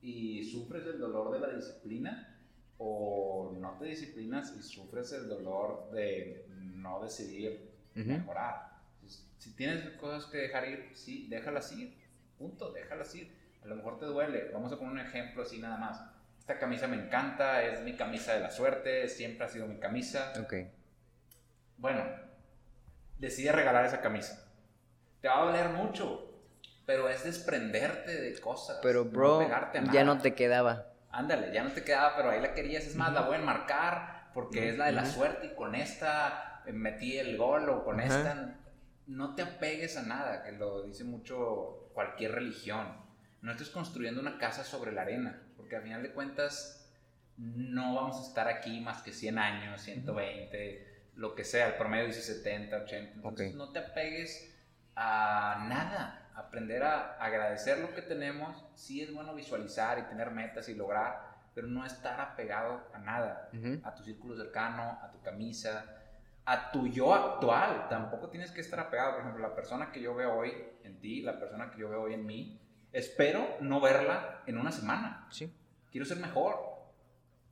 y 0.00 0.44
sufres 0.44 0.86
el 0.86 0.98
dolor 0.98 1.32
de 1.32 1.40
la 1.40 1.54
disciplina, 1.54 2.40
o 2.78 3.56
no 3.58 3.76
te 3.78 3.86
disciplinas 3.86 4.54
y 4.56 4.62
sufres 4.62 5.12
el 5.12 5.28
dolor 5.28 5.90
de 5.90 6.46
no 6.48 7.02
decidir 7.02 7.67
Mejorar. 8.06 8.70
Si- 9.06 9.24
Si 9.38 9.54
tienes 9.54 9.82
cosas 9.96 10.30
que 10.30 10.38
dejar 10.38 10.68
ir, 10.68 10.90
sí, 10.94 11.26
déjalas 11.28 11.70
ir. 11.72 11.96
Punto, 12.36 12.72
déjalas 12.72 13.14
ir. 13.14 13.36
A 13.62 13.66
lo 13.66 13.76
mejor 13.76 13.98
te 13.98 14.06
duele. 14.06 14.50
Vamos 14.52 14.72
a 14.72 14.76
poner 14.76 14.92
un 14.92 15.00
ejemplo 15.00 15.42
así 15.42 15.58
nada 15.58 15.76
más. 15.76 16.00
Esta 16.38 16.58
camisa 16.58 16.86
me 16.86 16.96
encanta, 16.96 17.62
es 17.62 17.82
mi 17.82 17.94
camisa 17.96 18.32
de 18.34 18.40
la 18.40 18.50
suerte, 18.50 19.08
siempre 19.08 19.44
ha 19.46 19.48
sido 19.48 19.66
mi 19.66 19.78
camisa. 19.78 20.32
Ok. 20.40 20.54
Bueno, 21.76 22.04
decide 23.18 23.52
regalar 23.52 23.84
esa 23.84 24.00
camisa. 24.00 24.44
Te 25.20 25.28
va 25.28 25.40
a 25.42 25.44
doler 25.46 25.68
mucho, 25.70 26.42
pero 26.86 27.08
es 27.08 27.24
desprenderte 27.24 28.20
de 28.20 28.40
cosas. 28.40 28.78
Pero, 28.82 29.04
no 29.04 29.10
bro, 29.10 29.40
a 29.40 29.72
ya 29.92 30.04
no 30.04 30.18
te 30.18 30.34
quedaba. 30.34 30.86
Ándale, 31.10 31.52
ya 31.52 31.64
no 31.64 31.72
te 31.72 31.82
quedaba, 31.82 32.16
pero 32.16 32.30
ahí 32.30 32.40
la 32.40 32.54
querías. 32.54 32.84
Es 32.86 32.96
más, 32.96 33.12
la 33.12 33.22
voy 33.22 33.36
a 33.36 33.40
enmarcar 33.40 34.30
porque 34.34 34.68
es 34.70 34.78
la 34.78 34.86
de 34.86 34.92
la 34.92 35.04
suerte 35.06 35.48
y 35.48 35.54
con 35.54 35.74
esta 35.74 36.47
metí 36.72 37.18
el 37.18 37.36
gol 37.36 37.68
o 37.68 37.84
con 37.84 38.00
Ajá. 38.00 38.06
esta. 38.18 38.54
No 39.06 39.34
te 39.34 39.42
apegues 39.42 39.96
a 39.96 40.02
nada, 40.02 40.42
que 40.42 40.52
lo 40.52 40.82
dice 40.82 41.04
mucho 41.04 41.90
cualquier 41.94 42.32
religión. 42.32 42.86
No 43.40 43.52
estés 43.52 43.70
construyendo 43.70 44.20
una 44.20 44.38
casa 44.38 44.64
sobre 44.64 44.92
la 44.92 45.02
arena, 45.02 45.40
porque 45.56 45.76
al 45.76 45.82
final 45.82 46.02
de 46.02 46.12
cuentas 46.12 46.92
no 47.36 47.94
vamos 47.94 48.18
a 48.18 48.28
estar 48.28 48.48
aquí 48.48 48.80
más 48.80 49.02
que 49.02 49.12
100 49.12 49.38
años, 49.38 49.80
120, 49.80 51.10
lo 51.14 51.34
que 51.34 51.44
sea, 51.44 51.68
el 51.68 51.74
promedio 51.74 52.06
dice 52.06 52.20
70, 52.22 52.76
80. 52.76 53.12
Entonces 53.14 53.50
Ok. 53.50 53.56
no 53.56 53.70
te 53.72 53.78
apegues 53.78 54.54
a 54.94 55.64
nada. 55.68 56.30
Aprender 56.34 56.82
a 56.84 57.14
agradecer 57.16 57.78
lo 57.78 57.94
que 57.94 58.02
tenemos. 58.02 58.64
Sí 58.74 59.00
es 59.02 59.12
bueno 59.12 59.34
visualizar 59.34 59.98
y 59.98 60.02
tener 60.02 60.30
metas 60.30 60.68
y 60.68 60.74
lograr, 60.74 61.20
pero 61.54 61.66
no 61.66 61.84
estar 61.84 62.20
apegado 62.20 62.88
a 62.92 62.98
nada. 62.98 63.50
A 63.82 63.94
tu 63.94 64.04
círculo 64.04 64.36
cercano, 64.36 64.98
a 65.02 65.10
tu 65.10 65.20
camisa, 65.22 65.84
a 66.48 66.70
tu 66.70 66.86
yo 66.86 67.12
actual. 67.12 67.88
Tampoco 67.90 68.30
tienes 68.30 68.50
que 68.50 68.62
estar 68.62 68.80
apegado. 68.80 69.12
Por 69.12 69.20
ejemplo, 69.20 69.46
la 69.46 69.54
persona 69.54 69.92
que 69.92 70.00
yo 70.00 70.14
veo 70.14 70.34
hoy 70.34 70.52
en 70.82 70.98
ti, 70.98 71.20
la 71.20 71.38
persona 71.38 71.70
que 71.70 71.78
yo 71.78 71.90
veo 71.90 72.02
hoy 72.02 72.14
en 72.14 72.24
mí, 72.24 72.58
espero 72.90 73.56
no 73.60 73.82
verla 73.82 74.42
en 74.46 74.56
una 74.56 74.72
semana. 74.72 75.28
Sí. 75.30 75.52
Quiero 75.90 76.06
ser 76.06 76.16
mejor. 76.16 76.56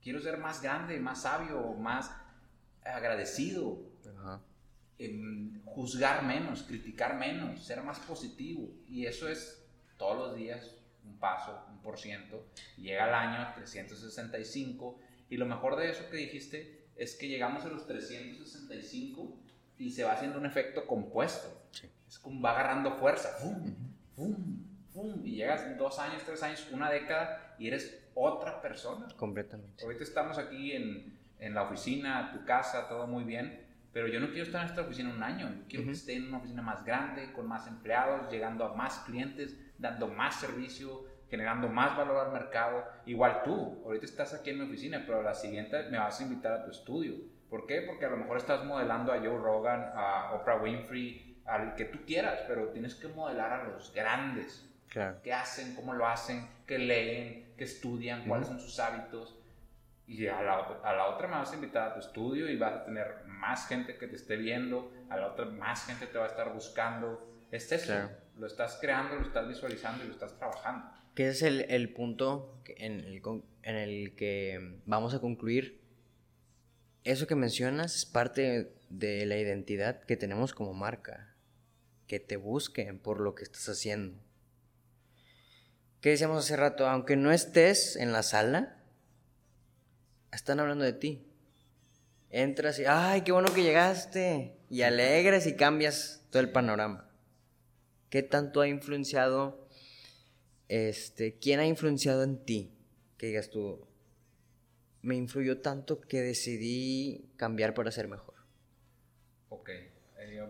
Quiero 0.01 0.18
ser 0.20 0.38
más 0.38 0.62
grande, 0.62 0.99
más 0.99 1.22
sabio, 1.22 1.74
más 1.74 2.11
agradecido 2.82 3.78
Ajá. 4.18 4.40
juzgar 5.66 6.24
menos, 6.24 6.62
criticar 6.62 7.18
menos, 7.18 7.66
ser 7.66 7.82
más 7.82 7.99
positivo. 8.01 8.70
Y 8.86 9.05
eso 9.05 9.28
es 9.28 9.62
todos 9.99 10.16
los 10.16 10.36
días 10.36 10.74
un 11.05 11.18
paso, 11.18 11.66
un 11.68 11.82
por 11.82 11.99
ciento. 11.99 12.47
Llega 12.78 13.09
el 13.09 13.14
año 13.14 13.53
365 13.57 14.99
y 15.28 15.36
lo 15.36 15.44
mejor 15.44 15.76
de 15.76 15.90
eso 15.90 16.09
que 16.09 16.16
dijiste 16.16 16.86
es 16.97 17.14
que 17.14 17.28
llegamos 17.28 17.64
a 17.64 17.68
los 17.68 17.86
365 17.86 19.36
y 19.78 19.90
se 19.90 20.05
va 20.05 20.12
haciendo 20.12 20.38
un 20.38 20.47
efecto 20.47 20.86
compuesto. 20.86 21.68
Sí. 21.72 21.88
Es 22.09 22.18
como 22.18 22.40
va 22.40 22.53
agarrando 22.53 22.92
fuerza. 22.92 23.28
¡Fum! 23.40 23.74
¡Fum! 24.14 24.64
¡Fum! 24.92 25.26
Y 25.26 25.32
llegas 25.36 25.62
en 25.64 25.76
dos 25.76 25.99
años, 25.99 26.22
tres 26.24 26.42
años, 26.42 26.66
una 26.72 26.90
década 26.90 27.55
y 27.59 27.68
eres 27.68 28.09
otra 28.14 28.62
persona. 28.62 29.09
Completamente. 29.16 29.84
Ahorita 29.84 30.05
estamos 30.05 30.38
aquí 30.38 30.72
en, 30.72 31.18
en 31.38 31.55
la 31.55 31.64
oficina, 31.64 32.32
tu 32.32 32.44
casa, 32.47 32.88
todo 32.88 33.07
muy 33.07 33.24
bien, 33.24 33.66
pero 33.92 34.09
yo 34.09 34.20
no 34.20 34.28
quiero 34.28 34.44
estar 34.44 34.62
en 34.62 34.68
esta 34.70 34.82
oficina 34.82 35.11
un 35.11 35.22
año. 35.22 35.49
Yo 35.55 35.64
quiero 35.68 35.82
Ujú. 35.82 35.90
que 35.92 35.97
esté 35.99 36.14
en 36.16 36.28
una 36.28 36.38
oficina 36.38 36.62
más 36.62 36.84
grande, 36.84 37.32
con 37.32 37.47
más 37.47 37.66
empleados, 37.66 38.30
llegando 38.32 38.64
a 38.64 38.74
más 38.74 39.01
clientes, 39.01 39.57
dando 39.78 40.09
más 40.09 40.40
servicio, 40.40 41.05
generando 41.30 41.68
más 41.68 41.96
valor 41.96 42.26
al 42.26 42.32
mercado. 42.32 42.84
Igual 43.06 43.42
tú, 43.44 43.82
ahorita 43.84 44.04
estás 44.06 44.34
aquí 44.34 44.50
en 44.50 44.58
mi 44.60 44.64
oficina, 44.66 45.02
pero 45.06 45.20
a 45.20 45.22
la 45.22 45.34
siguiente 45.34 45.82
me 45.90 45.98
vas 45.98 46.20
a 46.20 46.22
invitar 46.24 46.52
a 46.52 46.64
tu 46.64 46.70
estudio. 46.70 47.14
¿Por 47.50 47.66
qué? 47.66 47.82
Porque 47.82 48.04
a 48.06 48.10
lo 48.10 48.16
mejor 48.16 48.36
estás 48.38 48.64
modelando 48.64 49.12
a 49.12 49.18
Joe 49.18 49.38
Rogan, 49.38 49.92
a 49.94 50.32
Oprah 50.34 50.56
Winfrey, 50.56 51.40
al 51.46 51.74
que 51.76 51.84
tú 51.86 51.98
quieras, 52.06 52.40
pero 52.48 52.68
tienes 52.70 52.94
que 52.96 53.08
modelar 53.08 53.52
a 53.52 53.64
los 53.64 53.92
grandes 53.94 54.62
Claro. 54.88 55.18
qué 55.22 55.32
hacen, 55.32 55.74
cómo 55.76 55.92
lo 55.94 56.06
hacen, 56.06 56.48
qué 56.66 56.78
leen, 56.78 57.54
qué 57.56 57.64
estudian, 57.64 58.24
cuáles 58.26 58.48
son 58.48 58.58
sus 58.58 58.78
hábitos. 58.80 59.38
Y 60.08 60.26
a 60.28 60.40
la, 60.40 60.54
a 60.84 60.92
la 60.94 61.06
otra 61.08 61.26
me 61.28 61.34
vas 61.34 61.50
a 61.52 61.54
invitar 61.56 61.88
a 61.90 61.94
tu 61.94 62.00
estudio 62.00 62.48
y 62.48 62.56
vas 62.56 62.72
a 62.74 62.84
tener 62.84 63.24
más 63.26 63.66
gente 63.66 63.96
que 63.98 64.06
te 64.06 64.14
esté 64.16 64.36
viendo, 64.36 64.92
a 65.10 65.16
la 65.16 65.26
otra 65.28 65.44
más 65.46 65.84
gente 65.84 66.06
te 66.06 66.16
va 66.16 66.24
a 66.24 66.28
estar 66.28 66.52
buscando. 66.52 67.28
Es 67.50 67.70
eso, 67.72 67.86
Claro. 67.92 68.10
lo 68.38 68.46
estás 68.46 68.78
creando, 68.80 69.16
lo 69.16 69.22
estás 69.22 69.46
visualizando 69.48 70.04
y 70.04 70.06
lo 70.08 70.12
estás 70.14 70.36
trabajando. 70.38 70.88
Que 71.16 71.28
ese 71.28 71.30
es 71.30 71.42
el, 71.42 71.60
el 71.70 71.92
punto 71.94 72.62
en 72.68 73.00
el, 73.00 73.22
en 73.62 73.76
el 73.76 74.14
que 74.14 74.80
vamos 74.84 75.14
a 75.14 75.18
concluir. 75.18 75.80
Eso 77.04 77.26
que 77.26 77.34
mencionas 77.34 77.96
es 77.96 78.04
parte 78.04 78.74
de 78.90 79.24
la 79.24 79.38
identidad 79.38 80.04
que 80.04 80.18
tenemos 80.18 80.52
como 80.52 80.74
marca. 80.74 81.34
Que 82.06 82.20
te 82.20 82.36
busquen 82.36 82.98
por 82.98 83.20
lo 83.20 83.34
que 83.34 83.44
estás 83.44 83.66
haciendo. 83.70 84.20
¿Qué 86.02 86.10
decíamos 86.10 86.44
hace 86.44 86.54
rato? 86.54 86.86
Aunque 86.86 87.16
no 87.16 87.32
estés 87.32 87.96
en 87.96 88.12
la 88.12 88.22
sala, 88.22 88.76
están 90.32 90.60
hablando 90.60 90.84
de 90.84 90.92
ti. 90.92 91.26
Entras 92.28 92.78
y, 92.78 92.84
ay, 92.86 93.22
qué 93.22 93.32
bueno 93.32 93.54
que 93.54 93.62
llegaste. 93.62 94.58
Y 94.68 94.82
alegres 94.82 95.46
y 95.46 95.56
cambias 95.56 96.26
todo 96.30 96.40
el 96.40 96.52
panorama. 96.52 97.08
¿Qué 98.10 98.22
tanto 98.22 98.60
ha 98.60 98.68
influenciado 98.68 99.65
este, 100.68 101.38
¿quién 101.38 101.60
ha 101.60 101.66
influenciado 101.66 102.22
en 102.22 102.44
ti? 102.44 102.72
Que 103.16 103.26
digas 103.28 103.50
tú, 103.50 103.86
me 105.02 105.14
influyó 105.14 105.60
tanto 105.60 106.00
que 106.00 106.20
decidí 106.20 107.30
cambiar 107.36 107.74
para 107.74 107.90
ser 107.90 108.08
mejor. 108.08 108.34
Ok. 109.48 109.68
eh, 110.18 110.44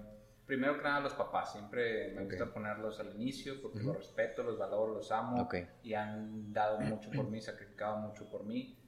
primero 0.47 0.77
que 0.77 0.83
nada, 0.83 1.01
los 1.01 1.15
papás. 1.15 1.53
Siempre 1.53 2.13
me 2.15 2.23
Ok. 2.23 2.31
gusta 2.31 2.53
ponerlos 2.53 2.99
al 3.01 3.15
inicio 3.15 3.61
porque 3.61 3.79
Ujú. 3.79 3.89
los 3.89 3.97
respeto, 3.99 4.43
los 4.43 4.59
valoro, 4.59 4.95
los 4.95 5.11
amo. 5.13 5.43
Ok. 5.43 5.57
Y 5.83 5.95
han 5.95 6.53
dado 6.53 6.79
mucho 6.81 7.11
por 7.11 7.29
mí, 7.29 7.41
sacrificado 7.41 7.97
mucho 7.99 8.29
por 8.31 8.45
mí. 8.45 8.79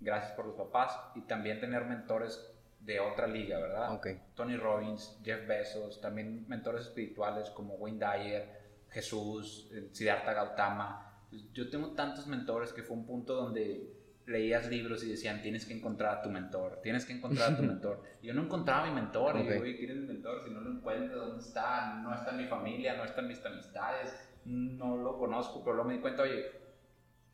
Gracias 0.00 0.32
por 0.32 0.46
los 0.46 0.56
papás. 0.56 0.96
Y 1.14 1.22
también 1.22 1.60
tener 1.60 1.84
mentores 1.84 2.48
de 2.80 2.98
otra 2.98 3.26
liga, 3.26 3.58
¿verdad? 3.60 3.94
Ok. 3.94 4.08
Tony 4.34 4.56
Robbins, 4.56 5.18
Jeff 5.22 5.46
Bezos, 5.46 6.00
también 6.00 6.44
mentores 6.48 6.82
espirituales 6.86 7.50
como 7.50 7.74
Wayne 7.74 7.98
Dyer, 7.98 8.61
Jesús, 8.92 9.70
eh, 9.72 9.88
Siddhartha 9.92 10.32
Gautama. 10.32 11.24
Pues, 11.30 11.52
Yo 11.52 11.68
tengo 11.70 11.92
tantos 11.92 12.26
mentores 12.26 12.72
que 12.72 12.82
fue 12.82 12.96
un 12.96 13.06
punto 13.06 13.34
donde 13.34 14.02
leías 14.26 14.68
libros 14.68 15.02
y 15.02 15.10
decían, 15.10 15.42
tienes 15.42 15.66
que 15.66 15.74
encontrar 15.74 16.18
a 16.18 16.22
tu 16.22 16.30
mentor, 16.30 16.80
tienes 16.82 17.04
que 17.04 17.12
encontrar 17.12 17.52
a 17.52 17.56
tu 17.56 17.62
mentor. 17.72 18.02
Y 18.20 18.28
yo 18.28 18.34
no 18.34 18.42
encontraba 18.42 18.84
a 18.84 18.86
mi 18.88 18.94
mentor, 18.94 19.36
y 19.38 19.46
yo, 19.46 19.60
oye, 19.60 19.76
¿quién 19.76 19.90
es 19.90 19.96
mi 19.96 20.06
mentor? 20.06 20.42
Si 20.44 20.50
no 20.50 20.60
lo 20.60 20.70
encuentro, 20.70 21.26
¿dónde 21.26 21.42
está? 21.42 22.00
No 22.02 22.14
está 22.14 22.30
en 22.30 22.36
mi 22.38 22.46
familia, 22.46 22.96
no 22.96 23.04
están 23.04 23.26
mis 23.26 23.44
amistades, 23.44 24.14
no 24.44 24.96
lo 24.96 25.18
conozco, 25.18 25.62
pero 25.64 25.76
luego 25.76 25.88
me 25.88 25.96
di 25.96 26.00
cuenta, 26.00 26.22
oye, 26.22 26.44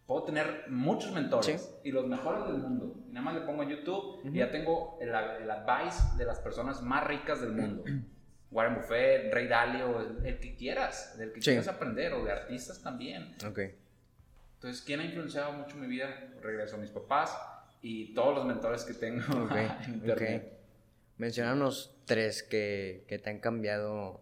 puedo 0.06 0.24
tener 0.24 0.64
muchos 0.68 1.12
mentores 1.12 1.78
y 1.84 1.92
los 1.92 2.06
mejores 2.06 2.46
del 2.46 2.58
mundo. 2.58 2.94
Y 3.08 3.12
nada 3.12 3.24
más 3.26 3.34
le 3.34 3.40
pongo 3.42 3.62
en 3.62 3.68
YouTube 3.70 4.20
y 4.24 4.38
ya 4.38 4.50
tengo 4.50 4.98
el, 5.00 5.08
el, 5.10 5.50
advice 5.50 6.16
de 6.16 6.24
las 6.24 6.40
personas 6.40 6.82
más 6.82 7.06
ricas 7.06 7.40
del 7.40 7.52
mundo. 7.52 7.84
Warren 8.50 8.76
Buffett, 8.76 9.32
Ray 9.32 9.46
Dalio, 9.46 10.00
el, 10.24 10.38
que 10.38 10.54
quieras, 10.56 11.16
del 11.18 11.32
que 11.32 11.40
quieras 11.40 11.68
aprender, 11.68 12.14
o 12.14 12.24
de 12.24 12.32
artistas 12.32 12.82
también. 12.82 13.34
Okay. 13.44 13.74
Entonces, 14.54 14.82
¿quién 14.82 15.00
ha 15.00 15.04
influenciado 15.04 15.52
mucho 15.52 15.76
mi 15.76 15.86
vida? 15.86 16.08
Regreso 16.42 16.76
a 16.76 16.78
mis 16.78 16.90
papás 16.90 17.36
y 17.82 18.14
todos 18.14 18.34
los 18.34 18.46
mentores 18.46 18.84
que 18.84 18.94
tengo 18.94 19.22
en 19.86 19.94
internet. 19.94 20.52
Mencionanos 21.18 21.96
tres 22.06 22.42
que, 22.42 23.04
que, 23.08 23.18
te 23.18 23.30
han 23.30 23.40
cambiado 23.40 24.20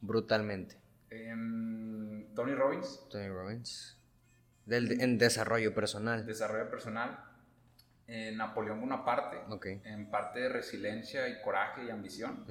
brutalmente. 0.00 0.76
Em, 1.10 2.34
Tony 2.34 2.54
Robbins. 2.54 3.06
Tony 3.10 3.28
Robbins. 3.28 3.96
Del, 4.66 5.00
en 5.00 5.18
desarrollo 5.18 5.74
personal. 5.74 6.26
Desarrollo 6.26 6.70
personal. 6.70 7.24
Eh, 8.06 8.32
Napoleón 8.34 8.80
Bonaparte. 8.80 9.38
Okay. 9.48 9.80
En 9.84 10.10
parte 10.10 10.40
de 10.40 10.48
resiliencia 10.48 11.28
y 11.28 11.40
coraje 11.42 11.84
y 11.84 11.90
ambición. 11.90 12.44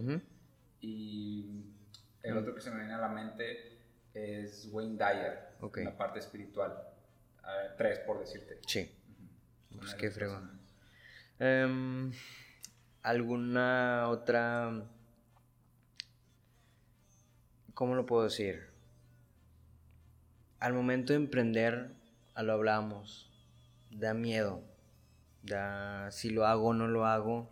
Y 0.82 1.66
el 2.24 2.38
otro 2.38 2.56
que 2.56 2.62
se 2.62 2.72
me 2.72 2.78
viene 2.78 2.94
a 2.94 3.00
la 3.00 3.10
mente 3.10 3.78
es 4.14 4.70
Wayne 4.72 4.98
Dyer. 4.98 5.50
En 5.76 5.86
la 5.86 5.98
parte 5.98 6.20
espiritual 6.20 6.90
tres, 7.78 8.00
por 8.00 8.20
decirte. 8.20 8.60
Sí. 8.68 8.92
Pues 9.78 9.94
qué 9.96 10.12
fregón. 10.12 10.60
Em, 11.40 12.12
¿Alguna 13.02 14.08
otra... 14.10 14.84
¿Cómo 17.74 17.96
lo 17.96 18.06
puedo 18.06 18.24
decir? 18.24 18.68
Al 20.60 20.74
momento 20.74 21.14
de 21.14 21.18
emprender, 21.18 21.94
a 22.34 22.44
lo 22.44 22.52
hablamos, 22.54 23.32
da 23.90 24.14
miedo. 24.14 24.62
Da 25.44 26.12
si 26.12 26.30
lo 26.30 26.46
hago 26.46 26.68
o 26.68 26.74
no 26.74 26.88
lo 26.88 27.06
hago. 27.06 27.50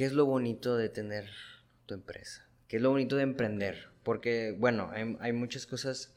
¿Qué 0.00 0.06
es 0.06 0.14
lo 0.14 0.24
bonito 0.24 0.78
de 0.78 0.88
tener 0.88 1.26
tu 1.84 1.92
empresa? 1.92 2.48
¿Qué 2.68 2.76
es 2.76 2.82
lo 2.82 2.88
bonito 2.88 3.16
de 3.16 3.22
emprender? 3.22 3.88
Porque, 4.02 4.56
bueno, 4.58 4.88
hay, 4.94 5.18
hay 5.20 5.34
muchas 5.34 5.66
cosas 5.66 6.14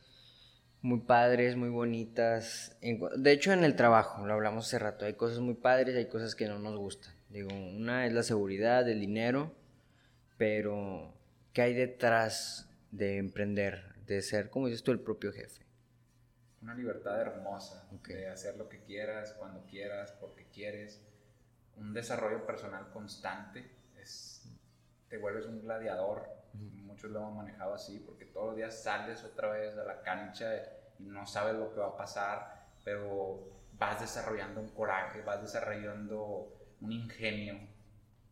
muy 0.82 1.02
padres, 1.02 1.58
muy 1.58 1.68
bonitas. 1.68 2.78
De 2.82 3.34
hecho, 3.34 3.52
en 3.52 3.66
el 3.66 3.76
trabajo, 3.76 4.26
lo 4.26 4.36
hablamos 4.36 4.68
hace 4.68 4.80
rato, 4.80 5.04
hay 5.04 5.16
cosas 5.16 5.40
muy 5.40 5.56
padres 5.56 5.96
y 5.96 5.98
hay 5.98 6.08
cosas 6.08 6.34
que 6.34 6.48
no 6.48 6.60
nos 6.60 6.78
gustan. 6.78 7.14
Digo, 7.28 7.50
una 7.50 8.06
es 8.08 8.14
la 8.14 8.24
seguridad, 8.24 8.88
el 8.88 9.02
dinero, 9.02 9.54
pero 10.38 11.14
¿qué 11.52 11.64
hay 11.64 11.74
detrás 11.74 12.70
de 12.92 13.18
emprender, 13.18 13.96
de 14.08 14.22
ser, 14.22 14.50
como 14.50 14.68
dices 14.68 14.84
tú, 14.84 14.94
el 14.94 15.02
propio 15.02 15.34
jefe? 15.34 15.66
Una 16.62 16.74
libertad 16.74 17.20
hermosa, 17.20 17.86
de 18.08 18.30
hacer 18.30 18.56
lo 18.56 18.70
que 18.70 18.82
quieras, 18.82 19.34
cuando 19.38 19.66
quieras, 19.66 20.14
porque 20.22 20.48
quieres. 20.54 21.02
Un 21.78 21.94
desarrollo 21.94 22.46
personal 22.46 22.90
constante, 22.92 23.70
es, 24.00 24.48
te 25.10 25.18
vuelves 25.18 25.46
un 25.46 25.62
gladiador. 25.62 26.30
Muchos 26.54 27.12
lo 27.12 27.20
hemos 27.20 27.36
manejado 27.36 27.74
así, 27.74 28.00
porque 28.00 28.26
todos 28.26 28.48
los 28.48 28.56
días 28.56 28.84
sales 28.84 29.24
otra 29.24 29.50
vez 29.50 29.76
a 29.78 29.84
la 29.84 30.02
cancha 30.02 30.52
y 31.00 31.06
no 31.06 31.26
sabes 31.26 31.56
lo 31.56 31.74
que 31.74 31.80
va 31.80 31.88
a 31.88 31.98
pasar, 31.98 32.68
pero 32.84 33.54
vas 33.74 34.00
desarrollando 34.00 34.62
un 34.62 34.70
coraje, 34.70 35.22
vas 35.22 35.42
desarrollando 35.42 36.54
un 36.82 36.92
ingenio 36.92 37.60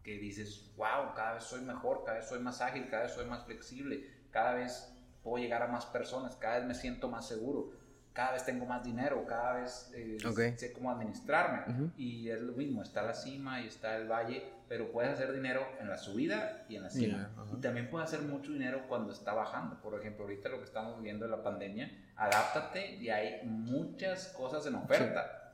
que 0.04 0.18
dices, 0.18 0.72
wow, 0.76 1.14
cada 1.16 1.34
vez 1.34 1.44
soy 1.44 1.62
mejor, 1.62 2.04
cada 2.04 2.18
vez 2.18 2.28
soy 2.28 2.40
más 2.40 2.62
ágil, 2.62 2.90
cada 2.90 3.04
vez 3.04 3.14
soy 3.14 3.26
más 3.26 3.46
flexible, 3.46 4.10
cada 4.32 4.54
vez 4.54 4.94
puedo 5.24 5.44
llegar 5.44 5.62
a 5.62 5.68
más 5.68 5.86
personas, 5.86 6.36
cada 6.36 6.58
vez 6.58 6.68
me 6.68 6.76
siento 6.76 7.08
más 7.08 7.28
seguro, 7.28 7.72
cada 8.14 8.34
vez 8.34 8.46
tengo 8.46 8.66
más 8.66 8.84
dinero, 8.84 9.26
cada 9.26 9.54
vez 9.54 9.92
eh, 9.96 10.18
sé 10.58 10.74
cómo 10.74 10.92
administrarme. 10.92 11.92
Y 11.98 12.30
es 12.30 12.42
lo 12.42 12.54
mismo, 12.54 12.82
está 12.82 13.04
la 13.04 13.14
cima 13.14 13.62
y 13.62 13.68
está 13.68 13.96
el 13.96 14.12
valle, 14.12 14.44
pero 14.68 14.92
puedes 14.92 15.14
hacer 15.14 15.32
dinero 15.32 15.66
en 15.80 15.90
la 15.90 15.98
subida 15.98 16.66
y 16.68 16.76
en 16.76 16.84
la 16.84 16.90
cima. 16.90 17.30
y 17.54 17.62
también 17.62 17.90
puedes 17.90 18.10
hacer 18.10 18.26
mucho 18.26 18.52
dinero 18.52 18.86
cuando 18.90 19.14
está 19.14 19.34
bajando. 19.34 19.82
Por 19.82 19.98
ejemplo, 20.00 20.26
ahorita 20.26 20.50
lo 20.50 20.58
que 20.58 20.66
estamos 20.66 20.98
viviendo 20.98 21.26
en 21.26 21.32
la 21.32 21.42
pandemia, 21.42 21.90
adáptate 22.18 22.96
y 22.96 23.10
hay 23.10 23.46
muchas 23.46 24.28
cosas 24.30 24.66
en 24.66 24.76
oferta. 24.76 25.54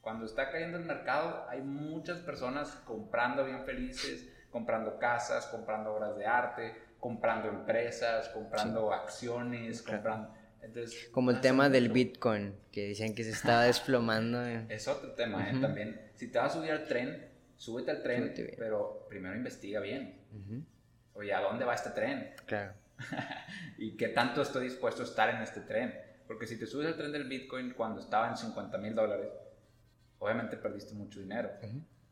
Cuando 0.00 0.24
está 0.24 0.50
cayendo 0.50 0.78
el 0.78 0.84
mercado, 0.84 1.44
hay 1.50 1.60
muchas 1.60 2.20
personas 2.20 2.70
comprando 2.86 3.44
bien 3.44 3.64
felices, 3.64 4.26
comprando 4.50 4.98
casas, 4.98 5.46
comprando 5.46 5.94
obras 5.94 6.16
de 6.16 6.24
arte, 6.24 6.74
comprando 6.98 7.48
empresas, 7.48 8.28
comprando 8.30 8.92
acciones, 8.92 9.82
comprando 9.82 10.32
como 11.12 11.30
el 11.30 11.40
tema 11.40 11.68
del 11.68 11.88
Bitcoin, 11.90 12.54
que 12.72 12.88
decían 12.88 13.14
que 13.14 13.24
se 13.24 13.30
estaba 13.30 13.62
desplomando. 13.64 14.44
Eh. 14.44 14.66
Es 14.68 14.88
otro 14.88 15.12
tema, 15.12 15.48
¿eh? 15.50 15.58
También, 15.60 16.00
si 16.14 16.30
te 16.30 16.38
vas 16.38 16.52
a 16.52 16.58
subir 16.58 16.70
al 16.70 16.86
tren, 16.86 17.28
súbete 17.56 17.90
al 17.90 18.02
tren, 18.02 18.34
pero 18.56 19.06
primero 19.08 19.36
investiga 19.36 19.80
bien. 19.80 20.18
Oye, 21.14 21.32
¿a 21.32 21.40
dónde 21.40 21.64
va 21.64 21.74
este 21.74 21.90
tren? 21.90 22.34
Claro. 22.46 22.74
¿Y 23.78 23.96
qué 23.96 24.08
tanto 24.08 24.42
estoy 24.42 24.64
dispuesto 24.64 25.02
a 25.02 25.04
estar 25.04 25.34
en 25.34 25.42
este 25.42 25.60
tren? 25.60 25.94
Porque 26.26 26.46
si 26.46 26.58
te 26.58 26.66
subes 26.66 26.86
al 26.88 26.96
tren 26.96 27.10
del 27.12 27.28
Bitcoin 27.28 27.72
cuando 27.72 28.00
estaba 28.00 28.28
en 28.28 28.36
50 28.36 28.78
mil 28.78 28.94
dólares, 28.94 29.30
obviamente 30.18 30.56
perdiste 30.56 30.94
mucho 30.94 31.20
dinero. 31.20 31.50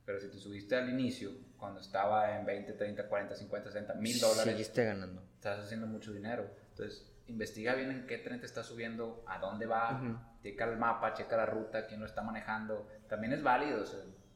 Pero 0.05 0.21
si 0.21 0.29
te 0.29 0.39
subiste 0.39 0.77
al 0.77 0.89
inicio, 0.89 1.33
cuando 1.59 1.81
estaba 1.81 2.39
en 2.39 2.47
20, 2.47 2.73
30, 2.73 3.09
40, 3.09 3.35
50, 3.35 3.71
60 3.71 3.95
mil 3.95 4.19
dólares, 4.21 4.45
seguiste 4.45 4.85
ganando. 4.85 5.23
Estás 5.35 5.65
haciendo 5.65 5.87
mucho 5.87 6.13
dinero. 6.13 6.49
Entonces, 6.71 7.07
investiga 7.29 7.75
bien 7.75 7.91
en 7.91 8.07
qué 8.07 8.19
tren 8.19 8.41
te 8.41 8.47
está 8.47 8.63
subiendo, 8.63 9.25
a 9.27 9.39
dónde 9.39 9.67
va, 9.67 10.39
checa 10.43 10.65
el 10.65 10.77
mapa, 10.77 11.15
checa 11.15 11.37
la 11.37 11.47
ruta, 11.47 11.87
quién 11.87 12.01
lo 12.01 12.07
está 12.07 12.23
manejando. 12.23 12.89
También 13.09 13.33
es 13.33 13.43
válido, 13.43 13.85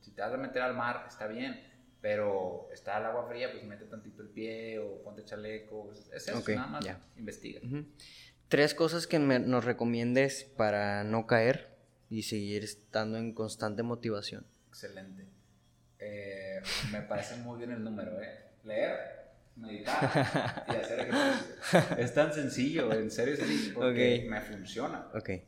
si 0.00 0.10
te 0.12 0.22
vas 0.22 0.32
a 0.32 0.36
meter 0.36 0.62
al 0.62 0.74
mar, 0.74 1.04
está 1.08 1.26
bien, 1.26 1.60
pero 2.00 2.68
está 2.72 2.98
el 2.98 3.06
agua 3.06 3.28
fría, 3.28 3.50
pues 3.52 3.64
mete 3.64 3.84
tantito 3.84 4.22
el 4.22 4.28
pie 4.28 4.78
o 4.78 5.02
ponte 5.02 5.24
chaleco. 5.24 5.92
Es 5.92 6.28
eso, 6.28 6.42
nada 6.48 6.66
más, 6.66 6.86
investiga. 7.16 7.60
Tres 8.48 8.74
cosas 8.74 9.06
que 9.06 9.18
nos 9.18 9.64
recomiendes 9.64 10.44
para 10.44 11.04
no 11.04 11.26
caer 11.26 11.76
y 12.08 12.22
seguir 12.22 12.64
estando 12.64 13.18
en 13.18 13.32
constante 13.32 13.82
motivación. 13.82 14.44
Excelente. 14.68 15.26
Eh, 16.00 16.60
me 16.90 17.02
parece 17.02 17.36
muy 17.36 17.58
bien 17.58 17.70
el 17.70 17.84
número, 17.84 18.20
¿eh? 18.20 18.46
Leer, 18.64 19.19
meditar 19.60 20.64
y 20.68 20.76
hacer 20.76 21.00
ejercicio. 21.00 21.96
Es 21.98 22.14
tan 22.14 22.32
sencillo, 22.32 22.92
en 22.92 23.10
serio 23.10 23.34
es 23.34 23.42
así, 23.42 23.72
porque 23.74 24.26
me 24.28 24.40
funciona. 24.40 25.08
Okay. 25.14 25.46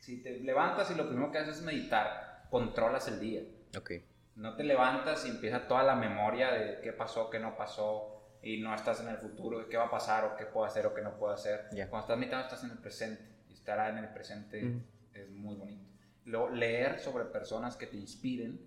Si 0.00 0.22
te 0.22 0.38
levantas 0.40 0.90
y 0.90 0.94
lo 0.94 1.08
primero 1.08 1.32
que 1.32 1.38
haces 1.38 1.56
es 1.56 1.62
meditar, 1.62 2.46
controlas 2.50 3.08
el 3.08 3.20
día. 3.20 3.42
Okay. 3.76 4.04
No 4.36 4.54
te 4.54 4.64
levantas 4.64 5.26
y 5.26 5.30
empieza 5.30 5.66
toda 5.66 5.82
la 5.82 5.96
memoria 5.96 6.52
de 6.52 6.80
qué 6.80 6.92
pasó, 6.92 7.28
qué 7.28 7.40
no 7.40 7.56
pasó, 7.56 8.14
y 8.40 8.60
no 8.60 8.74
estás 8.74 9.00
en 9.00 9.08
el 9.08 9.18
futuro, 9.18 9.58
de 9.58 9.66
qué 9.68 9.76
va 9.76 9.86
a 9.86 9.90
pasar, 9.90 10.24
o 10.24 10.36
qué 10.36 10.46
puedo 10.46 10.64
hacer, 10.64 10.86
o 10.86 10.94
qué 10.94 11.02
no 11.02 11.18
puedo 11.18 11.32
hacer. 11.32 11.66
Cuando 11.90 11.98
estás 11.98 12.18
meditando, 12.18 12.44
estás 12.44 12.62
en 12.64 12.70
el 12.70 12.78
presente, 12.78 13.24
y 13.48 13.54
estar 13.54 13.90
en 13.90 13.98
el 13.98 14.08
presente 14.10 14.80
es 15.12 15.30
muy 15.30 15.56
bonito. 15.56 15.84
Luego, 16.24 16.50
leer 16.50 17.00
sobre 17.00 17.24
personas 17.24 17.76
que 17.76 17.86
te 17.86 17.96
inspiren 17.96 18.60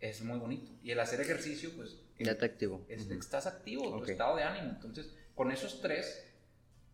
es 0.00 0.22
muy 0.22 0.38
bonito. 0.38 0.72
Y 0.82 0.90
el 0.90 0.98
hacer 0.98 1.20
ejercicio, 1.20 1.70
pues 1.76 2.02
ya 2.18 2.36
te 2.36 2.44
activo. 2.44 2.84
Estás 2.88 3.46
activo, 3.46 3.98
tu 3.98 4.04
estado 4.10 4.36
de 4.36 4.42
ánimo. 4.42 4.70
Entonces, 4.74 5.12
con 5.34 5.50
esos 5.50 5.80
tres, 5.80 6.26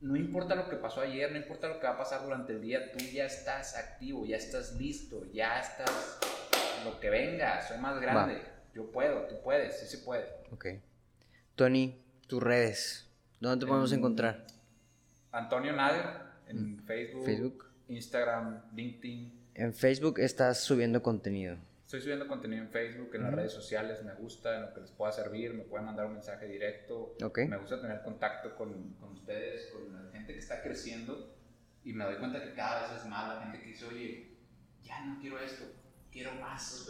no 0.00 0.16
importa 0.16 0.54
lo 0.54 0.68
que 0.68 0.76
pasó 0.76 1.00
ayer, 1.00 1.30
no 1.30 1.38
importa 1.38 1.68
lo 1.68 1.78
que 1.78 1.86
va 1.86 1.94
a 1.94 1.98
pasar 1.98 2.24
durante 2.24 2.52
el 2.52 2.60
día, 2.60 2.92
tú 2.92 2.98
ya 2.98 3.24
estás 3.24 3.76
activo, 3.76 4.26
ya 4.26 4.36
estás 4.36 4.74
listo, 4.74 5.24
ya 5.32 5.60
estás 5.60 6.18
lo 6.84 6.98
que 6.98 7.08
venga, 7.08 7.66
soy 7.66 7.78
más 7.78 8.00
grande, 8.00 8.42
yo 8.74 8.90
puedo, 8.90 9.22
tú 9.28 9.36
puedes, 9.42 9.78
sí 9.78 9.86
se 9.86 9.98
puede. 9.98 10.26
Ok. 10.50 10.66
Tony, 11.54 12.02
tus 12.26 12.42
redes, 12.42 13.08
¿dónde 13.38 13.64
te 13.64 13.68
podemos 13.68 13.92
encontrar? 13.92 14.44
Antonio 15.30 15.72
Nader, 15.72 16.06
en 16.48 16.76
mm, 16.76 16.84
Facebook, 16.84 17.24
Facebook, 17.24 17.64
Instagram, 17.88 18.62
LinkedIn. 18.74 19.40
En 19.54 19.72
Facebook 19.72 20.18
estás 20.18 20.60
subiendo 20.60 21.02
contenido. 21.02 21.56
Estoy 21.92 22.04
subiendo 22.04 22.26
contenido 22.26 22.62
en 22.62 22.70
Facebook, 22.70 23.10
en 23.16 23.22
las 23.24 23.34
redes 23.34 23.52
sociales, 23.52 24.02
me 24.02 24.14
gusta, 24.14 24.56
en 24.56 24.62
lo 24.62 24.72
que 24.72 24.80
les 24.80 24.90
pueda 24.92 25.12
servir, 25.12 25.52
me 25.52 25.64
pueden 25.64 25.84
mandar 25.84 26.06
un 26.06 26.14
mensaje 26.14 26.46
directo. 26.46 27.14
Me 27.36 27.58
gusta 27.58 27.82
tener 27.82 28.00
contacto 28.00 28.56
con, 28.56 28.94
con, 28.94 29.10
ustedes, 29.10 29.66
con 29.66 29.92
la 29.92 30.10
gente 30.10 30.32
que 30.32 30.38
está 30.38 30.62
creciendo 30.62 31.36
y 31.84 31.92
me 31.92 32.04
doy 32.04 32.16
cuenta 32.16 32.42
que 32.42 32.54
cada 32.54 32.88
vez 32.88 33.02
es 33.02 33.06
más 33.10 33.34
la 33.34 33.42
gente 33.42 33.60
que 33.60 33.66
dice, 33.66 33.84
oye, 33.84 34.38
ya 34.82 35.04
no 35.04 35.20
quiero 35.20 35.38
esto, 35.38 35.64
quiero 36.10 36.32
más. 36.36 36.88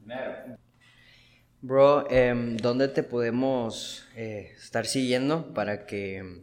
Dinero. 0.00 0.58
Bro, 1.62 2.10
em, 2.10 2.56
¿dónde 2.56 2.88
te 2.88 3.04
podemos 3.04 4.08
eh, 4.16 4.54
estar 4.56 4.86
siguiendo 4.86 5.54
para 5.54 5.86
que 5.86 6.42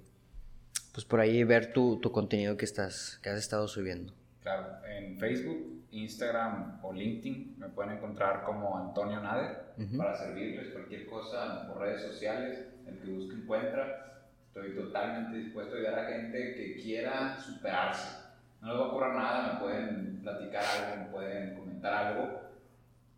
pues 0.94 1.04
por 1.04 1.20
ahí 1.20 1.44
ver 1.44 1.74
tu, 1.74 2.00
tu 2.00 2.14
contenido 2.14 2.56
que, 2.56 2.64
estás, 2.64 3.20
que 3.22 3.30
has 3.30 3.40
estado 3.40 3.68
subiendo. 3.68 4.14
Claro, 4.44 4.86
en 4.86 5.18
Facebook, 5.18 5.86
Instagram 5.92 6.80
o 6.84 6.92
LinkedIn 6.92 7.56
me 7.58 7.70
pueden 7.70 7.94
encontrar 7.94 8.44
como 8.44 8.78
Antonio 8.78 9.22
Nader 9.22 9.74
para 9.98 10.16
servirles 10.16 10.74
cualquier 10.74 11.06
cosa 11.06 11.66
por 11.68 11.80
redes 11.80 12.02
sociales, 12.02 12.68
el 12.86 13.00
que 13.00 13.12
busque 13.12 13.36
encuentra. 13.36 14.22
Estoy 14.48 14.76
totalmente 14.76 15.38
dispuesto 15.38 15.74
a 15.74 15.78
ayudar 15.78 16.00
a 16.00 16.06
gente 16.10 16.56
que 16.56 16.76
quiera 16.76 17.40
superarse. 17.40 18.22
No 18.62 18.68
les 18.68 18.82
va 18.82 18.86
a 18.86 18.88
ocurrir 18.90 19.14
nada, 19.14 19.54
me 19.54 19.60
pueden 19.62 20.20
platicar 20.22 20.64
algo, 20.64 21.06
me 21.06 21.12
pueden 21.12 21.56
comentar 21.56 21.94
algo, 21.94 22.42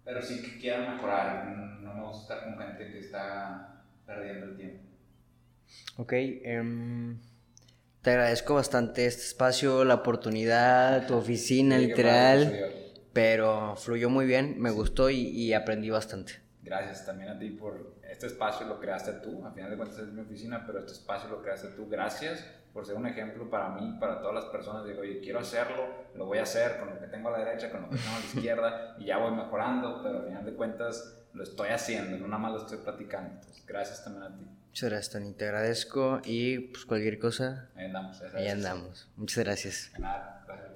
pero 0.04 0.22
sí 0.22 0.44
que 0.44 0.60
quieran 0.60 0.96
mejorar. 0.96 1.48
No 1.82 1.94
me 1.94 2.04
gusta 2.04 2.36
estar 2.36 2.44
con 2.44 2.66
gente 2.66 2.92
que 2.92 3.00
está 3.00 3.84
perdiendo 4.06 4.46
el 4.46 4.58
tiempo. 4.58 4.84
Ok, 5.98 6.14
um 6.46 7.18
te 8.06 8.12
agradezco 8.12 8.54
bastante 8.54 9.08
este 9.08 9.24
espacio, 9.24 9.84
la 9.84 9.96
oportunidad, 9.96 11.08
tu 11.08 11.16
oficina, 11.16 11.80
literal. 11.80 12.54
pero 13.14 13.76
fluyó 13.78 14.12
muy 14.12 14.28
bien, 14.28 14.62
me 14.62 14.70
gustó 14.70 15.10
y, 15.10 15.52
aprendí 15.54 15.90
bastante. 15.90 16.34
Gracias 16.62 17.04
también 17.04 17.32
a 17.32 17.40
ti 17.40 17.50
por 17.50 17.96
este 18.08 18.28
espacio, 18.28 18.68
lo 18.68 18.80
creaste 18.80 19.12
tú. 19.14 19.44
Al 19.44 19.56
final 19.56 19.72
de 19.72 19.78
cuentas 19.78 19.98
es 19.98 20.14
mi 20.14 20.22
oficina, 20.22 20.64
pero 20.68 20.80
este 20.80 20.92
espacio 20.92 21.32
lo 21.32 21.42
creaste 21.42 21.70
tú. 21.70 21.90
Gracias 21.90 22.46
por 22.74 22.86
ser 22.86 22.96
un 22.96 23.08
ejemplo 23.08 23.50
para 23.50 23.70
mí, 23.70 23.98
para 24.00 24.22
todas 24.22 24.36
las 24.36 24.46
personas. 24.46 24.86
Digo, 24.86 25.02
oye, 25.02 25.20
quiero 25.20 25.40
hacerlo, 25.40 25.88
lo 26.14 26.28
voy 26.28 26.38
a 26.38 26.44
hacer 26.44 26.78
con 26.78 26.92
lo 26.92 27.00
que 27.00 27.08
tengo 27.08 27.30
a 27.30 27.40
la 27.40 27.44
derecha, 27.44 27.72
con 27.72 27.82
lo 27.82 27.90
que 27.90 27.98
tengo 27.98 28.18
a 28.18 28.20
la 28.20 28.26
izquierda, 28.26 28.96
y 29.00 29.06
ya 29.06 29.18
voy 29.18 29.32
mejorando, 29.32 30.04
pero 30.04 30.20
al 30.20 30.26
final 30.26 30.46
de 30.46 30.54
cuentas 30.54 31.26
lo 31.34 31.42
estoy 31.42 31.70
haciendo, 31.70 32.18
no 32.20 32.28
nada 32.28 32.38
más 32.38 32.52
lo 32.52 32.58
estoy 32.60 32.78
platicando. 32.78 33.34
Entonces, 33.34 33.66
gracias 33.66 34.04
también 34.04 34.24
a 34.26 34.38
ti. 34.38 34.48
Muchas 34.76 34.90
gracias, 34.90 35.14
Tony. 35.14 35.32
Te 35.32 35.46
agradezco 35.46 36.22
y 36.26 36.60
pues 36.60 36.84
cualquier 36.84 37.18
cosa. 37.18 37.70
Ahí 37.78 37.86
andamos. 37.86 38.22
Ahí 38.34 38.48
andamos. 38.50 39.08
Muchas 39.16 39.46
gracias. 39.46 39.92
nada, 39.98 40.44
gracias. 40.46 40.75